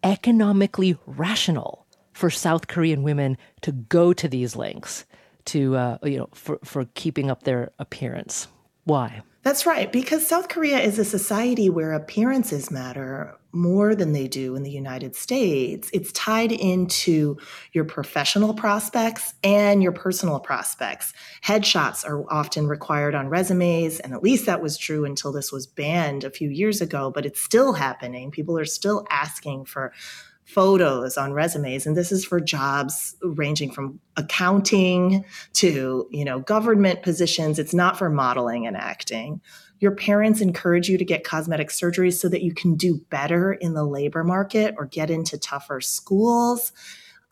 economically 0.04 0.98
rational 1.06 1.88
for 2.14 2.30
South 2.30 2.68
Korean 2.68 3.04
women 3.04 3.38
to 3.62 3.72
go 3.72 4.14
to 4.14 4.28
these 4.28 4.56
lengths 4.56 5.06
to 5.46 5.76
uh, 5.76 5.98
you 6.04 6.18
know 6.18 6.30
for, 6.34 6.60
for 6.64 6.86
keeping 6.94 7.32
up 7.32 7.44
their 7.44 7.72
appearance. 7.80 8.48
Why? 8.84 9.22
That's 9.42 9.66
right, 9.66 9.90
because 9.90 10.28
South 10.28 10.50
Korea 10.50 10.80
is 10.80 11.00
a 11.00 11.06
society 11.06 11.70
where 11.70 11.94
appearances 11.94 12.70
matter 12.70 13.38
more 13.54 13.96
than 13.96 14.12
they 14.12 14.28
do 14.28 14.56
in 14.56 14.64
the 14.64 14.70
United 14.70 15.16
States. 15.16 15.90
It's 15.94 16.12
tied 16.12 16.52
into 16.52 17.38
your 17.72 17.86
professional 17.86 18.54
prospects 18.54 19.34
and 19.44 19.82
your 19.82 19.94
personal 19.94 20.42
prospects. 20.42 21.14
Headshots 21.44 22.08
are 22.08 22.30
often 22.32 22.68
required 22.68 23.16
on 23.16 23.30
resumes, 23.30 24.02
and 24.02 24.14
at 24.14 24.22
least 24.22 24.46
that 24.46 24.62
was 24.62 24.78
true 24.78 25.06
until 25.06 25.32
this 25.32 25.54
was 25.54 25.66
banned 25.66 26.26
a 26.26 26.30
few 26.30 26.50
years 26.50 26.82
ago, 26.82 27.10
but 27.10 27.26
it's 27.26 27.42
still 27.42 27.74
happening. 27.74 28.32
People 28.32 28.60
are 28.60 28.66
still 28.66 29.08
asking 29.10 29.66
for 29.66 29.94
photos 30.50 31.16
on 31.16 31.32
resumes. 31.32 31.86
And 31.86 31.96
this 31.96 32.12
is 32.12 32.26
for 32.26 32.40
jobs 32.40 33.16
ranging 33.22 33.72
from 33.72 34.00
accounting 34.18 35.24
to 35.54 36.08
you 36.10 36.26
know 36.26 36.40
government 36.40 37.04
positions. 37.04 37.60
It's 37.60 37.74
not 37.74 37.98
for 37.98 38.10
modeling 38.10 38.66
and 38.66 38.76
acting. 38.76 39.42
Your 39.80 39.92
parents 39.92 40.42
encourage 40.42 40.90
you 40.90 40.98
to 40.98 41.06
get 41.06 41.24
cosmetic 41.24 41.70
surgeries 41.70 42.14
so 42.14 42.28
that 42.30 42.42
you 42.42 42.54
can 42.54 42.76
do 42.76 43.00
better 43.12 43.54
in 43.54 43.76
the 43.76 43.86
labor 43.86 44.24
market 44.24 44.74
or 44.78 44.88
get 44.88 45.12
into 45.12 45.38
tougher 45.38 45.82
schools. 45.82 46.72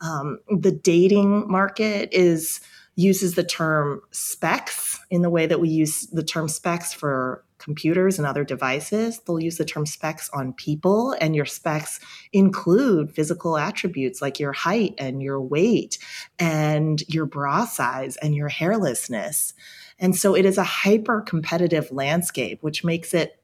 Um, 0.00 0.38
the 0.48 0.72
dating 0.72 1.50
market 1.50 2.10
is 2.12 2.60
uses 2.94 3.34
the 3.34 3.44
term 3.44 4.00
specs 4.12 5.00
in 5.10 5.22
the 5.22 5.30
way 5.30 5.46
that 5.46 5.60
we 5.60 5.68
use 5.68 6.06
the 6.12 6.22
term 6.22 6.48
specs 6.48 6.92
for 6.92 7.44
computers 7.58 8.18
and 8.18 8.26
other 8.26 8.44
devices. 8.44 9.20
They'll 9.20 9.40
use 9.40 9.58
the 9.58 9.64
term 9.64 9.86
specs 9.86 10.30
on 10.30 10.52
people, 10.52 11.14
and 11.20 11.34
your 11.34 11.44
specs 11.44 12.00
include 12.32 13.12
physical 13.12 13.56
attributes 13.56 14.22
like 14.22 14.40
your 14.40 14.52
height 14.52 14.94
and 14.98 15.22
your 15.22 15.40
weight 15.40 15.98
and 16.38 17.02
your 17.08 17.26
bra 17.26 17.64
size 17.64 18.16
and 18.18 18.34
your 18.34 18.48
hairlessness. 18.48 19.52
And 19.98 20.16
so 20.16 20.34
it 20.34 20.44
is 20.44 20.58
a 20.58 20.64
hyper 20.64 21.20
competitive 21.20 21.90
landscape, 21.90 22.62
which 22.62 22.84
makes 22.84 23.12
it 23.12 23.42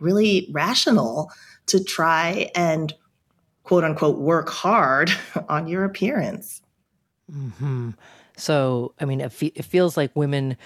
really 0.00 0.48
rational 0.52 1.30
to 1.66 1.82
try 1.82 2.50
and 2.54 2.92
quote 3.62 3.84
unquote 3.84 4.18
work 4.18 4.50
hard 4.50 5.10
on 5.48 5.66
your 5.66 5.84
appearance. 5.84 6.60
Mm-hmm. 7.30 7.90
So, 8.36 8.94
I 9.00 9.04
mean, 9.04 9.20
it, 9.20 9.32
fe- 9.32 9.52
it 9.54 9.64
feels 9.64 9.96
like 9.96 10.14
women. 10.14 10.56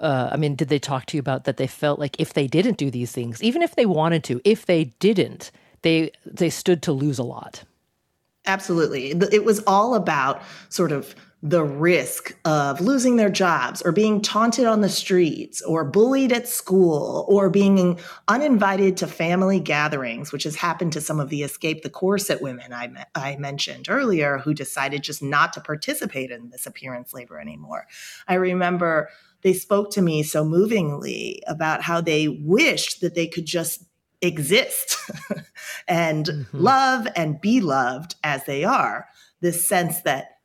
Uh, 0.00 0.30
I 0.32 0.36
mean, 0.36 0.56
did 0.56 0.68
they 0.68 0.78
talk 0.78 1.06
to 1.06 1.16
you 1.16 1.20
about 1.20 1.44
that? 1.44 1.58
They 1.58 1.66
felt 1.66 1.98
like 1.98 2.18
if 2.18 2.32
they 2.32 2.46
didn't 2.46 2.78
do 2.78 2.90
these 2.90 3.12
things, 3.12 3.42
even 3.42 3.62
if 3.62 3.76
they 3.76 3.86
wanted 3.86 4.24
to, 4.24 4.40
if 4.44 4.66
they 4.66 4.84
didn't, 4.98 5.50
they 5.82 6.10
they 6.24 6.50
stood 6.50 6.82
to 6.82 6.92
lose 6.92 7.18
a 7.18 7.22
lot. 7.22 7.64
Absolutely, 8.46 9.10
it 9.10 9.44
was 9.44 9.62
all 9.66 9.94
about 9.94 10.42
sort 10.70 10.92
of 10.92 11.14
the 11.42 11.62
risk 11.62 12.36
of 12.44 12.80
losing 12.80 13.16
their 13.16 13.30
jobs 13.30 13.80
or 13.80 13.92
being 13.92 14.20
taunted 14.20 14.66
on 14.66 14.82
the 14.82 14.88
streets 14.90 15.62
or 15.62 15.84
bullied 15.84 16.32
at 16.32 16.46
school 16.46 17.24
or 17.28 17.48
being 17.48 17.98
uninvited 18.28 18.96
to 18.98 19.06
family 19.06 19.58
gatherings, 19.58 20.32
which 20.32 20.44
has 20.44 20.54
happened 20.54 20.92
to 20.92 21.00
some 21.00 21.18
of 21.18 21.30
the 21.30 21.42
escape 21.42 21.82
the 21.82 21.88
corset 21.88 22.42
women 22.42 22.74
I, 22.74 23.06
I 23.14 23.36
mentioned 23.36 23.86
earlier 23.88 24.38
who 24.38 24.52
decided 24.52 25.02
just 25.02 25.22
not 25.22 25.54
to 25.54 25.62
participate 25.62 26.30
in 26.30 26.50
this 26.50 26.66
appearance 26.66 27.14
labor 27.14 27.40
anymore. 27.40 27.86
I 28.28 28.34
remember 28.34 29.08
they 29.42 29.52
spoke 29.52 29.90
to 29.92 30.02
me 30.02 30.22
so 30.22 30.44
movingly 30.44 31.42
about 31.46 31.82
how 31.82 32.00
they 32.00 32.28
wished 32.28 33.00
that 33.00 33.14
they 33.14 33.26
could 33.26 33.46
just 33.46 33.84
exist 34.22 34.96
and 35.88 36.26
mm-hmm. 36.26 36.58
love 36.58 37.08
and 37.16 37.40
be 37.40 37.60
loved 37.60 38.16
as 38.22 38.44
they 38.44 38.64
are. 38.64 39.06
This 39.40 39.66
sense 39.66 40.02
that 40.02 40.38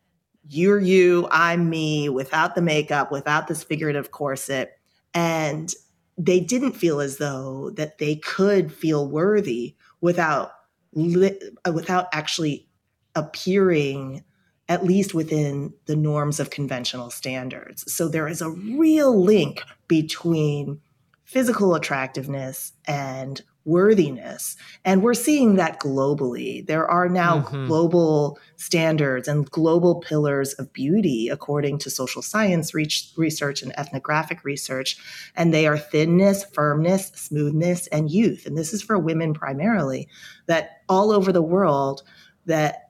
you're 0.48 0.80
you, 0.80 1.28
I'm 1.32 1.70
me, 1.70 2.08
without 2.10 2.56
the 2.56 2.62
makeup, 2.62 3.12
without 3.12 3.48
this 3.48 3.64
figurative 3.64 4.12
corset. 4.12 4.78
And 5.14 5.74
they 6.18 6.40
didn't 6.40 6.74
feel 6.74 7.00
as 7.00 7.18
though 7.18 7.72
that 7.72 7.98
they 7.98 8.18
could 8.18 8.72
feel 8.72 9.08
worthy 9.10 9.76
without 10.02 10.52
li- 10.94 11.40
without 11.74 12.08
actually 12.14 12.70
appearing 13.16 14.24
at 14.68 14.84
least 14.84 15.14
within 15.14 15.74
the 15.86 15.96
norms 15.96 16.40
of 16.40 16.50
conventional 16.50 17.10
standards. 17.10 17.92
So 17.92 18.08
there 18.08 18.28
is 18.28 18.42
a 18.42 18.50
real 18.50 19.20
link 19.20 19.64
between 19.88 20.82
physical 21.24 21.76
attractiveness 21.76 22.74
and 22.88 23.42
worthiness. 23.64 24.56
And 24.84 25.02
we're 25.02 25.16
seeing 25.16 25.56
that 25.56 25.80
globally. 25.80 26.66
There 26.66 26.88
are 26.88 27.10
now 27.10 27.40
mm-hmm. 27.40 27.66
global 27.66 28.38
standards 28.58 29.28
and 29.28 29.50
global 29.50 30.02
pillars 30.02 30.54
of 30.54 30.72
beauty, 30.72 31.30
according 31.30 31.80
to 31.80 31.90
social 31.90 32.22
science 32.22 32.76
research 32.76 33.64
and 33.64 33.74
ethnographic 33.78 34.44
research. 34.44 34.98
And 35.36 35.52
they 35.52 35.66
are 35.66 35.80
thinness, 35.80 36.44
firmness, 36.44 37.08
smoothness, 37.16 37.88
and 37.88 38.12
youth. 38.12 38.46
And 38.46 38.56
this 38.56 38.72
is 38.72 38.84
for 38.84 39.00
women 39.00 39.34
primarily, 39.34 40.08
that 40.46 40.82
all 40.88 41.12
over 41.12 41.32
the 41.32 41.42
world, 41.42 42.04
that 42.46 42.85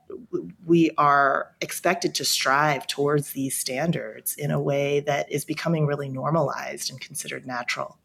we 0.64 0.90
are 0.98 1.54
expected 1.60 2.14
to 2.16 2.24
strive 2.24 2.86
towards 2.86 3.32
these 3.32 3.56
standards 3.56 4.34
in 4.36 4.50
a 4.50 4.60
way 4.60 5.00
that 5.00 5.30
is 5.30 5.44
becoming 5.44 5.86
really 5.86 6.08
normalized 6.08 6.90
and 6.90 7.00
considered 7.00 7.46
natural. 7.46 7.98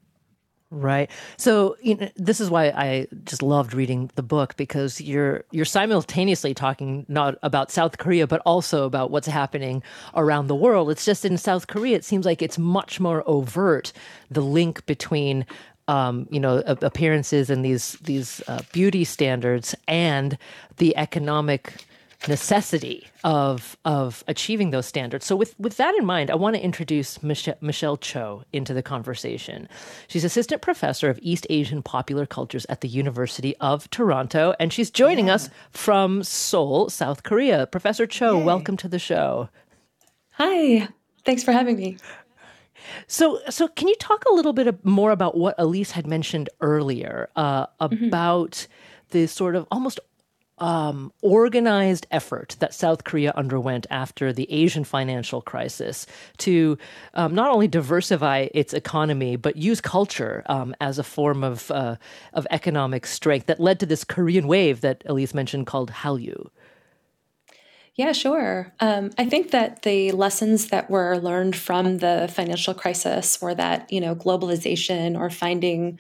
Right. 0.74 1.12
So 1.36 1.76
you 1.82 1.96
know, 1.96 2.10
this 2.16 2.40
is 2.40 2.50
why 2.50 2.68
I 2.68 3.08
just 3.26 3.42
loved 3.42 3.74
reading 3.74 4.10
the 4.16 4.24
book 4.24 4.56
because 4.56 5.02
you're 5.02 5.44
you're 5.52 5.66
simultaneously 5.66 6.54
talking 6.54 7.06
not 7.10 7.38
about 7.44 7.72
South 7.72 7.98
Korea 7.98 8.26
but 8.26 8.42
also 8.46 8.86
about 8.86 9.12
what's 9.12 9.28
happening 9.28 9.84
around 10.16 10.48
the 10.48 10.56
world. 10.56 10.90
It's 10.90 11.04
just 11.04 11.26
in 11.26 11.38
South 11.38 11.68
Korea 11.68 11.98
it 11.98 12.06
seems 12.06 12.26
like 12.26 12.42
it's 12.42 12.58
much 12.58 13.02
more 13.02 13.22
overt 13.28 13.92
the 14.30 14.40
link 14.40 14.86
between 14.86 15.46
um, 15.90 16.26
you 16.32 16.40
know 16.40 16.60
appearances 16.66 17.50
and 17.50 17.66
these 17.66 17.94
these 18.04 18.42
uh, 18.48 18.62
beauty 18.72 19.04
standards 19.04 19.76
and 19.90 20.38
the 20.78 20.96
economic 20.96 21.84
necessity 22.28 23.08
of 23.24 23.78
of 23.86 24.24
achieving 24.28 24.70
those 24.72 24.86
standards. 24.86 25.26
So 25.26 25.36
with 25.36 25.60
with 25.60 25.78
that 25.78 25.96
in 25.96 26.06
mind, 26.06 26.30
I 26.30 26.36
want 26.36 26.56
to 26.56 26.64
introduce 26.64 27.22
Michelle, 27.24 27.56
Michelle 27.62 27.98
Cho 27.98 28.44
into 28.54 28.74
the 28.74 28.84
conversation. 28.84 29.68
She's 30.08 30.24
assistant 30.24 30.62
professor 30.62 31.10
of 31.10 31.20
East 31.22 31.48
Asian 31.50 31.82
popular 31.82 32.26
cultures 32.26 32.66
at 32.70 32.82
the 32.82 32.88
University 32.88 33.56
of 33.58 33.90
Toronto, 33.90 34.54
and 34.60 34.72
she's 34.72 34.92
joining 34.92 35.28
yeah. 35.28 35.36
us 35.36 35.50
from 35.72 36.24
Seoul, 36.24 36.90
South 36.90 37.24
Korea. 37.24 37.68
Professor 37.68 38.06
Cho, 38.06 38.38
Yay. 38.38 38.44
welcome 38.44 38.78
to 38.78 38.88
the 38.88 39.00
show. 39.00 39.50
Hi, 40.34 40.88
thanks 41.26 41.44
for 41.44 41.52
having 41.52 41.78
me. 41.78 41.98
So, 43.08 43.40
so 43.50 43.68
can 43.68 43.88
you 43.88 43.96
talk 43.96 44.26
a 44.26 44.34
little 44.34 44.54
bit 44.54 44.84
more 44.84 45.12
about 45.12 45.38
what 45.38 45.56
Elise 45.58 45.92
had 45.92 46.08
mentioned 46.08 46.50
earlier 46.62 47.30
uh, 47.36 47.68
mm-hmm. 47.68 48.06
about 48.06 48.52
mm-hmm. 48.52 48.72
the 49.12 49.28
sort 49.28 49.56
of 49.56 49.68
almost 49.72 50.00
um, 50.62 51.12
organized 51.24 52.06
effort 52.12 52.56
that 52.60 52.74
South 52.74 53.04
Korea 53.04 53.34
underwent 53.36 53.88
after 53.90 54.32
the 54.32 54.50
Asian 54.52 54.84
financial 54.84 55.42
crisis 55.42 56.06
to 56.38 56.78
um, 57.16 57.34
not 57.34 57.50
only 57.50 57.68
diversify 57.68 58.48
its 58.54 58.74
economy 58.74 59.36
but 59.36 59.58
use 59.58 59.82
culture 59.82 60.44
um, 60.46 60.76
as 60.80 61.00
a 61.00 61.04
form 61.04 61.44
of 61.44 61.72
uh, 61.72 61.96
of 62.34 62.46
economic 62.52 63.08
strength 63.08 63.48
that 63.48 63.60
led 63.60 63.80
to 63.80 63.86
this 63.88 64.04
Korean 64.04 64.48
wave 64.48 64.82
that 64.82 65.02
Elise 65.08 65.34
mentioned 65.34 65.66
called 65.66 65.90
Hallyu. 65.90 66.50
Yeah, 67.96 68.14
sure. 68.14 68.72
Um, 68.80 69.10
I 69.18 69.26
think 69.26 69.52
that 69.52 69.82
the 69.82 70.12
lessons 70.12 70.68
that 70.68 70.90
were 70.90 71.18
learned 71.18 71.56
from 71.56 71.98
the 71.98 72.32
financial 72.34 72.74
crisis 72.74 73.42
were 73.42 73.56
that 73.56 73.92
you 73.92 74.00
know 74.00 74.16
globalization 74.16 75.20
or 75.20 75.32
finding 75.32 76.00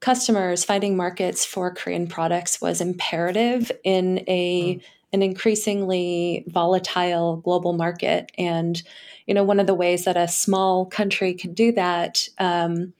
customers 0.00 0.64
finding 0.64 0.96
markets 0.96 1.44
for 1.44 1.72
Korean 1.72 2.06
products 2.06 2.60
was 2.60 2.80
imperative 2.80 3.70
in 3.84 4.24
a 4.26 4.76
mm. 4.76 4.82
an 5.12 5.22
increasingly 5.22 6.44
volatile 6.48 7.36
global 7.36 7.72
market. 7.74 8.32
And 8.38 8.82
you 9.26 9.34
know, 9.34 9.44
one 9.44 9.60
of 9.60 9.66
the 9.66 9.74
ways 9.74 10.04
that 10.04 10.16
a 10.16 10.26
small 10.26 10.86
country 10.86 11.34
could 11.34 11.54
do 11.54 11.72
that 11.72 12.28
um, 12.38 12.94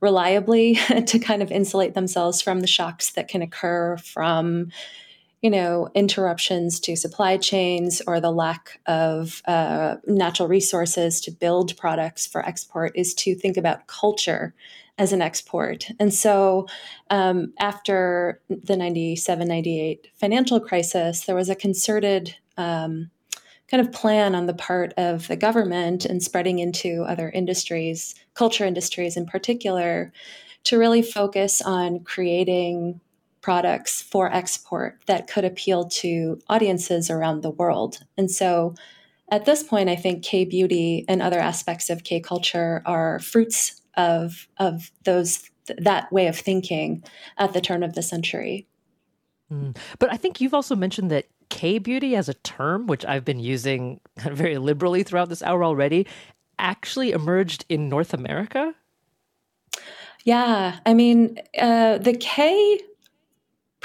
reliably 0.00 0.74
to 1.06 1.18
kind 1.18 1.42
of 1.42 1.52
insulate 1.52 1.94
themselves 1.94 2.42
from 2.42 2.60
the 2.60 2.66
shocks 2.66 3.10
that 3.12 3.28
can 3.28 3.42
occur 3.42 3.96
from 3.98 4.70
you 5.42 5.50
know 5.50 5.88
interruptions 5.94 6.80
to 6.80 6.96
supply 6.96 7.36
chains 7.36 8.02
or 8.06 8.20
the 8.20 8.32
lack 8.32 8.80
of 8.86 9.42
uh, 9.46 9.96
natural 10.06 10.48
resources 10.48 11.20
to 11.20 11.30
build 11.30 11.76
products 11.76 12.26
for 12.26 12.44
export 12.44 12.92
is 12.94 13.14
to 13.14 13.34
think 13.34 13.56
about 13.56 13.86
culture 13.86 14.54
as 14.98 15.12
an 15.12 15.22
export. 15.22 15.88
And 15.98 16.12
so 16.12 16.66
um, 17.10 17.52
after 17.58 18.40
the 18.48 18.76
97 18.76 19.46
98 19.46 20.08
financial 20.14 20.60
crisis, 20.60 21.24
there 21.24 21.36
was 21.36 21.50
a 21.50 21.54
concerted 21.54 22.36
um, 22.56 23.10
kind 23.70 23.86
of 23.86 23.92
plan 23.92 24.34
on 24.34 24.46
the 24.46 24.54
part 24.54 24.92
of 24.96 25.28
the 25.28 25.36
government 25.36 26.04
and 26.04 26.22
spreading 26.22 26.58
into 26.58 27.04
other 27.06 27.28
industries, 27.30 28.14
culture 28.34 28.64
industries 28.64 29.16
in 29.16 29.26
particular, 29.26 30.12
to 30.64 30.78
really 30.78 31.02
focus 31.02 31.60
on 31.60 32.00
creating 32.00 33.00
products 33.40 34.02
for 34.02 34.32
export 34.32 34.98
that 35.06 35.28
could 35.28 35.44
appeal 35.44 35.84
to 35.84 36.40
audiences 36.48 37.10
around 37.10 37.42
the 37.42 37.50
world. 37.50 37.98
And 38.16 38.30
so 38.30 38.74
at 39.30 39.44
this 39.44 39.62
point, 39.62 39.88
I 39.88 39.96
think 39.96 40.24
K 40.24 40.44
beauty 40.44 41.04
and 41.08 41.20
other 41.20 41.38
aspects 41.38 41.90
of 41.90 42.04
K 42.04 42.20
culture 42.20 42.82
are 42.86 43.18
fruits 43.20 43.82
of 43.96 44.48
of 44.58 44.90
those 45.04 45.50
that 45.78 46.12
way 46.12 46.26
of 46.26 46.36
thinking 46.36 47.02
at 47.38 47.52
the 47.52 47.60
turn 47.60 47.82
of 47.82 47.94
the 47.94 48.02
century. 48.02 48.66
Mm. 49.52 49.76
But 49.98 50.12
I 50.12 50.16
think 50.16 50.40
you've 50.40 50.54
also 50.54 50.76
mentioned 50.76 51.10
that 51.10 51.26
K 51.48 51.78
beauty 51.78 52.16
as 52.16 52.28
a 52.28 52.34
term, 52.34 52.86
which 52.86 53.04
I've 53.04 53.24
been 53.24 53.40
using 53.40 54.00
very 54.18 54.58
liberally 54.58 55.02
throughout 55.02 55.28
this 55.28 55.42
hour 55.42 55.64
already, 55.64 56.06
actually 56.58 57.12
emerged 57.12 57.64
in 57.68 57.88
North 57.88 58.14
America. 58.14 58.74
Yeah, 60.24 60.78
I 60.84 60.94
mean, 60.94 61.38
uh, 61.58 61.98
the 61.98 62.14
K 62.14 62.80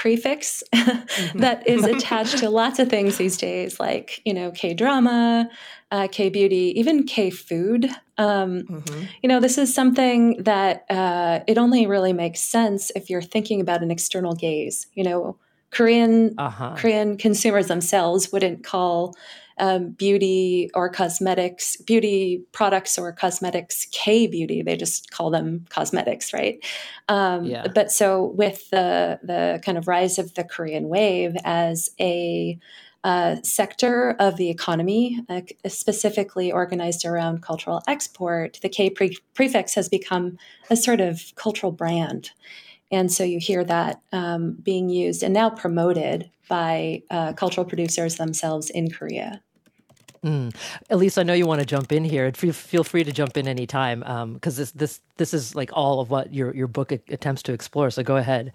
prefix 0.02 0.64
mm-hmm. 0.74 1.38
that 1.38 1.68
is 1.68 1.84
attached 1.94 2.38
to 2.38 2.50
lots 2.50 2.80
of 2.80 2.88
things 2.88 3.18
these 3.18 3.36
days, 3.36 3.78
like, 3.78 4.20
you 4.24 4.34
know, 4.34 4.50
K 4.50 4.74
drama, 4.74 5.48
uh, 5.92 6.08
K 6.10 6.28
beauty, 6.28 6.72
even 6.76 7.04
K 7.04 7.30
food. 7.30 7.88
Um, 8.18 8.64
mm-hmm. 8.64 9.02
You 9.22 9.28
know, 9.28 9.38
this 9.38 9.58
is 9.58 9.72
something 9.72 10.42
that 10.42 10.86
uh, 10.90 11.44
it 11.46 11.56
only 11.56 11.86
really 11.86 12.12
makes 12.12 12.40
sense 12.40 12.90
if 12.96 13.10
you're 13.10 13.22
thinking 13.22 13.60
about 13.60 13.84
an 13.84 13.92
external 13.92 14.34
gaze. 14.34 14.88
You 14.94 15.04
know, 15.04 15.36
Korean 15.70 16.34
uh-huh. 16.36 16.74
Korean 16.76 17.16
consumers 17.16 17.68
themselves 17.68 18.32
wouldn't 18.32 18.64
call 18.64 19.14
um, 19.58 19.90
beauty 19.90 20.70
or 20.74 20.88
cosmetics, 20.88 21.76
beauty 21.76 22.42
products 22.52 22.98
or 22.98 23.12
cosmetics 23.12 23.86
K 23.92 24.26
beauty. 24.26 24.62
They 24.62 24.76
just 24.76 25.10
call 25.10 25.30
them 25.30 25.66
cosmetics, 25.68 26.32
right? 26.32 26.64
Um, 27.08 27.44
yeah. 27.44 27.66
But 27.74 27.92
so 27.92 28.26
with 28.36 28.70
the 28.70 29.20
the 29.22 29.60
kind 29.64 29.78
of 29.78 29.88
rise 29.88 30.18
of 30.18 30.34
the 30.34 30.44
Korean 30.44 30.88
wave 30.88 31.34
as 31.44 31.90
a 32.00 32.58
uh, 33.04 33.36
sector 33.42 34.14
of 34.20 34.36
the 34.36 34.48
economy, 34.48 35.20
uh, 35.28 35.40
specifically 35.66 36.52
organized 36.52 37.04
around 37.04 37.42
cultural 37.42 37.82
export, 37.88 38.58
the 38.62 38.68
K 38.68 38.90
pre- 38.90 39.18
prefix 39.34 39.74
has 39.74 39.88
become 39.88 40.38
a 40.70 40.76
sort 40.76 41.00
of 41.00 41.32
cultural 41.34 41.72
brand. 41.72 42.30
And 42.92 43.10
so 43.10 43.24
you 43.24 43.40
hear 43.40 43.64
that 43.64 44.02
um, 44.12 44.52
being 44.62 44.88
used 44.90 45.22
and 45.22 45.32
now 45.32 45.50
promoted 45.50 46.30
by 46.48 47.02
uh, 47.10 47.32
cultural 47.32 47.64
producers 47.64 48.16
themselves 48.16 48.68
in 48.68 48.90
Korea. 48.90 49.42
Mm. 50.22 50.54
Elise, 50.90 51.18
I 51.18 51.24
know 51.24 51.32
you 51.32 51.46
want 51.46 51.60
to 51.60 51.66
jump 51.66 51.90
in 51.90 52.04
here. 52.04 52.30
Feel, 52.32 52.84
free 52.84 53.02
to 53.02 53.10
jump 53.10 53.36
in 53.36 53.48
anytime 53.48 54.00
because 54.34 54.58
um, 54.58 54.62
this 54.62 54.70
this 54.72 55.00
this 55.16 55.34
is 55.34 55.56
like 55.56 55.70
all 55.72 55.98
of 55.98 56.10
what 56.10 56.32
your 56.32 56.54
your 56.54 56.68
book 56.68 56.92
attempts 56.92 57.42
to 57.44 57.52
explore. 57.52 57.90
So 57.90 58.04
go 58.04 58.16
ahead. 58.18 58.52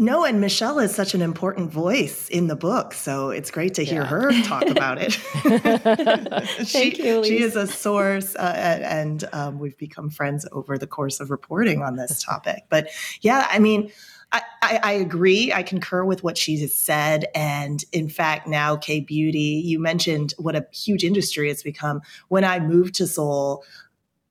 No, 0.00 0.24
and 0.24 0.40
Michelle 0.40 0.78
is 0.78 0.94
such 0.94 1.12
an 1.12 1.20
important 1.20 1.70
voice 1.70 2.26
in 2.30 2.46
the 2.46 2.56
book, 2.56 2.94
so 2.94 3.28
it's 3.28 3.50
great 3.50 3.74
to 3.74 3.84
hear 3.84 4.00
yeah. 4.00 4.06
her 4.08 4.32
talk 4.44 4.66
about 4.66 4.96
it. 4.98 5.12
she, 6.58 6.64
Thank 6.64 6.98
you, 6.98 7.22
she 7.22 7.42
is 7.42 7.54
a 7.54 7.66
source, 7.66 8.34
uh, 8.34 8.80
and 8.82 9.28
um, 9.34 9.58
we've 9.58 9.76
become 9.76 10.08
friends 10.08 10.46
over 10.52 10.78
the 10.78 10.86
course 10.86 11.20
of 11.20 11.30
reporting 11.30 11.82
on 11.82 11.96
this 11.96 12.22
topic. 12.22 12.64
But 12.70 12.88
yeah, 13.20 13.46
I 13.50 13.58
mean, 13.58 13.92
I, 14.32 14.40
I, 14.62 14.80
I, 14.82 14.92
agree. 14.92 15.52
I 15.52 15.62
concur 15.62 16.02
with 16.02 16.24
what 16.24 16.38
she 16.38 16.58
has 16.60 16.74
said. 16.74 17.26
And 17.34 17.84
in 17.92 18.08
fact, 18.08 18.46
now 18.46 18.76
K 18.76 19.00
Beauty, 19.00 19.60
you 19.62 19.78
mentioned 19.78 20.32
what 20.38 20.56
a 20.56 20.66
huge 20.72 21.04
industry 21.04 21.50
it's 21.50 21.62
become. 21.62 22.00
When 22.28 22.44
I 22.44 22.58
moved 22.58 22.94
to 22.96 23.06
Seoul, 23.06 23.64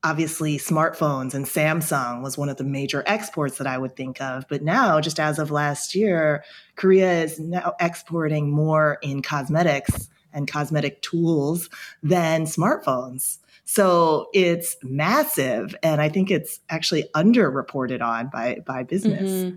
obviously 0.03 0.57
smartphones 0.57 1.33
and 1.33 1.45
Samsung 1.45 2.23
was 2.23 2.37
one 2.37 2.49
of 2.49 2.57
the 2.57 2.63
major 2.63 3.03
exports 3.05 3.57
that 3.57 3.67
I 3.67 3.77
would 3.77 3.95
think 3.95 4.21
of. 4.21 4.45
But 4.47 4.63
now, 4.63 5.01
just 5.01 5.19
as 5.19 5.39
of 5.39 5.51
last 5.51 5.93
year, 5.93 6.43
Korea 6.75 7.23
is 7.23 7.39
now 7.39 7.73
exporting 7.79 8.49
more 8.49 8.97
in 9.01 9.21
cosmetics 9.21 10.09
and 10.31 10.49
cosmetic 10.49 11.01
tools 11.01 11.69
than 12.01 12.43
smartphones. 12.43 13.39
So 13.65 14.29
it's 14.33 14.77
massive. 14.83 15.75
And 15.83 16.01
I 16.01 16.09
think 16.09 16.31
it's 16.31 16.59
actually 16.69 17.09
underreported 17.15 18.01
on 18.01 18.29
by, 18.29 18.59
by 18.65 18.83
business. 18.83 19.29
Mm-hmm. 19.29 19.55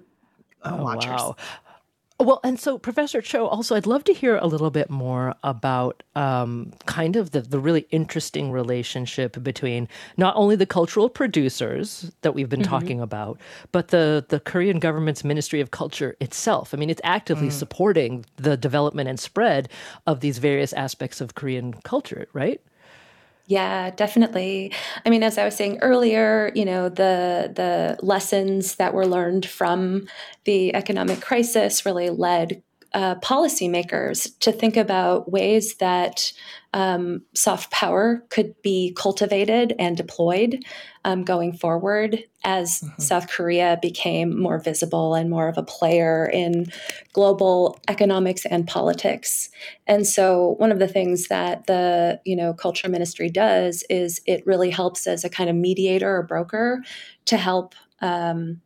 Uh, 0.64 0.76
oh, 0.78 0.82
watchers. 0.82 1.10
Wow. 1.10 1.36
Well, 2.22 2.38
and 2.44 2.58
so 2.58 2.78
Professor 2.78 3.20
Cho, 3.20 3.48
also, 3.48 3.74
I'd 3.74 3.86
love 3.86 4.04
to 4.04 4.12
hear 4.12 4.36
a 4.36 4.46
little 4.46 4.70
bit 4.70 4.88
more 4.88 5.34
about 5.42 6.04
um, 6.14 6.72
kind 6.86 7.16
of 7.16 7.32
the, 7.32 7.40
the 7.40 7.58
really 7.58 7.86
interesting 7.90 8.52
relationship 8.52 9.42
between 9.42 9.88
not 10.16 10.36
only 10.36 10.54
the 10.54 10.64
cultural 10.64 11.08
producers 11.08 12.12
that 12.20 12.32
we've 12.32 12.48
been 12.48 12.60
mm-hmm. 12.60 12.70
talking 12.70 13.00
about, 13.00 13.40
but 13.72 13.88
the, 13.88 14.24
the 14.28 14.38
Korean 14.38 14.78
government's 14.78 15.24
Ministry 15.24 15.60
of 15.60 15.72
Culture 15.72 16.16
itself. 16.20 16.72
I 16.72 16.76
mean, 16.76 16.90
it's 16.90 17.00
actively 17.02 17.48
mm. 17.48 17.52
supporting 17.52 18.24
the 18.36 18.56
development 18.56 19.08
and 19.08 19.18
spread 19.18 19.68
of 20.06 20.20
these 20.20 20.38
various 20.38 20.72
aspects 20.72 21.20
of 21.20 21.34
Korean 21.34 21.72
culture, 21.82 22.28
right? 22.32 22.60
Yeah, 23.52 23.90
definitely. 23.90 24.72
I 25.04 25.10
mean, 25.10 25.22
as 25.22 25.36
I 25.36 25.44
was 25.44 25.54
saying 25.54 25.80
earlier, 25.82 26.50
you 26.54 26.64
know, 26.64 26.88
the 26.88 27.52
the 27.54 27.98
lessons 28.00 28.76
that 28.76 28.94
were 28.94 29.06
learned 29.06 29.44
from 29.44 30.08
the 30.44 30.74
economic 30.74 31.20
crisis 31.20 31.84
really 31.84 32.08
led 32.08 32.62
uh, 32.94 33.16
policymakers 33.16 34.38
to 34.38 34.52
think 34.52 34.78
about 34.78 35.30
ways 35.30 35.74
that 35.76 36.32
um, 36.72 37.20
soft 37.34 37.70
power 37.70 38.24
could 38.30 38.54
be 38.62 38.94
cultivated 38.96 39.74
and 39.78 39.98
deployed 39.98 40.64
um, 41.04 41.24
going 41.24 41.52
forward 41.52 42.24
as 42.44 42.80
mm-hmm. 42.80 43.00
South 43.00 43.28
Korea 43.28 43.78
became 43.80 44.38
more 44.38 44.58
visible 44.58 45.14
and 45.14 45.30
more 45.30 45.48
of 45.48 45.58
a 45.58 45.62
player 45.62 46.26
in 46.26 46.66
global 47.12 47.80
economics 47.88 48.44
and 48.46 48.66
politics. 48.66 49.50
And 49.86 50.06
so, 50.06 50.54
one 50.58 50.72
of 50.72 50.78
the 50.78 50.88
things 50.88 51.28
that 51.28 51.66
the 51.66 52.20
you 52.24 52.36
know 52.36 52.54
culture 52.54 52.88
ministry 52.88 53.30
does 53.30 53.84
is 53.90 54.20
it 54.26 54.46
really 54.46 54.70
helps 54.70 55.06
as 55.06 55.24
a 55.24 55.30
kind 55.30 55.50
of 55.50 55.56
mediator 55.56 56.16
or 56.16 56.22
broker 56.22 56.82
to 57.26 57.36
help. 57.36 57.74
Um, 58.00 58.60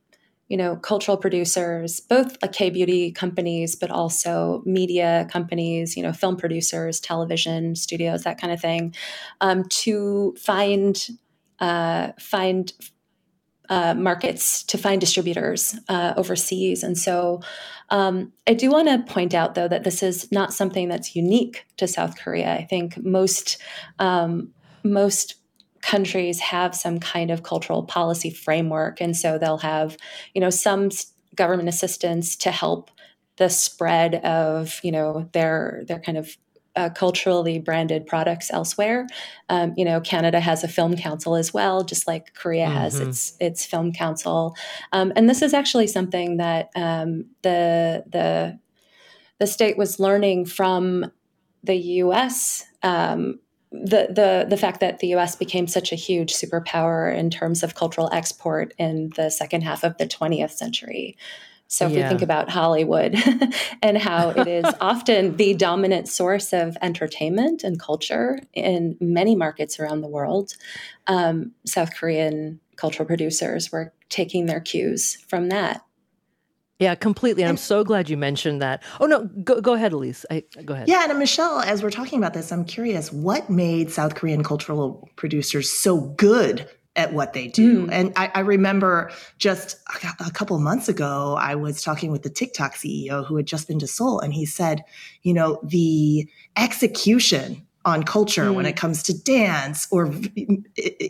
you 0.49 0.57
know, 0.57 0.77
cultural 0.77 1.17
producers, 1.17 1.99
both 1.99 2.37
like 2.41 2.53
K 2.53 2.71
beauty 2.71 3.11
companies, 3.11 3.75
but 3.75 3.91
also 3.91 4.63
media 4.65 5.27
companies, 5.29 5.97
you 5.97 6.05
know, 6.05 6.13
film 6.13 6.37
producers, 6.37 7.01
television 7.01 7.75
studios, 7.75 8.23
that 8.23 8.41
kind 8.41 8.53
of 8.53 8.61
thing, 8.61 8.95
um, 9.41 9.65
to 9.71 10.37
find 10.39 11.09
uh, 11.61 12.13
find 12.19 12.73
uh, 13.69 13.95
markets, 13.95 14.63
to 14.65 14.79
find 14.79 15.01
distributors 15.01 15.77
uh, 15.89 16.15
overseas. 16.17 16.83
And 16.85 16.97
so, 16.97 17.41
um, 17.91 18.33
I 18.47 18.55
do 18.55 18.71
want 18.71 18.89
to 18.89 19.13
point 19.13 19.35
out, 19.35 19.55
though, 19.55 19.69
that 19.69 19.85
this 19.85 20.03
is 20.03 20.31
not 20.31 20.53
something 20.53 20.89
that's 20.89 21.17
unique 21.17 21.67
to 21.77 21.89
South 21.89 22.17
Korea. 22.19 22.55
I 22.55 22.65
think 22.65 22.97
most 23.05 23.59
um, 23.99 24.53
most 24.85 25.37
countries 25.87 26.41
have 26.41 26.75
some 26.75 26.99
kind 26.99 27.31
of 27.31 27.45
cultural 27.45 27.85
policy 27.85 28.29
framework 28.31 29.01
and 29.01 29.17
so 29.17 29.39
they'll 29.39 29.59
have 29.59 29.97
you 30.35 30.41
know 30.41 30.51
some 30.51 30.89
government 31.37 31.69
assistance 31.69 32.35
to 32.35 32.51
help 32.51 32.91
the 33.37 33.49
spread 33.49 34.17
of 34.17 34.81
you 34.83 34.91
know 34.91 35.29
their 35.33 35.85
their 35.87 36.01
kind 36.01 36.19
of 36.19 36.37
uh, 36.77 36.91
culturally 36.91 37.59
branded 37.59 38.07
products 38.07 38.51
elsewhere. 38.53 39.07
Um, 39.49 39.75
you 39.77 39.85
know, 39.85 40.01
Canada 40.01 40.41
has 40.41 40.63
a 40.63 40.69
film 40.69 40.97
council 40.97 41.35
as 41.35 41.53
well, 41.53 41.83
just 41.83 42.07
like 42.07 42.35
Korea 42.35 42.67
mm-hmm. 42.67 42.77
has 42.77 43.01
its 43.01 43.37
its 43.41 43.65
film 43.65 43.93
council. 43.93 44.55
Um, 44.93 45.13
and 45.17 45.29
this 45.29 45.43
is 45.43 45.55
actually 45.55 45.87
something 45.87 46.37
that 46.37 46.71
um, 46.77 47.27
the 47.43 48.05
the 48.07 48.59
the 49.39 49.47
state 49.47 49.77
was 49.77 50.01
learning 50.01 50.47
from 50.47 51.11
the 51.65 51.77
U.S. 51.77 52.65
Um, 52.83 53.41
the 53.73 54.09
the 54.11 54.47
the 54.49 54.57
fact 54.57 54.81
that 54.81 55.01
the 55.01 55.09
U.S. 55.09 55.37
became 55.37 55.67
such 55.67 55.93
a 55.93 55.97
huge 55.97 56.33
superpower 56.33 57.15
in 57.15 57.31
terms 57.31 57.63
of 57.63 57.75
cultural 57.75 58.09
export 58.13 58.75
in 58.79 59.11
the 59.17 59.31
second 59.31 59.63
half 59.63 59.83
of 59.83 59.97
the 59.99 60.07
20th 60.07 60.53
century. 60.53 61.17
So 61.69 61.87
if 61.87 61.93
yeah. 61.93 62.05
we 62.05 62.09
think 62.09 62.23
about 62.23 62.49
Hollywood 62.49 63.17
and 63.83 63.99
how 63.99 64.31
it 64.31 64.47
is 64.47 64.65
often 64.81 65.37
the 65.37 65.55
dominant 65.55 66.09
source 66.09 66.53
of 66.53 66.77
entertainment 66.81 67.65
and 67.65 67.79
culture 67.79 68.39
in 68.55 68.97
many 69.01 69.35
markets 69.35 69.81
around 69.81 70.01
the 70.01 70.09
world, 70.09 70.55
um, 71.07 71.53
South 71.65 71.95
Korean 71.95 72.61
cultural 72.77 73.07
producers 73.07 73.73
were 73.73 73.93
taking 74.09 74.47
their 74.47 74.61
cues 74.61 75.17
from 75.29 75.49
that. 75.49 75.83
Yeah, 76.79 76.95
completely. 76.95 77.43
And 77.43 77.49
I'm 77.49 77.57
so 77.57 77.85
glad 77.85 78.11
you 78.11 78.19
mentioned 78.19 78.61
that. 78.61 78.83
Oh 79.01 79.07
no, 79.07 79.25
go 79.25 79.63
go 79.63 79.73
ahead, 79.73 79.95
Elise. 79.95 80.27
I, 80.31 80.45
go 80.63 80.75
ahead. 80.75 80.89
Yeah, 80.89 81.07
and 81.09 81.19
Michelle, 81.19 81.61
as 81.61 81.83
we're 81.83 81.91
talking 81.91 82.19
about 82.19 82.35
this, 82.35 82.53
I'm 82.53 82.67
curious 82.67 83.11
what 83.11 83.49
made 83.49 83.91
South 83.91 84.15
Korean 84.15 84.45
cultural 84.45 85.09
producers 85.17 85.71
so 85.71 86.01
good 86.01 86.69
at 86.97 87.13
what 87.13 87.33
they 87.33 87.47
do. 87.49 87.87
Mm. 87.87 87.93
And 87.93 88.13
I, 88.17 88.31
I, 88.35 88.41
remember 88.41 89.11
just 89.39 89.77
a, 90.03 90.25
a 90.27 90.31
couple 90.31 90.59
months 90.59 90.89
ago, 90.89 91.37
I 91.39 91.55
was 91.55 91.83
talking 91.83 92.11
with 92.11 92.23
the 92.23 92.31
TikTok 92.31 92.75
CEO 92.75 93.25
who 93.25 93.37
had 93.37 93.47
just 93.47 93.69
been 93.69 93.79
to 93.79 93.87
Seoul, 93.87 94.21
and 94.21 94.33
he 94.33 94.47
said, 94.47 94.83
you 95.23 95.35
know, 95.35 95.61
the 95.63 96.29
execution 96.57 97.67
on 97.87 98.03
culture 98.03 98.47
mm. 98.47 98.55
when 98.55 98.67
it 98.67 98.77
comes 98.77 99.03
to 99.05 99.17
dance 99.23 99.87
or 99.93 100.07
v- 100.07 100.65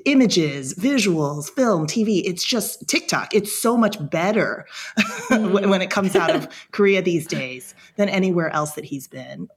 images, 0.05 0.75
visuals, 0.75 1.49
film, 1.51 1.87
TV. 1.87 2.23
It's 2.25 2.45
just 2.45 2.87
TikTok. 2.87 3.35
It's 3.35 3.59
so 3.59 3.77
much 3.79 3.97
better 4.11 4.67
mm. 5.31 5.69
when 5.69 5.81
it 5.81 5.91
comes 5.91 6.15
out 6.15 6.37
of 6.37 6.49
Korea 6.73 7.01
these 7.01 7.27
days 7.27 7.75
than 7.97 8.11
anywhere 8.11 8.51
else 8.51 8.73
that 8.73 8.85
he's 8.85 9.09
been. 9.09 9.49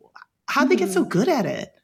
How'd 0.47 0.69
they 0.69 0.77
get 0.77 0.91
so 0.91 1.03
mm. 1.03 1.09
good 1.09 1.27
at 1.27 1.45
it? 1.45 1.75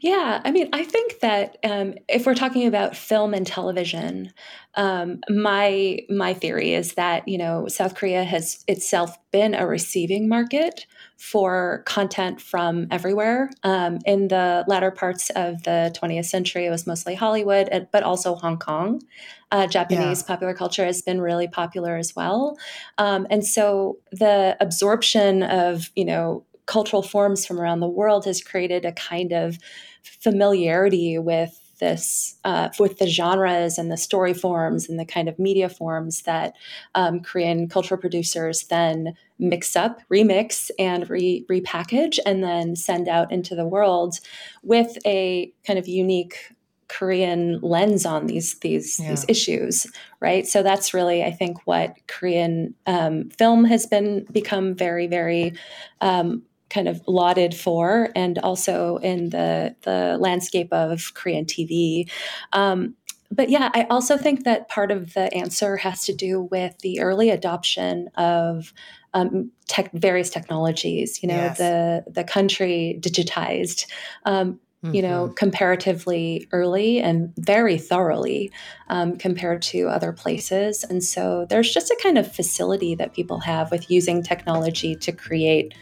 Yeah, 0.00 0.40
I 0.44 0.50
mean, 0.50 0.68
I 0.72 0.84
think 0.84 1.20
that 1.20 1.56
um, 1.64 1.94
if 2.08 2.26
we're 2.26 2.34
talking 2.34 2.66
about 2.66 2.96
film 2.96 3.34
and 3.34 3.46
television, 3.46 4.32
um, 4.74 5.20
my 5.28 6.00
my 6.08 6.34
theory 6.34 6.74
is 6.74 6.94
that 6.94 7.26
you 7.26 7.38
know 7.38 7.66
South 7.68 7.94
Korea 7.94 8.24
has 8.24 8.64
itself 8.68 9.16
been 9.30 9.54
a 9.54 9.66
receiving 9.66 10.28
market 10.28 10.86
for 11.16 11.82
content 11.84 12.40
from 12.40 12.86
everywhere. 12.90 13.50
Um, 13.64 13.98
in 14.06 14.28
the 14.28 14.64
latter 14.68 14.90
parts 14.90 15.30
of 15.30 15.64
the 15.64 15.94
20th 16.00 16.26
century, 16.26 16.66
it 16.66 16.70
was 16.70 16.86
mostly 16.86 17.16
Hollywood, 17.16 17.88
but 17.92 18.02
also 18.04 18.36
Hong 18.36 18.58
Kong. 18.58 19.02
Uh, 19.50 19.66
Japanese 19.66 20.20
yeah. 20.20 20.26
popular 20.26 20.54
culture 20.54 20.84
has 20.84 21.02
been 21.02 21.20
really 21.20 21.48
popular 21.48 21.96
as 21.96 22.14
well, 22.14 22.58
um, 22.98 23.26
and 23.30 23.44
so 23.46 23.98
the 24.12 24.56
absorption 24.60 25.42
of 25.42 25.90
you 25.96 26.04
know 26.04 26.44
cultural 26.68 27.02
forms 27.02 27.44
from 27.46 27.58
around 27.58 27.80
the 27.80 27.88
world 27.88 28.26
has 28.26 28.42
created 28.42 28.84
a 28.84 28.92
kind 28.92 29.32
of 29.32 29.58
familiarity 30.02 31.18
with 31.18 31.58
this 31.80 32.36
uh, 32.44 32.68
with 32.78 32.98
the 32.98 33.08
genres 33.08 33.78
and 33.78 33.90
the 33.90 33.96
story 33.96 34.34
forms 34.34 34.88
and 34.88 34.98
the 34.98 35.04
kind 35.04 35.28
of 35.28 35.38
media 35.38 35.68
forms 35.68 36.22
that 36.22 36.54
um, 36.94 37.20
Korean 37.20 37.68
cultural 37.68 38.00
producers 38.00 38.64
then 38.64 39.14
mix 39.38 39.76
up, 39.76 40.00
remix, 40.12 40.70
and 40.78 41.08
re- 41.08 41.46
repackage, 41.48 42.18
and 42.26 42.42
then 42.42 42.76
send 42.76 43.08
out 43.08 43.32
into 43.32 43.54
the 43.54 43.66
world 43.66 44.18
with 44.62 44.98
a 45.06 45.52
kind 45.66 45.78
of 45.78 45.88
unique 45.88 46.52
Korean 46.88 47.60
lens 47.60 48.04
on 48.04 48.26
these 48.26 48.58
these 48.58 48.98
yeah. 48.98 49.10
these 49.10 49.24
issues, 49.28 49.86
right? 50.20 50.46
So 50.46 50.62
that's 50.62 50.92
really, 50.92 51.22
I 51.22 51.30
think, 51.30 51.66
what 51.66 51.94
Korean 52.08 52.74
um, 52.86 53.30
film 53.30 53.64
has 53.66 53.86
been 53.86 54.26
become 54.32 54.74
very, 54.74 55.06
very 55.06 55.52
um, 56.00 56.42
kind 56.70 56.88
of 56.88 57.00
lauded 57.06 57.54
for, 57.54 58.10
and 58.14 58.38
also 58.38 58.96
in 58.98 59.30
the 59.30 59.74
the 59.82 60.16
landscape 60.20 60.72
of 60.72 61.14
Korean 61.14 61.44
TV. 61.44 62.10
Um, 62.52 62.94
but 63.30 63.50
yeah, 63.50 63.70
I 63.74 63.86
also 63.90 64.16
think 64.16 64.44
that 64.44 64.68
part 64.68 64.90
of 64.90 65.12
the 65.14 65.32
answer 65.34 65.76
has 65.76 66.04
to 66.06 66.14
do 66.14 66.42
with 66.50 66.78
the 66.78 67.00
early 67.00 67.30
adoption 67.30 68.08
of 68.16 68.72
um, 69.14 69.50
tech, 69.66 69.90
various 69.92 70.30
technologies. 70.30 71.22
You 71.22 71.28
know, 71.28 71.34
yes. 71.34 71.58
the 71.58 72.04
the 72.10 72.24
country 72.24 72.98
digitized. 73.00 73.86
Um, 74.24 74.60
mm-hmm. 74.84 74.94
You 74.94 75.02
know, 75.02 75.24
mm-hmm. 75.24 75.34
comparatively 75.34 76.48
early 76.52 77.00
and 77.00 77.32
very 77.36 77.78
thoroughly 77.78 78.50
um, 78.88 79.16
compared 79.16 79.62
to 79.62 79.88
other 79.88 80.12
places. 80.12 80.84
And 80.84 81.02
so 81.02 81.46
there's 81.48 81.72
just 81.72 81.90
a 81.90 81.98
kind 82.02 82.18
of 82.18 82.32
facility 82.32 82.94
that 82.94 83.14
people 83.14 83.40
have 83.40 83.70
with 83.70 83.90
using 83.90 84.22
technology 84.22 84.94
to 84.96 85.12
create, 85.12 85.74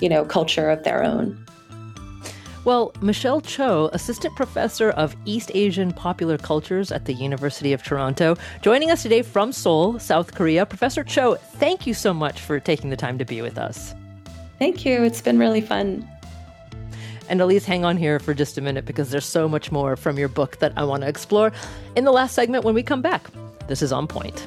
you 0.00 0.08
know, 0.08 0.24
culture 0.24 0.70
of 0.70 0.82
their 0.84 1.02
own. 1.02 1.44
Well, 2.64 2.94
Michelle 3.02 3.42
Cho, 3.42 3.90
Assistant 3.92 4.34
Professor 4.36 4.90
of 4.90 5.14
East 5.26 5.50
Asian 5.52 5.92
Popular 5.92 6.38
Cultures 6.38 6.90
at 6.90 7.04
the 7.04 7.12
University 7.12 7.74
of 7.74 7.82
Toronto, 7.82 8.36
joining 8.62 8.90
us 8.90 9.02
today 9.02 9.20
from 9.20 9.52
Seoul, 9.52 9.98
South 9.98 10.34
Korea. 10.34 10.64
Professor 10.64 11.04
Cho, 11.04 11.34
thank 11.34 11.86
you 11.86 11.92
so 11.92 12.14
much 12.14 12.40
for 12.40 12.58
taking 12.58 12.88
the 12.88 12.96
time 12.96 13.18
to 13.18 13.24
be 13.26 13.42
with 13.42 13.58
us. 13.58 13.94
Thank 14.58 14.86
you. 14.86 15.02
It's 15.02 15.20
been 15.20 15.38
really 15.38 15.60
fun. 15.60 16.08
And 17.28 17.40
Elise, 17.40 17.66
hang 17.66 17.84
on 17.84 17.98
here 17.98 18.18
for 18.18 18.32
just 18.32 18.56
a 18.56 18.62
minute 18.62 18.86
because 18.86 19.10
there's 19.10 19.26
so 19.26 19.46
much 19.46 19.70
more 19.70 19.94
from 19.94 20.18
your 20.18 20.28
book 20.28 20.58
that 20.60 20.72
I 20.76 20.84
want 20.84 21.02
to 21.02 21.08
explore 21.08 21.52
in 21.96 22.04
the 22.04 22.12
last 22.12 22.34
segment 22.34 22.64
when 22.64 22.74
we 22.74 22.82
come 22.82 23.02
back. 23.02 23.26
This 23.66 23.82
is 23.82 23.92
On 23.92 24.06
Point. 24.06 24.46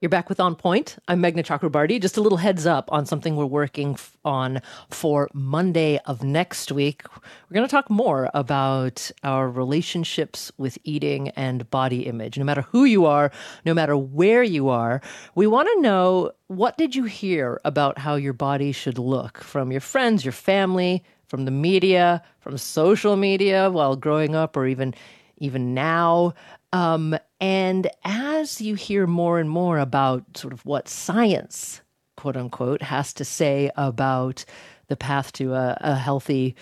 You're 0.00 0.08
back 0.08 0.30
with 0.30 0.40
On 0.40 0.54
Point. 0.54 0.96
I'm 1.08 1.20
Meghna 1.22 1.44
Chakrabarti. 1.44 2.00
Just 2.00 2.16
a 2.16 2.22
little 2.22 2.38
heads 2.38 2.64
up 2.64 2.90
on 2.90 3.04
something 3.04 3.36
we're 3.36 3.44
working 3.44 3.92
f- 3.92 4.16
on 4.24 4.62
for 4.88 5.28
Monday 5.34 5.98
of 6.06 6.24
next 6.24 6.72
week. 6.72 7.02
We're 7.14 7.54
going 7.54 7.66
to 7.66 7.70
talk 7.70 7.90
more 7.90 8.30
about 8.32 9.10
our 9.22 9.50
relationships 9.50 10.50
with 10.56 10.78
eating 10.84 11.28
and 11.30 11.68
body 11.68 12.06
image. 12.06 12.38
No 12.38 12.46
matter 12.46 12.62
who 12.62 12.86
you 12.86 13.04
are, 13.04 13.30
no 13.66 13.74
matter 13.74 13.94
where 13.94 14.42
you 14.42 14.70
are, 14.70 15.02
we 15.34 15.46
want 15.46 15.68
to 15.68 15.82
know 15.82 16.32
what 16.46 16.78
did 16.78 16.94
you 16.94 17.04
hear 17.04 17.60
about 17.66 17.98
how 17.98 18.14
your 18.14 18.32
body 18.32 18.72
should 18.72 18.96
look 18.96 19.42
from 19.42 19.70
your 19.70 19.82
friends, 19.82 20.24
your 20.24 20.32
family, 20.32 21.04
from 21.26 21.44
the 21.44 21.50
media, 21.50 22.22
from 22.38 22.56
social 22.56 23.16
media 23.16 23.68
while 23.68 23.96
growing 23.96 24.34
up 24.34 24.56
or 24.56 24.66
even 24.66 24.94
even 25.40 25.74
now. 25.74 26.34
Um, 26.72 27.16
and 27.40 27.88
as 28.04 28.60
you 28.60 28.74
hear 28.74 29.06
more 29.06 29.38
and 29.38 29.50
more 29.50 29.78
about 29.78 30.36
sort 30.36 30.52
of 30.52 30.64
what 30.64 30.88
science, 30.88 31.80
quote 32.16 32.36
unquote, 32.36 32.82
has 32.82 33.12
to 33.14 33.24
say 33.24 33.70
about 33.76 34.44
the 34.88 34.96
path 34.96 35.32
to 35.32 35.54
a, 35.54 35.76
a 35.80 35.94
healthy 35.96 36.54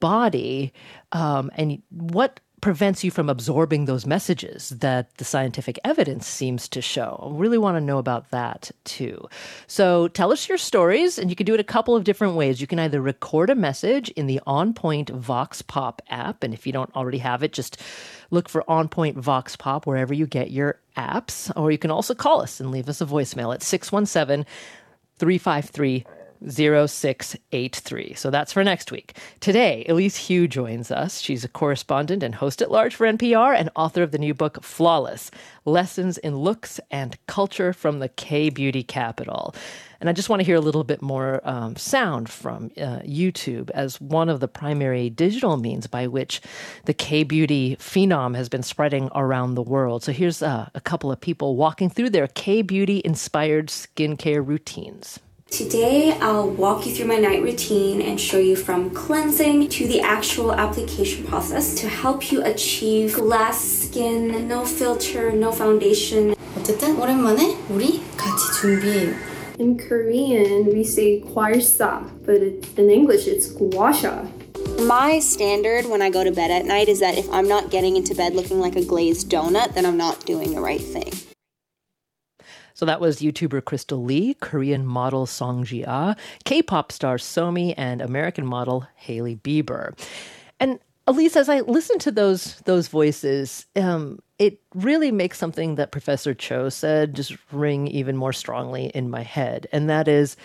body, 0.00 0.72
um, 1.12 1.50
and 1.54 1.82
what 1.90 2.40
prevents 2.64 3.04
you 3.04 3.10
from 3.10 3.28
absorbing 3.28 3.84
those 3.84 4.06
messages 4.06 4.70
that 4.70 5.14
the 5.18 5.24
scientific 5.24 5.78
evidence 5.84 6.26
seems 6.26 6.66
to 6.66 6.80
show. 6.80 7.22
I 7.22 7.38
really 7.38 7.58
want 7.58 7.76
to 7.76 7.80
know 7.82 7.98
about 7.98 8.30
that 8.30 8.70
too. 8.84 9.28
So 9.66 10.08
tell 10.08 10.32
us 10.32 10.48
your 10.48 10.56
stories, 10.56 11.18
and 11.18 11.28
you 11.28 11.36
can 11.36 11.44
do 11.44 11.52
it 11.52 11.60
a 11.60 11.62
couple 11.64 11.94
of 11.94 12.04
different 12.04 12.36
ways. 12.36 12.62
You 12.62 12.66
can 12.66 12.78
either 12.78 13.02
record 13.02 13.50
a 13.50 13.54
message 13.54 14.08
in 14.12 14.28
the 14.28 14.40
On 14.46 14.72
Point 14.72 15.10
Vox 15.10 15.60
Pop 15.60 16.00
app, 16.08 16.42
and 16.42 16.54
if 16.54 16.66
you 16.66 16.72
don't 16.72 16.90
already 16.96 17.18
have 17.18 17.42
it, 17.42 17.52
just 17.52 17.82
look 18.30 18.48
for 18.48 18.64
On 18.66 18.88
Point 18.88 19.18
Vox 19.18 19.56
Pop 19.56 19.86
wherever 19.86 20.14
you 20.14 20.26
get 20.26 20.50
your 20.50 20.80
apps, 20.96 21.52
or 21.56 21.70
you 21.70 21.76
can 21.76 21.90
also 21.90 22.14
call 22.14 22.40
us 22.40 22.60
and 22.60 22.70
leave 22.70 22.88
us 22.88 23.02
a 23.02 23.04
voicemail 23.04 23.52
at 23.52 23.62
617 23.62 24.46
353 25.18 26.06
0683. 26.48 28.14
So 28.14 28.30
that's 28.30 28.52
for 28.52 28.64
next 28.64 28.92
week. 28.92 29.16
Today, 29.40 29.84
Elise 29.88 30.28
Hu 30.28 30.46
joins 30.46 30.90
us. 30.90 31.20
She's 31.20 31.44
a 31.44 31.48
correspondent 31.48 32.22
and 32.22 32.34
host 32.34 32.62
at 32.62 32.70
large 32.70 32.94
for 32.94 33.06
NPR 33.06 33.56
and 33.56 33.70
author 33.76 34.02
of 34.02 34.10
the 34.10 34.18
new 34.18 34.34
book 34.34 34.62
Flawless 34.62 35.30
Lessons 35.64 36.18
in 36.18 36.36
Looks 36.36 36.80
and 36.90 37.16
Culture 37.26 37.72
from 37.72 37.98
the 37.98 38.08
K 38.08 38.50
Beauty 38.50 38.82
Capital. 38.82 39.54
And 40.00 40.10
I 40.10 40.12
just 40.12 40.28
want 40.28 40.40
to 40.40 40.44
hear 40.44 40.56
a 40.56 40.60
little 40.60 40.84
bit 40.84 41.00
more 41.00 41.40
um, 41.44 41.76
sound 41.76 42.28
from 42.28 42.66
uh, 42.76 43.00
YouTube 43.00 43.70
as 43.70 43.98
one 44.00 44.28
of 44.28 44.40
the 44.40 44.48
primary 44.48 45.08
digital 45.08 45.56
means 45.56 45.86
by 45.86 46.06
which 46.06 46.42
the 46.84 46.92
K 46.92 47.22
beauty 47.22 47.76
phenom 47.76 48.36
has 48.36 48.50
been 48.50 48.62
spreading 48.62 49.08
around 49.14 49.54
the 49.54 49.62
world. 49.62 50.02
So 50.02 50.12
here's 50.12 50.42
uh, 50.42 50.68
a 50.74 50.80
couple 50.80 51.10
of 51.10 51.20
people 51.20 51.56
walking 51.56 51.88
through 51.88 52.10
their 52.10 52.26
K 52.28 52.60
beauty 52.60 53.00
inspired 53.02 53.68
skincare 53.68 54.46
routines. 54.46 55.20
Today, 55.59 56.15
I'll 56.21 56.49
walk 56.49 56.85
you 56.85 56.95
through 56.95 57.07
my 57.07 57.17
night 57.17 57.41
routine 57.41 58.01
and 58.01 58.17
show 58.17 58.37
you 58.37 58.55
from 58.55 58.91
cleansing 58.91 59.67
to 59.69 59.87
the 59.87 59.99
actual 59.99 60.53
application 60.53 61.25
process 61.25 61.75
to 61.81 61.89
help 61.89 62.31
you 62.31 62.41
achieve 62.45 63.15
glass 63.15 63.59
skin, 63.59 64.47
no 64.47 64.63
filter, 64.63 65.33
no 65.33 65.51
foundation. 65.51 66.33
어쨌든 66.55 66.97
오랜만에 66.97 67.57
우리 67.69 67.99
같이 68.15 68.61
준비해요. 68.61 69.13
In 69.59 69.75
Korean, 69.75 70.67
we 70.67 70.83
say 70.83 71.19
kwarsa, 71.19 72.07
but 72.25 72.41
in 72.77 72.89
English, 72.89 73.27
it's 73.27 73.51
guasha. 73.51 74.29
My 74.79 75.19
standard 75.19 75.87
when 75.87 76.01
I 76.01 76.09
go 76.09 76.23
to 76.23 76.31
bed 76.31 76.51
at 76.51 76.65
night 76.65 76.87
is 76.87 77.01
that 77.01 77.17
if 77.17 77.27
I'm 77.33 77.49
not 77.49 77.69
getting 77.69 77.97
into 77.97 78.15
bed 78.15 78.33
looking 78.33 78.61
like 78.61 78.77
a 78.77 78.85
glazed 78.85 79.29
donut, 79.29 79.73
then 79.73 79.85
I'm 79.85 79.97
not 79.97 80.25
doing 80.25 80.53
the 80.53 80.61
right 80.61 80.79
thing. 80.79 81.11
So 82.74 82.84
that 82.86 83.00
was 83.00 83.20
YouTuber 83.20 83.64
Crystal 83.64 84.02
Lee, 84.02 84.34
Korean 84.34 84.84
model 84.84 85.26
Song 85.26 85.64
Ji-ah, 85.64 86.16
K-pop 86.44 86.92
star 86.92 87.16
Somi, 87.16 87.72
and 87.76 88.02
American 88.02 88.44
model 88.44 88.86
Hailey 88.96 89.36
Bieber. 89.36 89.96
And 90.60 90.80
Elise, 91.06 91.36
as 91.36 91.48
I 91.48 91.60
listen 91.60 91.98
to 92.00 92.10
those 92.10 92.56
those 92.62 92.88
voices, 92.88 93.66
um, 93.76 94.18
it 94.38 94.60
really 94.74 95.12
makes 95.12 95.38
something 95.38 95.76
that 95.76 95.92
Professor 95.92 96.34
Cho 96.34 96.68
said 96.68 97.14
just 97.14 97.36
ring 97.52 97.86
even 97.88 98.16
more 98.16 98.32
strongly 98.32 98.86
in 98.86 99.10
my 99.10 99.22
head, 99.22 99.66
and 99.70 99.88
that 99.88 100.08
is 100.08 100.36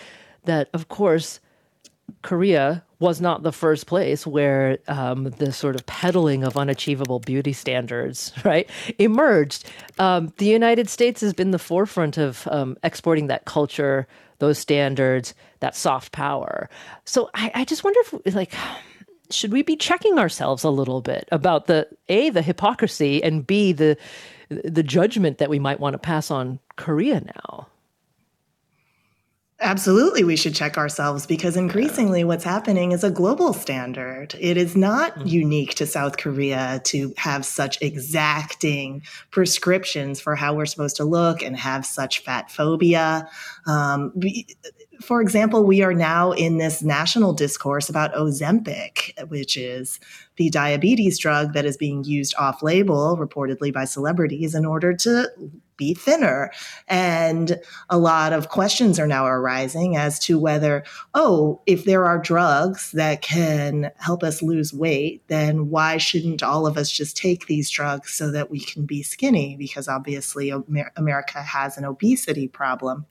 that, 0.44 0.68
of 0.72 0.88
course, 0.88 1.40
Korea 2.22 2.84
was 2.98 3.20
not 3.20 3.42
the 3.42 3.52
first 3.52 3.86
place 3.86 4.26
where 4.26 4.78
um, 4.86 5.24
the 5.24 5.52
sort 5.52 5.74
of 5.74 5.86
peddling 5.86 6.44
of 6.44 6.56
unachievable 6.56 7.18
beauty 7.18 7.52
standards, 7.52 8.32
right, 8.44 8.68
emerged. 8.98 9.64
Um, 9.98 10.32
the 10.36 10.46
United 10.46 10.88
States 10.88 11.20
has 11.22 11.32
been 11.32 11.50
the 11.50 11.58
forefront 11.58 12.18
of 12.18 12.46
um, 12.50 12.76
exporting 12.82 13.28
that 13.28 13.46
culture, 13.46 14.06
those 14.38 14.58
standards, 14.58 15.34
that 15.60 15.74
soft 15.74 16.12
power. 16.12 16.68
So 17.04 17.30
I, 17.34 17.50
I 17.54 17.64
just 17.64 17.84
wonder 17.84 18.00
if, 18.00 18.34
like, 18.34 18.52
should 19.30 19.52
we 19.52 19.62
be 19.62 19.76
checking 19.76 20.18
ourselves 20.18 20.64
a 20.64 20.70
little 20.70 21.00
bit 21.00 21.28
about 21.32 21.66
the 21.66 21.88
a 22.08 22.30
the 22.30 22.42
hypocrisy 22.42 23.22
and 23.22 23.46
b 23.46 23.72
the 23.72 23.96
the 24.48 24.82
judgment 24.82 25.38
that 25.38 25.48
we 25.48 25.60
might 25.60 25.78
want 25.78 25.94
to 25.94 25.98
pass 25.98 26.30
on 26.30 26.58
Korea 26.76 27.20
now? 27.20 27.68
Absolutely, 29.62 30.24
we 30.24 30.36
should 30.36 30.54
check 30.54 30.78
ourselves 30.78 31.26
because 31.26 31.54
increasingly 31.54 32.24
what's 32.24 32.44
happening 32.44 32.92
is 32.92 33.04
a 33.04 33.10
global 33.10 33.52
standard. 33.52 34.34
It 34.40 34.56
is 34.56 34.74
not 34.74 35.14
mm-hmm. 35.14 35.26
unique 35.26 35.74
to 35.74 35.86
South 35.86 36.16
Korea 36.16 36.80
to 36.84 37.12
have 37.18 37.44
such 37.44 37.80
exacting 37.82 39.02
prescriptions 39.30 40.18
for 40.18 40.34
how 40.34 40.54
we're 40.54 40.64
supposed 40.64 40.96
to 40.96 41.04
look 41.04 41.42
and 41.42 41.56
have 41.56 41.84
such 41.84 42.20
fat 42.20 42.50
phobia. 42.50 43.28
Um, 43.66 44.14
for 45.02 45.20
example, 45.20 45.64
we 45.64 45.82
are 45.82 45.94
now 45.94 46.32
in 46.32 46.56
this 46.56 46.82
national 46.82 47.34
discourse 47.34 47.90
about 47.90 48.14
Ozempic, 48.14 49.12
which 49.28 49.58
is 49.58 50.00
the 50.36 50.48
diabetes 50.48 51.18
drug 51.18 51.52
that 51.52 51.66
is 51.66 51.76
being 51.76 52.04
used 52.04 52.34
off 52.38 52.62
label, 52.62 53.16
reportedly 53.18 53.72
by 53.72 53.84
celebrities, 53.84 54.54
in 54.54 54.64
order 54.64 54.94
to 54.94 55.30
be 55.80 55.94
thinner. 55.94 56.52
And 56.86 57.58
a 57.88 57.98
lot 57.98 58.32
of 58.32 58.50
questions 58.50 59.00
are 59.00 59.06
now 59.06 59.26
arising 59.26 59.96
as 59.96 60.20
to 60.20 60.38
whether, 60.38 60.84
oh, 61.14 61.60
if 61.66 61.84
there 61.84 62.04
are 62.04 62.18
drugs 62.18 62.92
that 62.92 63.22
can 63.22 63.90
help 63.96 64.22
us 64.22 64.42
lose 64.42 64.72
weight, 64.72 65.26
then 65.26 65.70
why 65.70 65.96
shouldn't 65.96 66.42
all 66.42 66.66
of 66.66 66.76
us 66.76 66.92
just 66.92 67.16
take 67.16 67.46
these 67.46 67.70
drugs 67.70 68.12
so 68.12 68.30
that 68.30 68.50
we 68.50 68.60
can 68.60 68.84
be 68.84 69.02
skinny? 69.02 69.56
Because 69.56 69.88
obviously, 69.88 70.52
America 70.96 71.42
has 71.42 71.78
an 71.78 71.84
obesity 71.84 72.46
problem. 72.46 73.06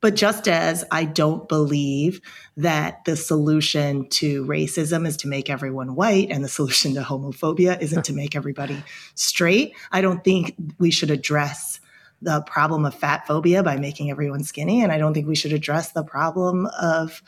But 0.00 0.14
just 0.14 0.48
as 0.48 0.84
I 0.90 1.04
don't 1.04 1.48
believe 1.48 2.20
that 2.56 3.04
the 3.04 3.16
solution 3.16 4.08
to 4.10 4.44
racism 4.44 5.06
is 5.06 5.16
to 5.18 5.28
make 5.28 5.48
everyone 5.48 5.94
white 5.94 6.30
and 6.30 6.44
the 6.44 6.48
solution 6.48 6.94
to 6.94 7.02
homophobia 7.02 7.80
isn't 7.80 8.04
to 8.06 8.12
make 8.12 8.34
everybody 8.34 8.82
straight, 9.14 9.74
I 9.90 10.00
don't 10.00 10.24
think 10.24 10.54
we 10.78 10.90
should 10.90 11.10
address 11.10 11.80
the 12.20 12.40
problem 12.42 12.84
of 12.84 12.94
fat 12.94 13.26
phobia 13.26 13.62
by 13.62 13.76
making 13.76 14.10
everyone 14.10 14.44
skinny. 14.44 14.82
And 14.82 14.92
I 14.92 14.98
don't 14.98 15.12
think 15.12 15.26
we 15.26 15.36
should 15.36 15.52
address 15.52 15.92
the 15.92 16.04
problem 16.04 16.68
of 16.80 17.22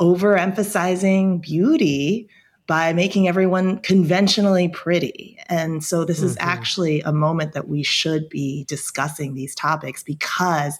overemphasizing 0.00 1.40
beauty 1.40 2.28
by 2.68 2.92
making 2.92 3.26
everyone 3.26 3.78
conventionally 3.78 4.68
pretty. 4.68 5.38
And 5.46 5.82
so 5.82 6.04
this 6.04 6.18
mm-hmm. 6.18 6.26
is 6.26 6.36
actually 6.38 7.00
a 7.00 7.12
moment 7.12 7.54
that 7.54 7.66
we 7.66 7.82
should 7.82 8.28
be 8.28 8.64
discussing 8.68 9.34
these 9.34 9.54
topics 9.54 10.02
because 10.02 10.78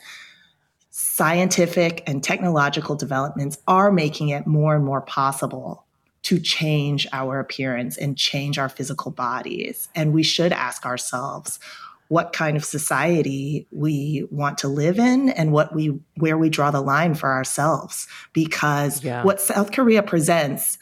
scientific 1.00 2.02
and 2.08 2.24
technological 2.24 2.96
developments 2.96 3.56
are 3.68 3.92
making 3.92 4.30
it 4.30 4.48
more 4.48 4.74
and 4.74 4.84
more 4.84 5.00
possible 5.00 5.86
to 6.24 6.40
change 6.40 7.06
our 7.12 7.38
appearance 7.38 7.96
and 7.96 8.18
change 8.18 8.58
our 8.58 8.68
physical 8.68 9.12
bodies. 9.12 9.88
And 9.94 10.12
we 10.12 10.24
should 10.24 10.52
ask 10.52 10.84
ourselves 10.84 11.60
what 12.08 12.32
kind 12.32 12.56
of 12.56 12.64
society 12.64 13.68
we 13.70 14.26
want 14.32 14.58
to 14.58 14.66
live 14.66 14.98
in 14.98 15.28
and 15.28 15.52
what 15.52 15.72
we 15.72 16.00
where 16.16 16.36
we 16.36 16.50
draw 16.50 16.72
the 16.72 16.80
line 16.80 17.14
for 17.14 17.30
ourselves 17.30 18.08
because 18.32 19.04
yeah. 19.04 19.22
what 19.22 19.40
South 19.40 19.70
Korea 19.70 20.02
presents 20.02 20.78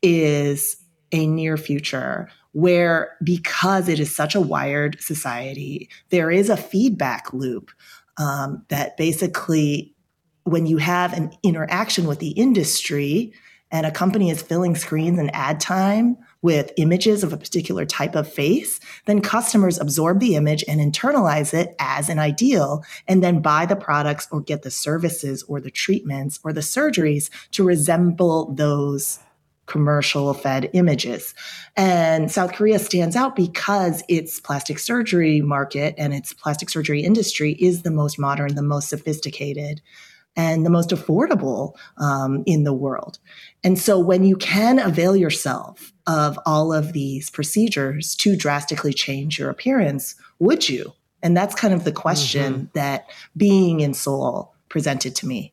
is 0.00 0.76
a 1.12 1.26
near 1.26 1.58
future 1.58 2.30
where 2.52 3.16
because 3.22 3.86
it 3.88 4.00
is 4.00 4.14
such 4.14 4.34
a 4.34 4.40
wired 4.40 4.98
society 5.00 5.90
there 6.08 6.30
is 6.30 6.48
a 6.48 6.56
feedback 6.56 7.32
loop 7.34 7.70
um, 8.18 8.64
that 8.68 8.96
basically, 8.96 9.94
when 10.44 10.66
you 10.66 10.78
have 10.78 11.12
an 11.12 11.32
interaction 11.42 12.06
with 12.06 12.18
the 12.18 12.30
industry 12.30 13.32
and 13.70 13.84
a 13.84 13.90
company 13.90 14.30
is 14.30 14.40
filling 14.40 14.74
screens 14.74 15.18
and 15.18 15.34
ad 15.34 15.60
time 15.60 16.16
with 16.40 16.72
images 16.76 17.22
of 17.22 17.32
a 17.32 17.36
particular 17.36 17.84
type 17.84 18.14
of 18.14 18.32
face, 18.32 18.80
then 19.06 19.20
customers 19.20 19.78
absorb 19.78 20.20
the 20.20 20.36
image 20.36 20.64
and 20.66 20.80
internalize 20.80 21.52
it 21.52 21.74
as 21.78 22.08
an 22.08 22.18
ideal 22.18 22.82
and 23.06 23.22
then 23.22 23.42
buy 23.42 23.66
the 23.66 23.76
products 23.76 24.26
or 24.30 24.40
get 24.40 24.62
the 24.62 24.70
services 24.70 25.42
or 25.44 25.60
the 25.60 25.70
treatments 25.70 26.40
or 26.44 26.52
the 26.52 26.60
surgeries 26.60 27.28
to 27.50 27.62
resemble 27.64 28.52
those 28.54 29.18
commercial 29.68 30.34
fed 30.34 30.70
images. 30.72 31.34
And 31.76 32.30
South 32.30 32.52
Korea 32.52 32.78
stands 32.78 33.14
out 33.14 33.36
because 33.36 34.02
its 34.08 34.40
plastic 34.40 34.78
surgery 34.78 35.40
market 35.40 35.94
and 35.96 36.12
its 36.12 36.32
plastic 36.32 36.70
surgery 36.70 37.02
industry 37.02 37.52
is 37.52 37.82
the 37.82 37.90
most 37.90 38.18
modern, 38.18 38.56
the 38.56 38.62
most 38.62 38.88
sophisticated, 38.88 39.80
and 40.34 40.64
the 40.64 40.70
most 40.70 40.90
affordable 40.90 41.74
um, 41.98 42.42
in 42.46 42.64
the 42.64 42.72
world. 42.72 43.18
And 43.62 43.78
so 43.78 43.98
when 43.98 44.24
you 44.24 44.36
can 44.36 44.78
avail 44.78 45.14
yourself 45.14 45.92
of 46.06 46.38
all 46.46 46.72
of 46.72 46.92
these 46.92 47.28
procedures 47.28 48.14
to 48.16 48.36
drastically 48.36 48.92
change 48.92 49.38
your 49.38 49.50
appearance, 49.50 50.14
would 50.38 50.68
you? 50.68 50.92
And 51.22 51.36
that's 51.36 51.54
kind 51.54 51.74
of 51.74 51.84
the 51.84 51.92
question 51.92 52.54
mm-hmm. 52.54 52.64
that 52.74 53.10
being 53.36 53.80
in 53.80 53.94
Seoul 53.94 54.54
presented 54.68 55.16
to 55.16 55.26
me. 55.26 55.52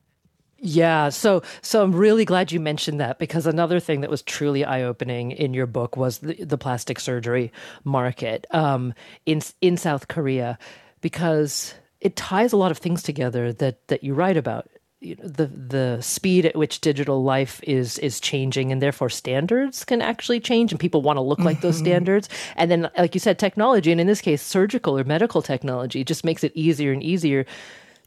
Yeah, 0.68 1.10
so 1.10 1.44
so 1.62 1.84
I'm 1.84 1.94
really 1.94 2.26
glad 2.26 2.52
you 2.52 2.60
mentioned 2.60 3.00
that 3.00 3.20
because 3.20 3.46
another 3.46 3.80
thing 3.80 4.02
that 4.02 4.10
was 4.10 4.24
truly 4.24 4.66
eye-opening 4.66 5.30
in 5.30 5.54
your 5.54 5.68
book 5.68 5.96
was 5.96 6.18
the, 6.18 6.44
the 6.44 6.58
plastic 6.58 7.00
surgery 7.00 7.54
market 7.84 8.48
um, 8.50 8.96
in 9.28 9.44
in 9.62 9.78
South 9.78 10.08
Korea 10.08 10.58
because 11.02 11.76
it 12.02 12.16
ties 12.16 12.52
a 12.52 12.58
lot 12.58 12.72
of 12.72 12.80
things 12.80 13.04
together 13.04 13.54
that 13.54 13.88
that 13.90 14.04
you 14.04 14.16
write 14.16 14.38
about. 14.38 14.68
You 15.02 15.18
know, 15.18 15.28
the 15.28 15.46
the 15.46 16.02
speed 16.02 16.48
at 16.48 16.56
which 16.56 16.82
digital 16.82 17.24
life 17.24 17.62
is 17.62 18.00
is 18.00 18.20
changing 18.20 18.72
and 18.72 18.82
therefore 18.82 19.12
standards 19.12 19.86
can 19.86 20.02
actually 20.02 20.40
change 20.40 20.72
and 20.72 20.80
people 20.80 21.04
want 21.04 21.18
to 21.18 21.22
look 21.22 21.38
like 21.38 21.62
those 21.62 21.76
mm-hmm. 21.76 21.86
standards 21.86 22.28
and 22.56 22.72
then 22.72 22.90
like 22.98 23.14
you 23.14 23.20
said 23.20 23.38
technology 23.38 23.92
and 23.92 24.02
in 24.02 24.08
this 24.08 24.22
case 24.22 24.42
surgical 24.42 24.98
or 24.98 25.04
medical 25.04 25.44
technology 25.44 26.04
just 26.04 26.26
makes 26.26 26.44
it 26.44 26.52
easier 26.56 26.92
and 26.92 27.04
easier 27.04 27.46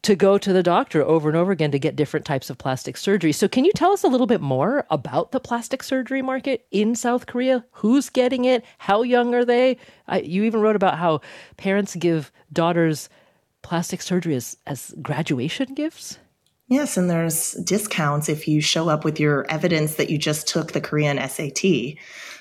to 0.02 0.14
go 0.14 0.38
to 0.38 0.52
the 0.52 0.62
doctor 0.62 1.02
over 1.02 1.28
and 1.28 1.36
over 1.36 1.52
again 1.52 1.70
to 1.72 1.78
get 1.78 1.96
different 1.96 2.26
types 2.26 2.50
of 2.50 2.58
plastic 2.58 2.96
surgery. 2.96 3.32
So, 3.32 3.48
can 3.48 3.64
you 3.64 3.72
tell 3.72 3.92
us 3.92 4.04
a 4.04 4.08
little 4.08 4.26
bit 4.26 4.40
more 4.40 4.86
about 4.90 5.32
the 5.32 5.40
plastic 5.40 5.82
surgery 5.82 6.22
market 6.22 6.66
in 6.70 6.94
South 6.94 7.26
Korea? 7.26 7.64
Who's 7.72 8.10
getting 8.10 8.44
it? 8.44 8.64
How 8.78 9.02
young 9.02 9.34
are 9.34 9.44
they? 9.44 9.76
I, 10.06 10.20
you 10.20 10.44
even 10.44 10.60
wrote 10.60 10.76
about 10.76 10.98
how 10.98 11.20
parents 11.56 11.96
give 11.96 12.30
daughters 12.52 13.08
plastic 13.62 14.02
surgery 14.02 14.34
as, 14.34 14.56
as 14.66 14.94
graduation 15.02 15.74
gifts. 15.74 16.18
Yes, 16.68 16.98
and 16.98 17.08
there's 17.08 17.52
discounts 17.64 18.28
if 18.28 18.46
you 18.46 18.60
show 18.60 18.90
up 18.90 19.02
with 19.02 19.18
your 19.18 19.50
evidence 19.50 19.94
that 19.94 20.10
you 20.10 20.18
just 20.18 20.46
took 20.46 20.72
the 20.72 20.82
Korean 20.82 21.16
SAT. 21.28 21.96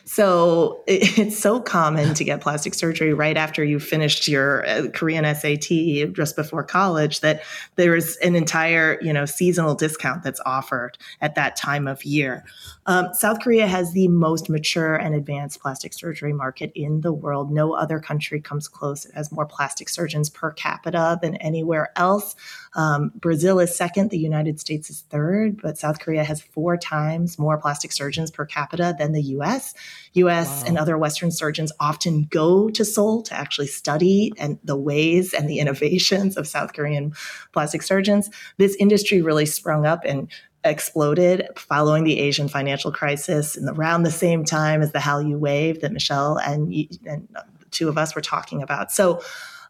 So 0.08 0.84
it's 0.88 1.38
so 1.38 1.60
common 1.60 2.14
to 2.16 2.24
get 2.24 2.42
plastic 2.42 2.74
surgery 2.74 3.14
right 3.14 3.38
after 3.38 3.64
you 3.64 3.80
finished 3.80 4.28
your 4.28 4.66
uh, 4.68 4.88
Korean 4.94 5.24
SAT 5.36 6.14
just 6.14 6.36
before 6.36 6.64
college 6.64 7.20
that 7.20 7.44
there's 7.76 8.16
an 8.18 8.36
entire, 8.36 8.98
you 9.02 9.12
know, 9.12 9.26
seasonal 9.26 9.76
discount 9.76 10.24
that's 10.24 10.40
offered 10.46 10.98
at 11.22 11.36
that 11.36 11.58
time 11.58 11.88
of 11.88 12.04
year. 12.06 12.46
Um, 12.88 13.14
South 13.14 13.42
Korea 13.42 13.68
has 13.68 13.92
the 13.92 14.08
most 14.08 14.50
mature 14.50 14.96
and 14.96 15.14
advanced 15.14 15.60
plastic 15.60 15.94
surgery 15.94 16.32
market 16.32 16.72
in 16.74 17.02
the 17.02 17.12
world. 17.12 17.52
No 17.52 17.74
other 17.74 18.00
country 18.00 18.40
comes 18.40 18.70
close. 18.70 19.06
It 19.06 19.14
has 19.14 19.30
more 19.30 19.46
plastic 19.46 19.90
surgeons 19.90 20.30
per 20.30 20.52
capita 20.52 21.20
than 21.22 21.36
anywhere 21.36 21.92
else. 21.98 22.36
Um, 22.76 23.12
Brazil 23.16 23.60
is 23.60 23.76
second, 23.76 24.10
the 24.10 24.18
United 24.18 24.62
States 24.62 24.90
is 24.90 25.02
third, 25.10 25.62
but 25.62 25.78
South 25.78 26.00
Korea 26.00 26.24
has 26.24 26.42
four 26.42 26.78
times 26.78 27.38
more 27.38 27.58
plastic 27.58 27.92
surgeons 27.92 28.32
per 28.32 28.46
capita 28.46 28.96
than 28.98 29.12
the 29.12 29.24
US. 29.24 29.74
US 30.14 30.62
wow. 30.62 30.68
and 30.68 30.78
other 30.78 30.98
Western 30.98 31.32
surgeons 31.32 31.74
often 31.82 32.28
go 32.30 32.70
to 32.70 32.86
Seoul 32.86 33.22
to 33.24 33.34
actually 33.34 33.68
study 33.68 34.32
and 34.38 34.60
the 34.64 34.78
ways 34.78 35.34
and 35.34 35.50
the 35.50 35.60
innovations 35.68 36.38
of 36.38 36.48
South 36.48 36.72
Korean 36.72 37.14
plastic 37.52 37.82
surgeons. 37.82 38.30
This 38.58 38.76
industry 38.76 39.22
really 39.22 39.46
sprung 39.46 39.86
up 39.86 40.06
and 40.06 40.32
exploded 40.64 41.48
following 41.56 42.04
the 42.04 42.20
Asian 42.20 42.48
financial 42.48 42.92
crisis 42.92 43.56
and 43.56 43.70
around 43.70 44.04
the 44.04 44.12
same 44.12 44.44
time 44.44 44.82
as 44.82 44.92
the 44.92 45.00
Hallyu 45.00 45.38
wave 45.38 45.82
that 45.82 45.92
Michelle 45.92 46.38
and, 46.38 46.74
and 47.06 47.28
two 47.72 47.90
of 47.90 47.98
us 47.98 48.16
were 48.16 48.22
talking 48.22 48.62
about. 48.62 48.92
So, 48.92 49.22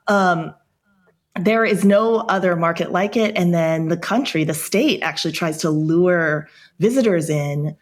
um, 0.07 0.53
there 1.39 1.65
is 1.65 1.85
no 1.85 2.17
other 2.17 2.55
market 2.55 2.91
like 2.91 3.15
it. 3.15 3.37
And 3.37 3.53
then 3.53 3.89
the 3.89 3.97
country, 3.97 4.43
the 4.43 4.53
state 4.55 5.01
actually 5.03 5.33
tries 5.33 5.57
to 5.57 5.69
lure 5.69 6.47
visitors 6.79 7.29
in 7.29 7.77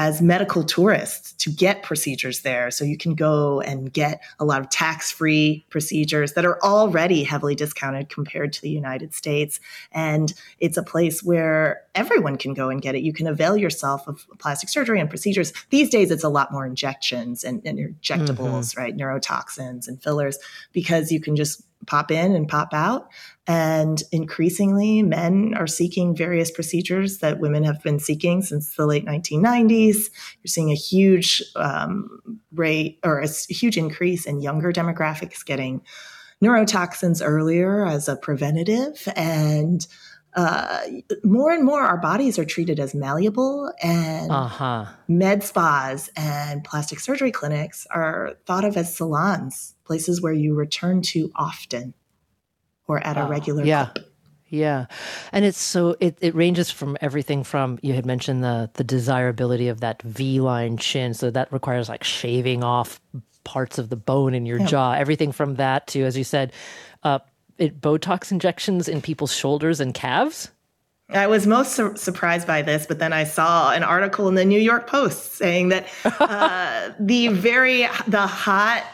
as 0.00 0.22
medical 0.22 0.64
tourists 0.64 1.32
to 1.34 1.50
get 1.50 1.82
procedures 1.82 2.40
there. 2.40 2.70
So 2.70 2.86
you 2.86 2.96
can 2.96 3.14
go 3.14 3.60
and 3.60 3.92
get 3.92 4.22
a 4.38 4.46
lot 4.46 4.62
of 4.62 4.70
tax 4.70 5.12
free 5.12 5.66
procedures 5.68 6.32
that 6.32 6.46
are 6.46 6.58
already 6.62 7.22
heavily 7.22 7.54
discounted 7.54 8.08
compared 8.08 8.54
to 8.54 8.62
the 8.62 8.70
United 8.70 9.12
States. 9.12 9.60
And 9.92 10.32
it's 10.58 10.78
a 10.78 10.82
place 10.82 11.22
where 11.22 11.82
everyone 11.94 12.38
can 12.38 12.54
go 12.54 12.70
and 12.70 12.80
get 12.80 12.94
it. 12.94 13.02
You 13.02 13.12
can 13.12 13.26
avail 13.26 13.58
yourself 13.58 14.08
of 14.08 14.26
plastic 14.38 14.70
surgery 14.70 15.00
and 15.00 15.10
procedures. 15.10 15.52
These 15.68 15.90
days, 15.90 16.10
it's 16.10 16.24
a 16.24 16.30
lot 16.30 16.50
more 16.50 16.64
injections 16.64 17.44
and, 17.44 17.60
and 17.66 17.78
injectables, 17.78 18.70
mm-hmm. 18.70 18.80
right? 18.80 18.96
Neurotoxins 18.96 19.86
and 19.86 20.02
fillers 20.02 20.38
because 20.72 21.12
you 21.12 21.20
can 21.20 21.36
just 21.36 21.62
pop 21.86 22.10
in 22.10 22.34
and 22.34 22.48
pop 22.48 22.72
out. 22.72 23.08
And 23.46 24.02
increasingly, 24.12 25.02
men 25.02 25.54
are 25.56 25.66
seeking 25.66 26.14
various 26.14 26.50
procedures 26.50 27.18
that 27.18 27.40
women 27.40 27.64
have 27.64 27.82
been 27.82 27.98
seeking 27.98 28.42
since 28.42 28.76
the 28.76 28.86
late 28.86 29.06
1990s. 29.06 30.10
You're 30.42 30.48
seeing 30.48 30.70
a 30.70 30.74
huge 30.74 31.42
um, 31.56 32.40
rate 32.52 32.98
or 33.02 33.20
a 33.20 33.28
huge 33.28 33.76
increase 33.76 34.26
in 34.26 34.40
younger 34.40 34.72
demographics 34.72 35.44
getting 35.44 35.82
neurotoxins 36.42 37.20
earlier 37.24 37.84
as 37.84 38.08
a 38.08 38.16
preventative. 38.16 39.08
And 39.16 39.86
uh, 40.34 40.80
more 41.24 41.50
and 41.50 41.64
more 41.64 41.82
our 41.82 41.96
bodies 41.96 42.38
are 42.38 42.44
treated 42.44 42.78
as 42.78 42.94
malleable 42.94 43.72
and 43.82 44.30
uh-huh. 44.30 44.86
med 45.08 45.42
spas 45.42 46.08
and 46.16 46.62
plastic 46.62 47.00
surgery 47.00 47.32
clinics 47.32 47.86
are 47.90 48.34
thought 48.46 48.64
of 48.64 48.76
as 48.76 48.96
salons 48.96 49.74
places 49.84 50.20
where 50.20 50.32
you 50.32 50.54
return 50.54 51.02
to 51.02 51.32
often 51.34 51.94
or 52.86 53.04
at 53.04 53.16
a 53.16 53.24
regular 53.24 53.64
yeah. 53.64 53.86
clip. 53.86 54.06
Yeah. 54.46 54.86
And 55.32 55.44
it's 55.44 55.60
so 55.60 55.96
it, 56.00 56.18
it 56.20 56.34
ranges 56.34 56.70
from 56.70 56.96
everything 57.00 57.44
from 57.44 57.78
you 57.82 57.94
had 57.94 58.04
mentioned 58.04 58.42
the 58.42 58.70
the 58.74 58.84
desirability 58.84 59.68
of 59.68 59.80
that 59.80 60.02
V 60.02 60.40
line 60.40 60.76
chin. 60.76 61.14
So 61.14 61.30
that 61.30 61.52
requires 61.52 61.88
like 61.88 62.02
shaving 62.02 62.64
off 62.64 63.00
parts 63.44 63.78
of 63.78 63.88
the 63.88 63.96
bone 63.96 64.34
in 64.34 64.46
your 64.46 64.58
Yeah. 64.58 64.66
jaw. 64.66 64.92
Everything 64.92 65.32
from 65.32 65.54
that 65.54 65.86
to, 65.88 66.02
as 66.02 66.18
you 66.18 66.24
said, 66.24 66.52
it, 67.60 67.80
Botox 67.80 68.32
injections 68.32 68.88
in 68.88 69.00
people's 69.02 69.32
shoulders 69.32 69.78
and 69.78 69.94
calves. 69.94 70.50
I 71.10 71.26
was 71.26 71.46
most 71.46 71.72
sur- 71.72 71.96
surprised 71.96 72.46
by 72.46 72.62
this, 72.62 72.86
but 72.86 72.98
then 72.98 73.12
I 73.12 73.24
saw 73.24 73.72
an 73.72 73.82
article 73.82 74.28
in 74.28 74.34
the 74.34 74.44
New 74.44 74.60
York 74.60 74.88
Post 74.88 75.34
saying 75.34 75.68
that 75.68 75.86
uh, 76.04 76.90
the 76.98 77.28
very 77.28 77.86
the 78.06 78.26
hot 78.26 78.84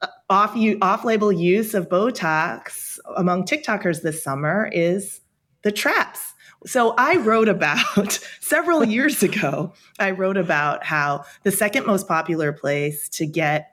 uh, 0.00 0.06
off 0.30 0.54
you 0.54 0.78
off 0.80 1.04
label 1.04 1.32
use 1.32 1.74
of 1.74 1.88
Botox 1.88 2.98
among 3.16 3.44
TikTokers 3.44 4.02
this 4.02 4.22
summer 4.22 4.70
is 4.72 5.20
the 5.62 5.72
traps. 5.72 6.34
So 6.64 6.94
I 6.96 7.16
wrote 7.16 7.48
about 7.48 8.20
several 8.40 8.84
years 8.84 9.22
ago. 9.22 9.72
I 9.98 10.12
wrote 10.12 10.36
about 10.36 10.84
how 10.84 11.24
the 11.42 11.50
second 11.50 11.86
most 11.86 12.06
popular 12.06 12.52
place 12.52 13.08
to 13.10 13.26
get 13.26 13.71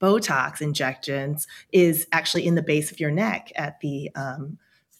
Botox 0.00 0.60
injections 0.60 1.46
is 1.72 2.06
actually 2.12 2.46
in 2.46 2.54
the 2.54 2.62
base 2.62 2.90
of 2.92 3.00
your 3.00 3.10
neck 3.10 3.50
at 3.56 3.80
the 3.80 4.10
um, 4.14 4.58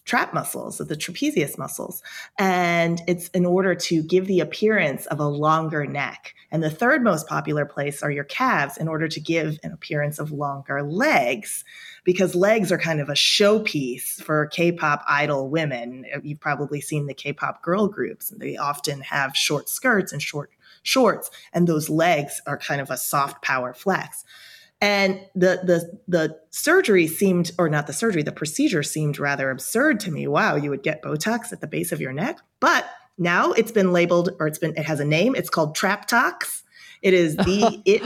trap 0.09 0.33
muscles, 0.33 0.79
of 0.79 0.87
the 0.87 0.97
trapezius 0.97 1.55
muscles. 1.55 2.01
And 2.39 2.99
it's 3.07 3.27
in 3.29 3.45
order 3.45 3.75
to 3.75 4.01
give 4.01 4.25
the 4.25 4.39
appearance 4.39 5.05
of 5.05 5.19
a 5.19 5.27
longer 5.27 5.85
neck. 5.85 6.33
And 6.51 6.63
the 6.63 6.71
third 6.71 7.03
most 7.03 7.27
popular 7.27 7.63
place 7.63 8.01
are 8.01 8.09
your 8.09 8.23
calves 8.23 8.77
in 8.77 8.87
order 8.87 9.07
to 9.07 9.19
give 9.19 9.59
an 9.63 9.71
appearance 9.71 10.17
of 10.17 10.31
longer 10.31 10.81
legs. 10.81 11.63
Because 12.03 12.33
legs 12.33 12.71
are 12.71 12.79
kind 12.79 12.99
of 12.99 13.09
a 13.09 13.13
showpiece 13.13 14.19
for 14.23 14.47
K 14.47 14.71
pop 14.71 15.03
idol 15.07 15.47
women. 15.47 16.05
You've 16.23 16.39
probably 16.39 16.81
seen 16.81 17.05
the 17.05 17.13
K 17.13 17.31
pop 17.31 17.61
girl 17.61 17.87
groups, 17.87 18.29
they 18.35 18.57
often 18.57 19.01
have 19.01 19.37
short 19.37 19.69
skirts 19.69 20.11
and 20.11 20.21
short 20.21 20.49
shorts, 20.81 21.29
and 21.53 21.67
those 21.67 21.89
legs 21.89 22.41
are 22.47 22.57
kind 22.57 22.81
of 22.81 22.89
a 22.89 22.97
soft 22.97 23.43
power 23.43 23.73
flex. 23.73 24.23
And 24.81 25.19
the 25.35 25.59
the 25.63 25.99
the 26.07 26.39
surgery 26.51 27.07
seemed, 27.07 27.51
or 27.59 27.67
not 27.67 27.85
the 27.87 27.93
surgery, 27.93 28.23
the 28.23 28.31
procedure 28.31 28.81
seemed 28.83 29.19
rather 29.19 29.51
absurd 29.51 29.99
to 30.01 30.11
me. 30.11 30.25
Wow, 30.27 30.55
you 30.55 30.69
would 30.69 30.83
get 30.83 31.01
Botox 31.03 31.51
at 31.51 31.59
the 31.59 31.67
base 31.67 31.91
of 31.91 31.99
your 31.99 32.13
neck, 32.13 32.39
but 32.61 32.85
now 33.17 33.51
it's 33.51 33.73
been 33.73 33.91
labeled, 33.91 34.29
or 34.39 34.47
it's 34.47 34.57
been 34.59 34.73
it 34.77 34.85
has 34.85 35.01
a 35.01 35.05
name. 35.05 35.35
It's 35.35 35.49
called 35.49 35.75
Traptox. 35.75 36.61
It 37.01 37.13
is 37.13 37.35
the 37.35 37.81
it 37.85 38.01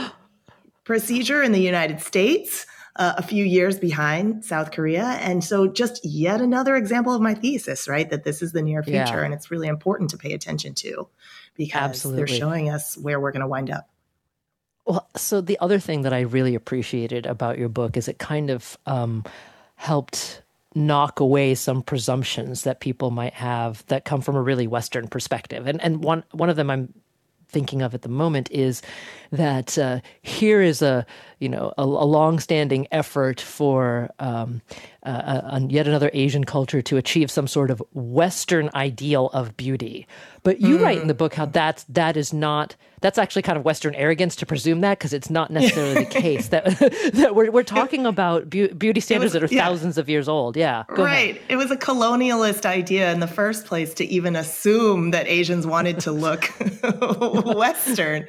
procedure 0.83 1.43
in 1.43 1.51
the 1.51 1.61
United 1.61 2.01
States. 2.01 2.65
Uh, 2.95 3.15
a 3.17 3.23
few 3.23 3.43
years 3.43 3.79
behind 3.79 4.45
South 4.45 4.69
Korea. 4.69 5.03
And 5.03 5.43
so, 5.43 5.65
just 5.67 6.05
yet 6.05 6.41
another 6.41 6.75
example 6.75 7.11
of 7.11 7.23
my 7.23 7.33
thesis, 7.33 7.87
right? 7.87 8.07
That 8.07 8.23
this 8.23 8.43
is 8.43 8.51
the 8.51 8.61
near 8.61 8.83
future 8.83 8.99
Yeah. 8.99 9.23
and 9.23 9.33
it's 9.33 9.49
really 9.49 9.67
important 9.67 10.11
to 10.11 10.17
pay 10.17 10.31
attention 10.33 10.75
to 10.75 11.07
because 11.55 11.81
Absolutely. 11.81 12.17
they're 12.17 12.27
showing 12.37 12.69
us 12.69 12.95
where 12.95 13.19
we're 13.19 13.31
going 13.31 13.41
to 13.41 13.47
wind 13.47 13.71
up. 13.71 13.89
Well, 14.85 15.07
so 15.15 15.41
the 15.41 15.57
other 15.59 15.79
thing 15.79 16.01
that 16.01 16.13
I 16.13 16.21
really 16.21 16.55
appreciated 16.55 17.25
about 17.25 17.57
your 17.57 17.69
book 17.69 17.95
is 17.95 18.07
it 18.07 18.19
kind 18.19 18.49
of 18.49 18.77
um, 18.85 19.23
helped 19.75 20.41
knock 20.75 21.19
away 21.19 21.55
some 21.55 21.81
presumptions 21.81 22.63
that 22.63 22.79
people 22.79 23.11
might 23.11 23.33
have 23.33 23.85
that 23.87 24.05
come 24.05 24.21
from 24.21 24.35
a 24.35 24.41
really 24.41 24.67
Western 24.67 25.07
perspective. 25.07 25.67
And 25.67 25.81
and 25.81 26.03
one 26.03 26.23
one 26.31 26.49
of 26.49 26.55
them 26.55 26.69
I'm 26.69 26.93
thinking 27.47 27.81
of 27.81 27.93
at 27.93 28.01
the 28.01 28.09
moment 28.09 28.49
is 28.51 28.81
that 29.31 29.77
uh, 29.77 29.99
here 30.21 30.61
is 30.61 30.81
a 30.81 31.05
you 31.43 31.49
know 31.49 31.73
a, 31.77 31.83
a 31.83 32.07
long-standing 32.07 32.87
effort 32.91 33.41
for 33.41 34.09
um, 34.19 34.61
uh, 35.03 35.59
yet 35.67 35.87
another 35.87 36.09
Asian 36.13 36.45
culture 36.45 36.81
to 36.81 36.95
achieve 36.95 37.29
some 37.29 37.47
sort 37.47 37.69
of 37.69 37.83
Western 37.91 38.69
ideal 38.73 39.29
of 39.33 39.57
beauty. 39.57 40.07
But 40.43 40.61
you 40.61 40.77
write 40.77 40.99
in 40.99 41.07
the 41.07 41.13
book 41.13 41.33
how 41.35 41.45
that's 41.45 41.83
that 41.85 42.17
is 42.17 42.33
not 42.33 42.75
that's 42.99 43.17
actually 43.17 43.41
kind 43.41 43.57
of 43.57 43.65
Western 43.65 43.95
arrogance 43.95 44.35
to 44.37 44.45
presume 44.45 44.79
that 44.81 44.97
because 44.97 45.11
it's 45.11 45.29
not 45.29 45.51
necessarily 45.51 46.05
the 46.05 46.05
case 46.05 46.47
that 46.49 46.65
that 47.13 47.35
we're 47.35 47.51
we're 47.51 47.63
talking 47.63 48.05
about 48.05 48.49
beau- 48.49 48.69
beauty 48.69 49.01
standards 49.01 49.33
was- 49.33 49.41
that 49.41 49.51
are 49.51 49.53
yeah. 49.53 49.65
thousands 49.65 49.97
of 49.97 50.09
years 50.09 50.29
old. 50.29 50.55
Yeah, 50.55 50.83
go 50.87 51.03
ahead. 51.03 51.05
right. 51.05 51.41
It 51.49 51.57
was 51.57 51.71
a 51.71 51.77
colonialist 51.77 52.65
idea 52.65 53.11
in 53.11 53.19
the 53.19 53.27
first 53.27 53.65
place 53.65 53.93
to 53.95 54.05
even 54.05 54.35
assume 54.35 55.11
that 55.11 55.27
Asians 55.27 55.67
wanted 55.67 55.99
to 56.01 56.11
look 56.11 56.45
Western 57.45 58.27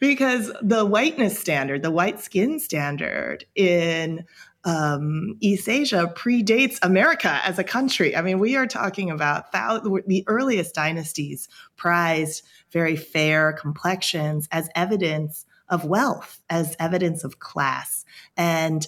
because 0.00 0.52
the 0.62 0.84
whiteness 0.84 1.38
standard, 1.38 1.82
the 1.82 1.90
white 1.90 2.20
skin 2.20 2.53
standard 2.58 3.44
in 3.54 4.24
um, 4.64 5.36
East 5.40 5.68
Asia 5.68 6.12
predates 6.16 6.78
America 6.82 7.40
as 7.44 7.58
a 7.58 7.64
country. 7.64 8.16
I 8.16 8.22
mean, 8.22 8.38
we 8.38 8.56
are 8.56 8.66
talking 8.66 9.10
about 9.10 9.52
the 9.52 10.24
earliest 10.26 10.74
dynasties 10.74 11.48
prized 11.76 12.42
very 12.70 12.96
fair 12.96 13.52
complexions 13.52 14.48
as 14.50 14.68
evidence 14.74 15.44
of 15.68 15.84
wealth, 15.84 16.42
as 16.50 16.76
evidence 16.78 17.24
of 17.24 17.38
class. 17.38 18.04
And 18.36 18.86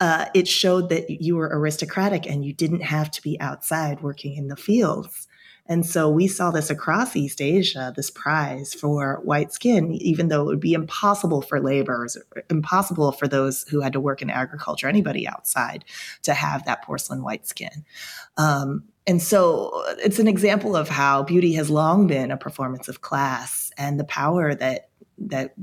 uh, 0.00 0.26
it 0.34 0.48
showed 0.48 0.88
that 0.88 1.10
you 1.10 1.36
were 1.36 1.50
aristocratic 1.52 2.26
and 2.26 2.44
you 2.44 2.54
didn't 2.54 2.82
have 2.82 3.10
to 3.10 3.22
be 3.22 3.38
outside 3.40 4.02
working 4.02 4.36
in 4.36 4.48
the 4.48 4.56
fields. 4.56 5.28
And 5.70 5.86
so 5.86 6.10
we 6.10 6.26
saw 6.26 6.50
this 6.50 6.68
across 6.68 7.14
East 7.14 7.40
Asia, 7.40 7.92
this 7.94 8.10
prize 8.10 8.74
for 8.74 9.20
white 9.22 9.52
skin, 9.52 9.94
even 9.94 10.26
though 10.26 10.42
it 10.42 10.46
would 10.46 10.60
be 10.60 10.72
impossible 10.72 11.42
for 11.42 11.60
laborers, 11.60 12.18
impossible 12.50 13.12
for 13.12 13.28
those 13.28 13.62
who 13.68 13.80
had 13.80 13.92
to 13.92 14.00
work 14.00 14.20
in 14.20 14.30
agriculture, 14.30 14.88
anybody 14.88 15.28
outside, 15.28 15.84
to 16.24 16.34
have 16.34 16.64
that 16.64 16.82
porcelain 16.82 17.22
white 17.22 17.46
skin. 17.46 17.84
Um, 18.36 18.82
and 19.06 19.22
so 19.22 19.70
it's 19.98 20.18
an 20.18 20.26
example 20.26 20.74
of 20.74 20.88
how 20.88 21.22
beauty 21.22 21.52
has 21.54 21.70
long 21.70 22.08
been 22.08 22.32
a 22.32 22.36
performance 22.36 22.88
of 22.88 23.00
class, 23.00 23.70
and 23.78 23.98
the 23.98 24.04
power 24.04 24.56
that 24.56 24.88
that 25.18 25.54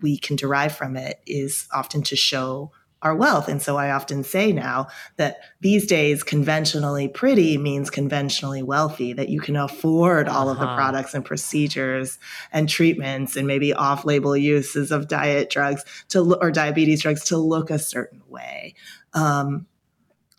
we 0.00 0.16
can 0.16 0.36
derive 0.36 0.74
from 0.74 0.96
it 0.96 1.20
is 1.26 1.66
often 1.72 2.02
to 2.04 2.16
show 2.16 2.70
our 3.02 3.14
wealth. 3.14 3.48
And 3.48 3.62
so 3.62 3.76
I 3.76 3.90
often 3.90 4.22
say 4.24 4.52
now 4.52 4.88
that 5.16 5.38
these 5.60 5.86
days, 5.86 6.22
conventionally 6.22 7.08
pretty 7.08 7.56
means 7.56 7.88
conventionally 7.88 8.62
wealthy, 8.62 9.14
that 9.14 9.30
you 9.30 9.40
can 9.40 9.56
afford 9.56 10.28
all 10.28 10.50
of 10.50 10.58
the 10.58 10.64
Uh-huh. 10.66 10.76
products 10.76 11.14
and 11.14 11.24
procedures 11.24 12.18
and 12.52 12.68
treatments 12.68 13.36
and 13.36 13.46
maybe 13.46 13.72
off 13.72 14.04
label 14.04 14.36
uses 14.36 14.90
of 14.90 15.08
diet 15.08 15.48
drugs 15.48 15.84
to 16.10 16.34
or 16.34 16.50
diabetes 16.50 17.02
drugs 17.02 17.24
to 17.24 17.38
look 17.38 17.70
a 17.70 17.78
certain 17.78 18.20
way. 18.28 18.74
Um, 19.14 19.66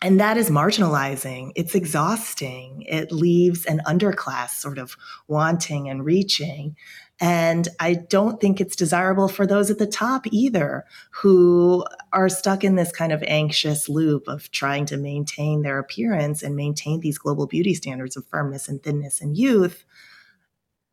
and 0.04 0.18
that 0.18 0.36
is 0.36 0.50
marginalizing. 0.50 1.52
It's 1.54 1.76
exhausting. 1.76 2.82
It 2.88 3.12
leaves 3.12 3.64
an 3.66 3.80
underclass 3.86 4.50
sort 4.50 4.78
of 4.78 4.96
wanting 5.28 5.88
and 5.88 6.04
reaching. 6.04 6.76
And 7.22 7.68
I 7.78 7.94
don't 7.94 8.40
think 8.40 8.60
it's 8.60 8.74
desirable 8.74 9.28
for 9.28 9.46
those 9.46 9.70
at 9.70 9.78
the 9.78 9.86
top 9.86 10.26
either, 10.32 10.84
who 11.12 11.84
are 12.12 12.28
stuck 12.28 12.64
in 12.64 12.74
this 12.74 12.90
kind 12.90 13.12
of 13.12 13.22
anxious 13.28 13.88
loop 13.88 14.26
of 14.26 14.50
trying 14.50 14.86
to 14.86 14.96
maintain 14.96 15.62
their 15.62 15.78
appearance 15.78 16.42
and 16.42 16.56
maintain 16.56 16.98
these 16.98 17.18
global 17.18 17.46
beauty 17.46 17.74
standards 17.74 18.16
of 18.16 18.26
firmness 18.26 18.68
and 18.68 18.82
thinness 18.82 19.20
and 19.20 19.36
youth, 19.36 19.84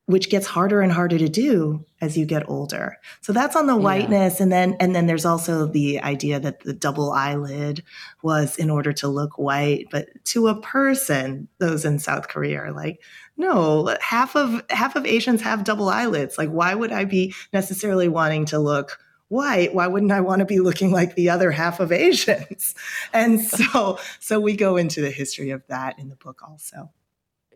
which 0.05 0.29
gets 0.29 0.45
harder 0.45 0.81
and 0.81 0.91
harder 0.91 1.17
to 1.17 1.29
do 1.29 1.83
as 1.99 2.15
you 2.15 2.25
get 2.25 2.47
older. 2.47 2.97
So 3.21 3.33
that's 3.33 3.55
on 3.55 3.65
the 3.65 3.75
Yeah. 3.75 3.83
whiteness. 3.83 4.39
And 4.39 4.51
then 4.51 4.75
and 4.79 4.95
then 4.95 5.07
there's 5.07 5.25
also 5.25 5.65
the 5.65 5.99
idea 6.01 6.39
that 6.39 6.59
the 6.61 6.73
double 6.73 7.11
eyelid 7.11 7.83
was 8.21 8.55
in 8.57 8.69
order 8.69 8.93
to 8.93 9.07
look 9.07 9.39
white. 9.39 9.87
But 9.89 10.09
to 10.25 10.47
a 10.47 10.61
person, 10.61 11.47
those 11.57 11.85
in 11.85 11.97
South 11.97 12.27
Korea 12.27 12.59
are 12.59 12.71
like, 12.71 13.01
no, 13.39 13.95
half 14.01 14.35
of 14.35 14.61
half 14.69 14.97
of 14.97 15.05
Asians 15.05 15.41
have 15.41 15.63
double 15.63 15.87
eyelids. 15.87 16.37
Like, 16.37 16.49
why 16.49 16.75
would 16.75 16.91
I 16.91 17.05
be 17.05 17.33
necessarily 17.53 18.09
wanting 18.09 18.45
to 18.47 18.59
look 18.59 18.99
white? 19.29 19.73
Why 19.73 19.87
wouldn't 19.87 20.11
I 20.11 20.19
want 20.19 20.39
to 20.39 20.45
be 20.45 20.59
looking 20.59 20.91
like 20.91 21.15
the 21.15 21.29
other 21.29 21.49
half 21.49 21.79
of 21.79 21.93
Asians? 21.93 22.75
And 23.13 23.39
so 23.39 23.97
so 24.19 24.41
we 24.41 24.57
go 24.57 24.75
into 24.75 25.01
the 25.01 25.09
history 25.09 25.51
of 25.51 25.65
that 25.67 25.97
in 25.97 26.09
the 26.09 26.17
book 26.17 26.41
also. 26.45 26.91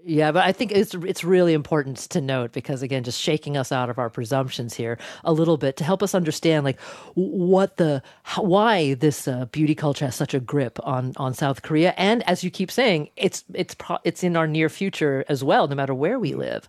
Yeah, 0.06 0.34
but 0.34 0.43
I 0.43 0.51
think 0.51 0.74
it's 0.74 0.93
it's 0.93 1.24
really 1.24 1.54
important 1.54 1.97
to 1.97 2.20
note 2.20 2.51
because 2.51 2.82
again, 2.82 3.04
just 3.04 3.22
shaking 3.22 3.56
us 3.56 3.72
out 3.72 3.89
of 3.89 3.97
our 3.97 4.10
presumptions 4.10 4.74
here 4.74 4.97
a 5.24 5.32
little 5.32 5.56
bit 5.56 5.78
to 5.78 5.86
help 5.86 6.04
us 6.04 6.14
understand 6.14 6.66
like 6.66 6.80
what 7.14 7.78
the 7.78 8.04
how, 8.24 8.43
why 8.43 8.95
this 8.95 9.30
uh, 9.30 9.45
beauty 9.45 9.76
culture 9.76 10.04
has 10.06 10.16
such 10.16 10.34
a 10.34 10.41
grip 10.41 10.78
on 10.84 11.14
on 11.16 11.34
South 11.34 11.62
Korea, 11.62 11.93
and 11.97 12.22
as 12.28 12.43
you 12.43 12.51
keep 12.51 12.70
saying, 12.70 13.10
it's 13.16 13.45
it's 13.54 13.76
pro- 13.76 13.99
it's 14.04 14.24
in 14.24 14.36
our 14.36 14.47
near 14.47 14.68
future 14.68 15.24
as 15.30 15.41
well, 15.41 15.68
no 15.68 15.76
matter 15.76 15.93
where 15.93 16.20
we 16.20 16.34
live. 16.34 16.68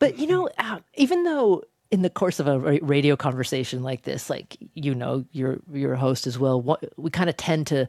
But 0.00 0.18
you 0.18 0.26
know, 0.26 0.48
uh, 0.58 0.80
even 0.94 1.22
though 1.22 1.62
in 1.92 2.02
the 2.02 2.10
course 2.10 2.40
of 2.40 2.48
a 2.48 2.80
radio 2.80 3.14
conversation 3.14 3.84
like 3.84 4.02
this, 4.02 4.28
like 4.28 4.56
you 4.74 4.94
know, 4.94 5.24
you're 5.30 5.60
you're 5.72 5.94
host 5.94 6.26
as 6.26 6.36
well. 6.36 6.60
What, 6.60 6.82
we 6.96 7.10
kind 7.10 7.30
of 7.30 7.36
tend 7.36 7.68
to 7.68 7.86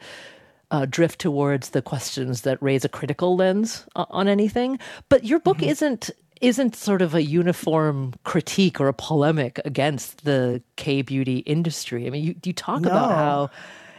uh, 0.74 0.86
drift 0.90 1.20
towards 1.22 1.70
the 1.70 1.82
questions 1.82 2.42
that 2.42 2.62
raise 2.62 2.84
a 2.84 2.90
critical 2.90 3.36
lens 3.38 3.86
uh, 3.96 4.06
on 4.10 4.28
anything. 4.28 4.80
But 5.08 5.24
your 5.24 5.40
book 5.40 5.58
mm-hmm. 5.58 5.70
isn't 5.70 6.12
isn't 6.42 6.76
sort 6.76 7.02
of 7.02 7.16
a 7.16 7.24
uniform 7.24 8.14
critique 8.26 8.82
or 8.82 8.90
a 8.90 8.94
polemic 8.94 9.62
against 9.64 10.26
the 10.26 10.62
K 10.76 11.04
beauty 11.04 11.38
industry. 11.38 12.08
I 12.08 12.10
mean, 12.10 12.24
you 12.24 12.36
you 12.44 12.54
talk 12.54 12.82
no. 12.82 12.90
about 12.90 13.12
how, 13.12 13.50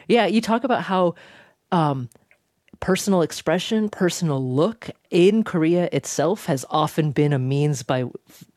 yeah, 0.08 0.26
you 0.26 0.42
talk 0.42 0.64
about 0.64 0.82
how. 0.82 1.14
Um, 1.72 2.10
personal 2.80 3.22
expression, 3.22 3.88
personal 3.88 4.44
look 4.54 4.90
in 5.10 5.42
Korea 5.42 5.88
itself 5.90 6.46
has 6.46 6.66
often 6.68 7.12
been 7.12 7.32
a 7.32 7.38
means 7.38 7.82
by 7.82 8.04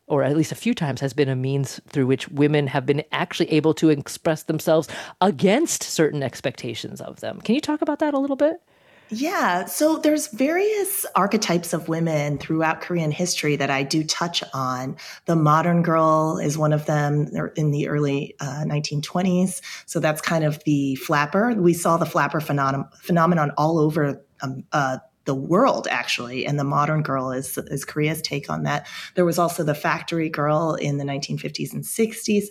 or 0.07 0.23
at 0.23 0.35
least 0.35 0.51
a 0.51 0.55
few 0.55 0.73
times 0.73 1.01
has 1.01 1.13
been 1.13 1.29
a 1.29 1.35
means 1.35 1.79
through 1.89 2.07
which 2.07 2.27
women 2.29 2.67
have 2.67 2.85
been 2.85 3.03
actually 3.11 3.51
able 3.51 3.73
to 3.75 3.89
express 3.89 4.43
themselves 4.43 4.87
against 5.21 5.83
certain 5.83 6.23
expectations 6.23 7.01
of 7.01 7.19
them. 7.19 7.41
Can 7.41 7.55
you 7.55 7.61
talk 7.61 7.81
about 7.81 7.99
that 7.99 8.13
a 8.13 8.19
little 8.19 8.37
bit? 8.37 8.61
Yeah, 9.09 9.65
so 9.65 9.97
there's 9.97 10.27
various 10.27 11.05
archetypes 11.15 11.71
of 11.71 11.87
women 11.87 12.37
throughout 12.37 12.81
Korean 12.81 13.11
history 13.11 13.55
that 13.55 13.69
I 13.69 13.83
do 13.83 14.03
touch 14.03 14.43
on. 14.53 14.97
The 15.25 15.35
modern 15.35 15.81
girl 15.81 16.39
is 16.43 16.57
one 16.57 16.73
of 16.73 16.85
them 16.87 17.29
in 17.55 17.71
the 17.71 17.87
early 17.87 18.35
uh, 18.41 18.65
1920s. 18.65 19.61
So 19.85 20.01
that's 20.01 20.19
kind 20.19 20.43
of 20.43 20.61
the 20.65 20.95
flapper. 20.95 21.53
We 21.55 21.73
saw 21.73 21.95
the 21.95 22.05
flapper 22.05 22.41
phenom- 22.41 22.93
phenomenon 22.95 23.51
all 23.57 23.79
over 23.79 24.21
um, 24.41 24.63
uh, 24.73 24.97
the 25.27 25.35
world 25.35 25.87
actually 25.91 26.47
and 26.47 26.57
the 26.57 26.63
modern 26.63 27.03
girl 27.03 27.31
is 27.31 27.55
is 27.67 27.85
korea's 27.85 28.21
take 28.23 28.49
on 28.49 28.63
that. 28.63 28.87
There 29.13 29.25
was 29.25 29.37
also 29.37 29.63
the 29.63 29.75
factory 29.75 30.29
girl 30.29 30.73
in 30.73 30.97
the 30.97 31.05
1950s 31.05 31.73
and 31.73 31.83
60s 31.83 32.47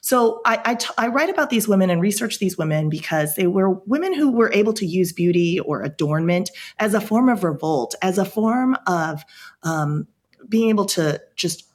so 0.00 0.40
I, 0.44 0.60
I, 0.64 0.74
t- 0.74 0.88
I 0.96 1.08
write 1.08 1.30
about 1.30 1.50
these 1.50 1.68
women 1.68 1.90
and 1.90 2.00
research 2.00 2.38
these 2.38 2.56
women 2.56 2.88
because 2.88 3.34
they 3.34 3.46
were 3.46 3.70
women 3.86 4.14
who 4.14 4.30
were 4.30 4.52
able 4.52 4.72
to 4.74 4.86
use 4.86 5.12
beauty 5.12 5.60
or 5.60 5.82
adornment 5.82 6.50
as 6.78 6.94
a 6.94 7.00
form 7.00 7.28
of 7.28 7.44
revolt, 7.44 7.94
as 8.02 8.18
a 8.18 8.24
form 8.24 8.76
of 8.86 9.22
um, 9.62 10.06
being 10.48 10.68
able 10.68 10.86
to 10.86 11.20
just 11.36 11.67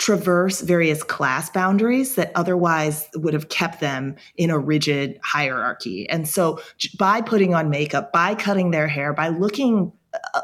traverse 0.00 0.62
various 0.62 1.02
class 1.02 1.50
boundaries 1.50 2.14
that 2.14 2.32
otherwise 2.34 3.06
would 3.16 3.34
have 3.34 3.50
kept 3.50 3.80
them 3.80 4.16
in 4.38 4.48
a 4.48 4.58
rigid 4.58 5.20
hierarchy. 5.22 6.08
And 6.08 6.26
so 6.26 6.58
by 6.98 7.20
putting 7.20 7.54
on 7.54 7.68
makeup, 7.68 8.10
by 8.10 8.34
cutting 8.34 8.70
their 8.70 8.88
hair, 8.88 9.12
by 9.12 9.28
looking 9.28 9.92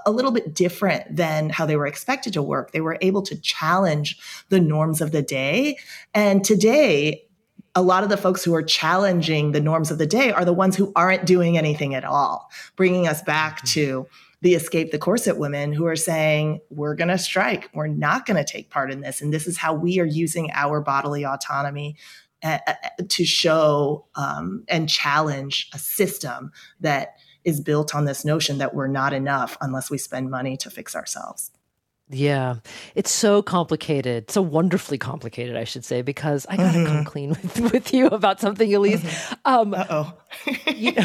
a 0.05 0.11
little 0.11 0.31
bit 0.31 0.53
different 0.53 1.17
than 1.17 1.49
how 1.49 1.65
they 1.65 1.77
were 1.77 1.87
expected 1.87 2.35
to 2.35 2.43
work, 2.43 2.73
they 2.73 2.83
were 2.83 2.99
able 3.01 3.23
to 3.23 3.41
challenge 3.41 4.19
the 4.51 4.61
norms 4.61 5.01
of 5.01 5.13
the 5.13 5.23
day. 5.23 5.79
And 6.13 6.45
today, 6.45 7.25
a 7.75 7.81
lot 7.81 8.05
of 8.05 8.11
the 8.11 8.19
folks 8.19 8.45
who 8.45 8.55
are 8.55 8.63
challenging 8.63 9.53
the 9.53 9.61
norms 9.61 9.91
of 9.91 9.97
the 9.97 10.07
day 10.07 10.33
are 10.33 10.45
the 10.45 10.53
ones 10.53 10.77
who 10.77 10.93
aren't 10.95 11.25
doing 11.25 11.57
anything 11.57 11.95
at 11.95 12.05
all, 12.05 12.51
bringing 12.77 13.09
us 13.09 13.23
back 13.23 13.59
mm-hmm. 13.59 13.67
to 13.69 14.07
the 14.43 14.55
escape 14.55 14.91
the 14.91 14.99
corset 14.99 15.39
women 15.39 15.73
who 15.73 15.87
are 15.87 15.97
saying 15.97 16.61
we're 16.71 16.95
going 16.95 17.09
to 17.09 17.19
strike. 17.19 17.71
We're 17.75 17.87
not 17.87 18.27
going 18.27 18.37
to 18.37 18.51
take 18.51 18.71
part 18.71 18.93
in 18.93 19.01
this. 19.01 19.21
And 19.21 19.33
this 19.33 19.47
is 19.47 19.57
how 19.57 19.75
we 19.75 19.99
are 19.99 20.07
using 20.07 20.51
our 20.53 20.81
bodily 20.81 21.25
autonomy 21.25 21.97
uh, 22.43 22.59
to 23.09 23.25
show 23.25 24.07
um, 24.15 24.65
and 24.69 24.89
challenge 24.89 25.69
a 25.73 25.79
system 25.79 26.53
that 26.81 27.17
is 27.45 27.61
built 27.61 27.95
on 27.95 28.05
this 28.05 28.25
notion 28.25 28.59
that 28.59 28.75
we're 28.75 28.89
not 28.89 29.13
enough 29.13 29.57
unless 29.61 29.91
we 29.91 29.99
spend 29.99 30.31
money 30.31 30.57
to 30.59 30.69
fix 30.69 30.95
ourselves 30.95 31.51
yeah, 32.09 32.57
it's 32.95 33.11
so 33.11 33.43
complicated, 33.43 34.31
so 34.31 34.41
wonderfully 34.41 34.97
complicated, 34.97 35.57
I 35.57 35.65
should 35.65 35.85
say, 35.85 36.03
because 36.03 36.47
I 36.49 36.57
gotta 36.57 36.79
mm-hmm. 36.79 36.87
come 36.87 37.05
clean 37.05 37.29
with, 37.43 37.73
with 37.73 37.93
you 37.93 38.07
about 38.07 38.41
something, 38.41 38.73
Elise. 38.73 39.03
Mm-hmm. 39.03 39.35
Um, 39.45 39.75
oh, 39.75 40.15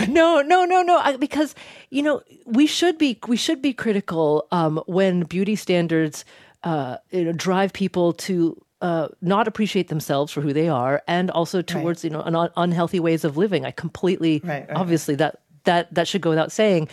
no, 0.12 0.42
no, 0.42 0.64
no, 0.66 0.82
no, 0.84 0.98
I, 0.98 1.18
because 1.18 1.56
you 1.90 2.04
know 2.04 2.22
we 2.46 2.68
should 2.68 2.98
be 2.98 3.20
we 3.28 3.36
should 3.36 3.62
be 3.62 3.74
critical 3.74 4.48
um, 4.52 4.82
when 4.86 5.24
beauty 5.24 5.56
standards 5.56 6.24
uh, 6.64 6.98
you 7.10 7.26
know, 7.26 7.32
drive 7.32 7.74
people 7.74 8.14
to 8.14 8.62
uh, 8.82 9.08
not 9.22 9.48
appreciate 9.48 9.88
themselves 9.88 10.32
for 10.32 10.42
who 10.42 10.54
they 10.54 10.70
are, 10.70 11.02
and 11.08 11.32
also 11.32 11.62
towards 11.62 12.04
right. 12.04 12.12
you 12.12 12.18
know 12.18 12.22
un- 12.22 12.52
unhealthy 12.58 13.00
ways 13.00 13.24
of 13.24 13.38
living. 13.38 13.66
I 13.66 13.72
completely, 13.72 14.42
right, 14.44 14.68
right, 14.68 14.78
obviously 14.78 15.16
that 15.16 15.42
that 15.64 15.94
that 15.94 16.08
should 16.08 16.22
go 16.22 16.30
without 16.30 16.52
saying. 16.52 16.90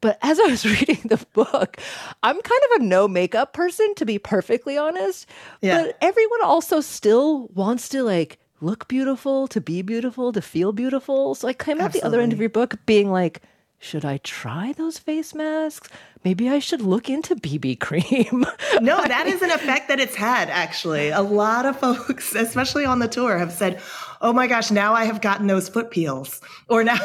But 0.00 0.18
as 0.22 0.38
I 0.38 0.44
was 0.44 0.64
reading 0.80 1.00
the 1.04 1.24
book, 1.32 1.78
I'm 2.22 2.40
kind 2.40 2.60
of 2.72 2.80
a 2.80 2.84
no 2.84 3.08
makeup 3.08 3.52
person, 3.52 3.94
to 3.96 4.04
be 4.04 4.18
perfectly 4.18 4.76
honest. 4.76 5.26
Yeah. 5.60 5.82
But 5.82 5.98
everyone 6.00 6.42
also 6.42 6.80
still 6.80 7.48
wants 7.48 7.88
to 7.90 8.02
like 8.02 8.38
look 8.60 8.88
beautiful, 8.88 9.48
to 9.48 9.60
be 9.60 9.82
beautiful, 9.82 10.32
to 10.32 10.42
feel 10.42 10.72
beautiful. 10.72 11.34
So 11.34 11.48
I 11.48 11.52
came 11.52 11.80
out 11.80 11.92
the 11.92 12.02
other 12.02 12.20
end 12.20 12.32
of 12.32 12.40
your 12.40 12.48
book 12.48 12.74
being 12.86 13.10
like, 13.10 13.42
should 13.80 14.04
I 14.04 14.18
try 14.18 14.72
those 14.72 14.98
face 14.98 15.34
masks? 15.34 15.88
Maybe 16.24 16.48
I 16.48 16.58
should 16.58 16.82
look 16.82 17.08
into 17.08 17.36
BB 17.36 17.78
cream. 17.78 18.44
no, 18.80 19.00
that 19.06 19.28
is 19.28 19.40
an 19.40 19.52
effect 19.52 19.86
that 19.88 20.00
it's 20.00 20.16
had, 20.16 20.50
actually. 20.50 21.10
A 21.10 21.22
lot 21.22 21.64
of 21.64 21.78
folks, 21.78 22.34
especially 22.34 22.84
on 22.84 22.98
the 22.98 23.06
tour, 23.06 23.38
have 23.38 23.52
said, 23.52 23.80
oh 24.20 24.32
my 24.32 24.46
gosh, 24.46 24.70
now 24.70 24.94
I 24.94 25.04
have 25.04 25.20
gotten 25.20 25.46
those 25.46 25.68
foot 25.68 25.90
peels. 25.90 26.40
Or 26.68 26.84
now, 26.84 26.98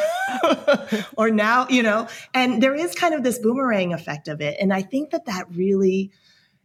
or 1.17 1.29
now, 1.29 1.67
you 1.69 1.83
know, 1.83 2.07
and 2.33 2.61
there 2.61 2.75
is 2.75 2.95
kind 2.95 3.13
of 3.13 3.23
this 3.23 3.39
boomerang 3.39 3.93
effect 3.93 4.27
of 4.27 4.41
it. 4.41 4.57
And 4.59 4.73
I 4.73 4.81
think 4.81 5.11
that 5.11 5.25
that 5.25 5.45
really 5.53 6.11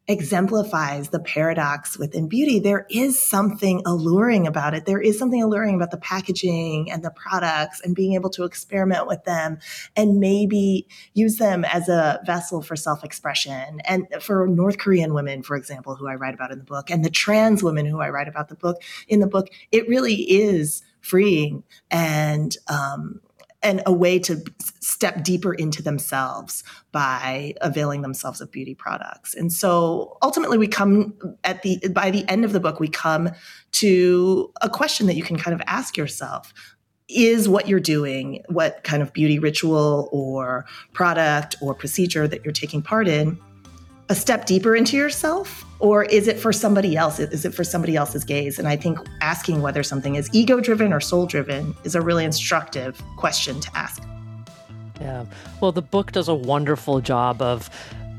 exemplifies 0.09 1.11
the 1.11 1.21
paradox 1.21 1.99
within 1.99 2.29
beauty. 2.29 2.59
There 2.59 2.87
is 2.91 3.21
something 3.21 3.83
alluring 3.85 4.47
about 4.47 4.73
it. 4.73 4.87
There 4.87 5.01
is 5.01 5.19
something 5.19 5.43
alluring 5.43 5.75
about 5.75 5.91
the 5.91 5.99
packaging 5.99 6.91
and 6.91 7.05
the 7.05 7.11
products 7.11 7.83
and 7.83 7.95
being 7.95 8.15
able 8.15 8.31
to 8.31 8.45
experiment 8.45 9.07
with 9.07 9.23
them 9.25 9.59
and 9.97 10.19
maybe 10.19 10.89
use 11.13 11.37
them 11.37 11.63
as 11.67 11.91
a 11.91 12.21
vessel 12.25 12.63
for 12.63 12.75
self 12.75 13.05
expression. 13.05 13.81
And 13.85 14.07
for 14.21 14.47
North 14.47 14.79
Korean 14.79 15.13
women, 15.13 15.43
for 15.43 15.57
example, 15.57 15.95
who 15.95 16.09
I 16.09 16.15
write 16.15 16.35
about 16.35 16.53
in 16.53 16.59
the 16.59 16.65
book, 16.65 16.91
and 16.91 17.05
the 17.05 17.11
trans 17.11 17.63
women 17.63 17.85
who 17.85 18.01
I 18.01 18.09
write 18.09 18.29
about 18.29 18.49
the 18.49 18.57
book 18.57 18.83
in 19.09 19.21
the 19.21 19.27
book, 19.27 19.49
it 19.73 19.87
really 19.89 20.15
is 20.23 20.83
freeing 21.01 21.63
and 21.91 22.57
um, 22.69 23.21
and 23.63 23.83
a 23.87 23.93
way 23.93 24.19
to 24.21 24.43
step 24.81 25.25
deeper 25.25 25.53
into 25.53 25.83
themselves 25.83 26.63
by 26.93 27.55
availing 27.61 28.03
themselves 28.03 28.41
of 28.41 28.51
beauty 28.51 28.75
products. 28.75 29.35
And 29.35 29.53
so 29.53 30.17
ultimately 30.23 30.59
we 30.59 30.69
come 30.69 31.15
at 31.45 31.63
the 31.63 31.81
by 31.91 32.11
the 32.11 32.29
end 32.29 32.45
of 32.45 32.53
the 32.53 32.61
book 32.61 32.79
we 32.79 32.89
come 32.89 33.31
to 33.73 34.53
a 34.63 34.69
question 34.69 35.07
that 35.07 35.17
you 35.17 35.23
can 35.23 35.37
kind 35.37 35.55
of 35.55 35.63
ask 35.67 35.97
yourself 35.97 36.53
is 37.09 37.49
what 37.49 37.67
you're 37.67 37.81
doing, 37.81 38.43
what 38.49 38.85
kind 38.85 39.03
of 39.03 39.13
beauty 39.13 39.39
ritual 39.39 40.09
or 40.13 40.67
product 40.93 41.57
or 41.63 41.75
procedure 41.75 42.29
that 42.29 42.45
you're 42.45 42.53
taking 42.53 42.83
part 42.83 43.09
in 43.09 43.39
a 44.09 44.15
step 44.15 44.47
deeper 44.47 44.77
into 44.77 44.97
yourself 44.97 45.65
or 45.81 46.05
is 46.05 46.27
it 46.27 46.39
for 46.39 46.53
somebody 46.53 46.97
else? 46.97 47.21
Is 47.21 47.45
it 47.45 47.55
for 47.55 47.65
somebody 47.65 47.97
else's 47.97 48.25
gaze? 48.25 48.59
And 48.59 48.67
i 48.69 48.77
think 48.77 48.99
asking 49.21 49.63
whether 49.63 49.83
something 49.83 50.17
is 50.17 50.29
ego 50.33 50.61
driven 50.61 50.93
or 50.93 51.01
soul 51.01 51.27
driven 51.27 51.75
is 51.85 51.95
a 51.95 52.01
really 52.01 52.25
instructive 52.25 53.01
question 53.17 53.61
to 53.61 53.71
ask. 53.77 54.03
Yeah. 55.01 55.25
Well 55.61 55.73
the 55.73 55.83
book 55.83 56.13
does 56.13 56.29
a 56.29 56.35
wonderful 56.35 57.01
job 57.01 57.41
of 57.41 57.71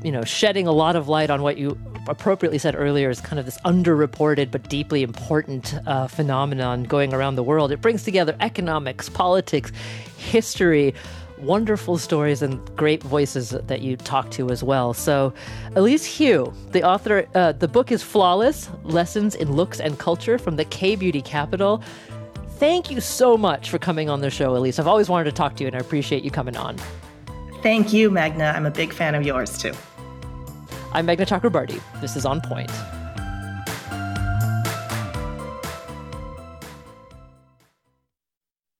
you 0.02 0.12
know 0.12 0.24
shedding 0.24 0.66
a 0.66 0.72
lot 0.72 0.96
of 0.96 1.08
light 1.08 1.30
on 1.30 1.42
what 1.42 1.58
you 1.58 1.78
appropriately 2.08 2.58
said 2.58 2.74
earlier 2.74 3.10
is 3.10 3.20
kind 3.20 3.38
of 3.38 3.44
this 3.44 3.58
underreported 3.60 4.50
but 4.50 4.68
deeply 4.68 5.02
important 5.02 5.74
uh, 5.86 6.06
phenomenon 6.06 6.84
going 6.84 7.12
around 7.12 7.34
the 7.34 7.42
world. 7.42 7.70
It 7.70 7.82
brings 7.82 8.02
together 8.02 8.34
economics 8.40 9.08
politics 9.08 9.70
history 10.16 10.94
wonderful 11.42 11.98
stories 11.98 12.42
and 12.42 12.58
great 12.76 13.02
voices 13.02 13.50
that 13.50 13.80
you 13.80 13.96
talk 13.96 14.30
to 14.32 14.50
as 14.50 14.62
well. 14.62 14.94
So, 14.94 15.32
Elise 15.76 16.18
Hu, 16.18 16.52
the 16.72 16.82
author, 16.82 17.26
uh, 17.34 17.52
the 17.52 17.68
book 17.68 17.90
is 17.92 18.02
Flawless 18.02 18.68
Lessons 18.84 19.34
in 19.34 19.52
Looks 19.52 19.80
and 19.80 19.98
Culture 19.98 20.38
from 20.38 20.56
the 20.56 20.64
K 20.64 20.96
Beauty 20.96 21.22
Capital. 21.22 21.82
Thank 22.58 22.90
you 22.90 23.00
so 23.00 23.36
much 23.36 23.70
for 23.70 23.78
coming 23.78 24.10
on 24.10 24.20
the 24.20 24.30
show, 24.30 24.54
Elise. 24.54 24.78
I've 24.78 24.86
always 24.86 25.08
wanted 25.08 25.24
to 25.24 25.32
talk 25.32 25.56
to 25.56 25.64
you 25.64 25.68
and 25.68 25.76
I 25.76 25.80
appreciate 25.80 26.22
you 26.22 26.30
coming 26.30 26.56
on. 26.56 26.76
Thank 27.62 27.92
you, 27.92 28.10
Meghna. 28.10 28.54
I'm 28.54 28.66
a 28.66 28.70
big 28.70 28.92
fan 28.92 29.14
of 29.14 29.24
yours 29.24 29.56
too. 29.56 29.72
I'm 30.92 31.06
Meghna 31.06 31.26
Chakrabarti. 31.26 31.80
This 32.00 32.16
is 32.16 32.26
On 32.26 32.40
Point. 32.40 32.70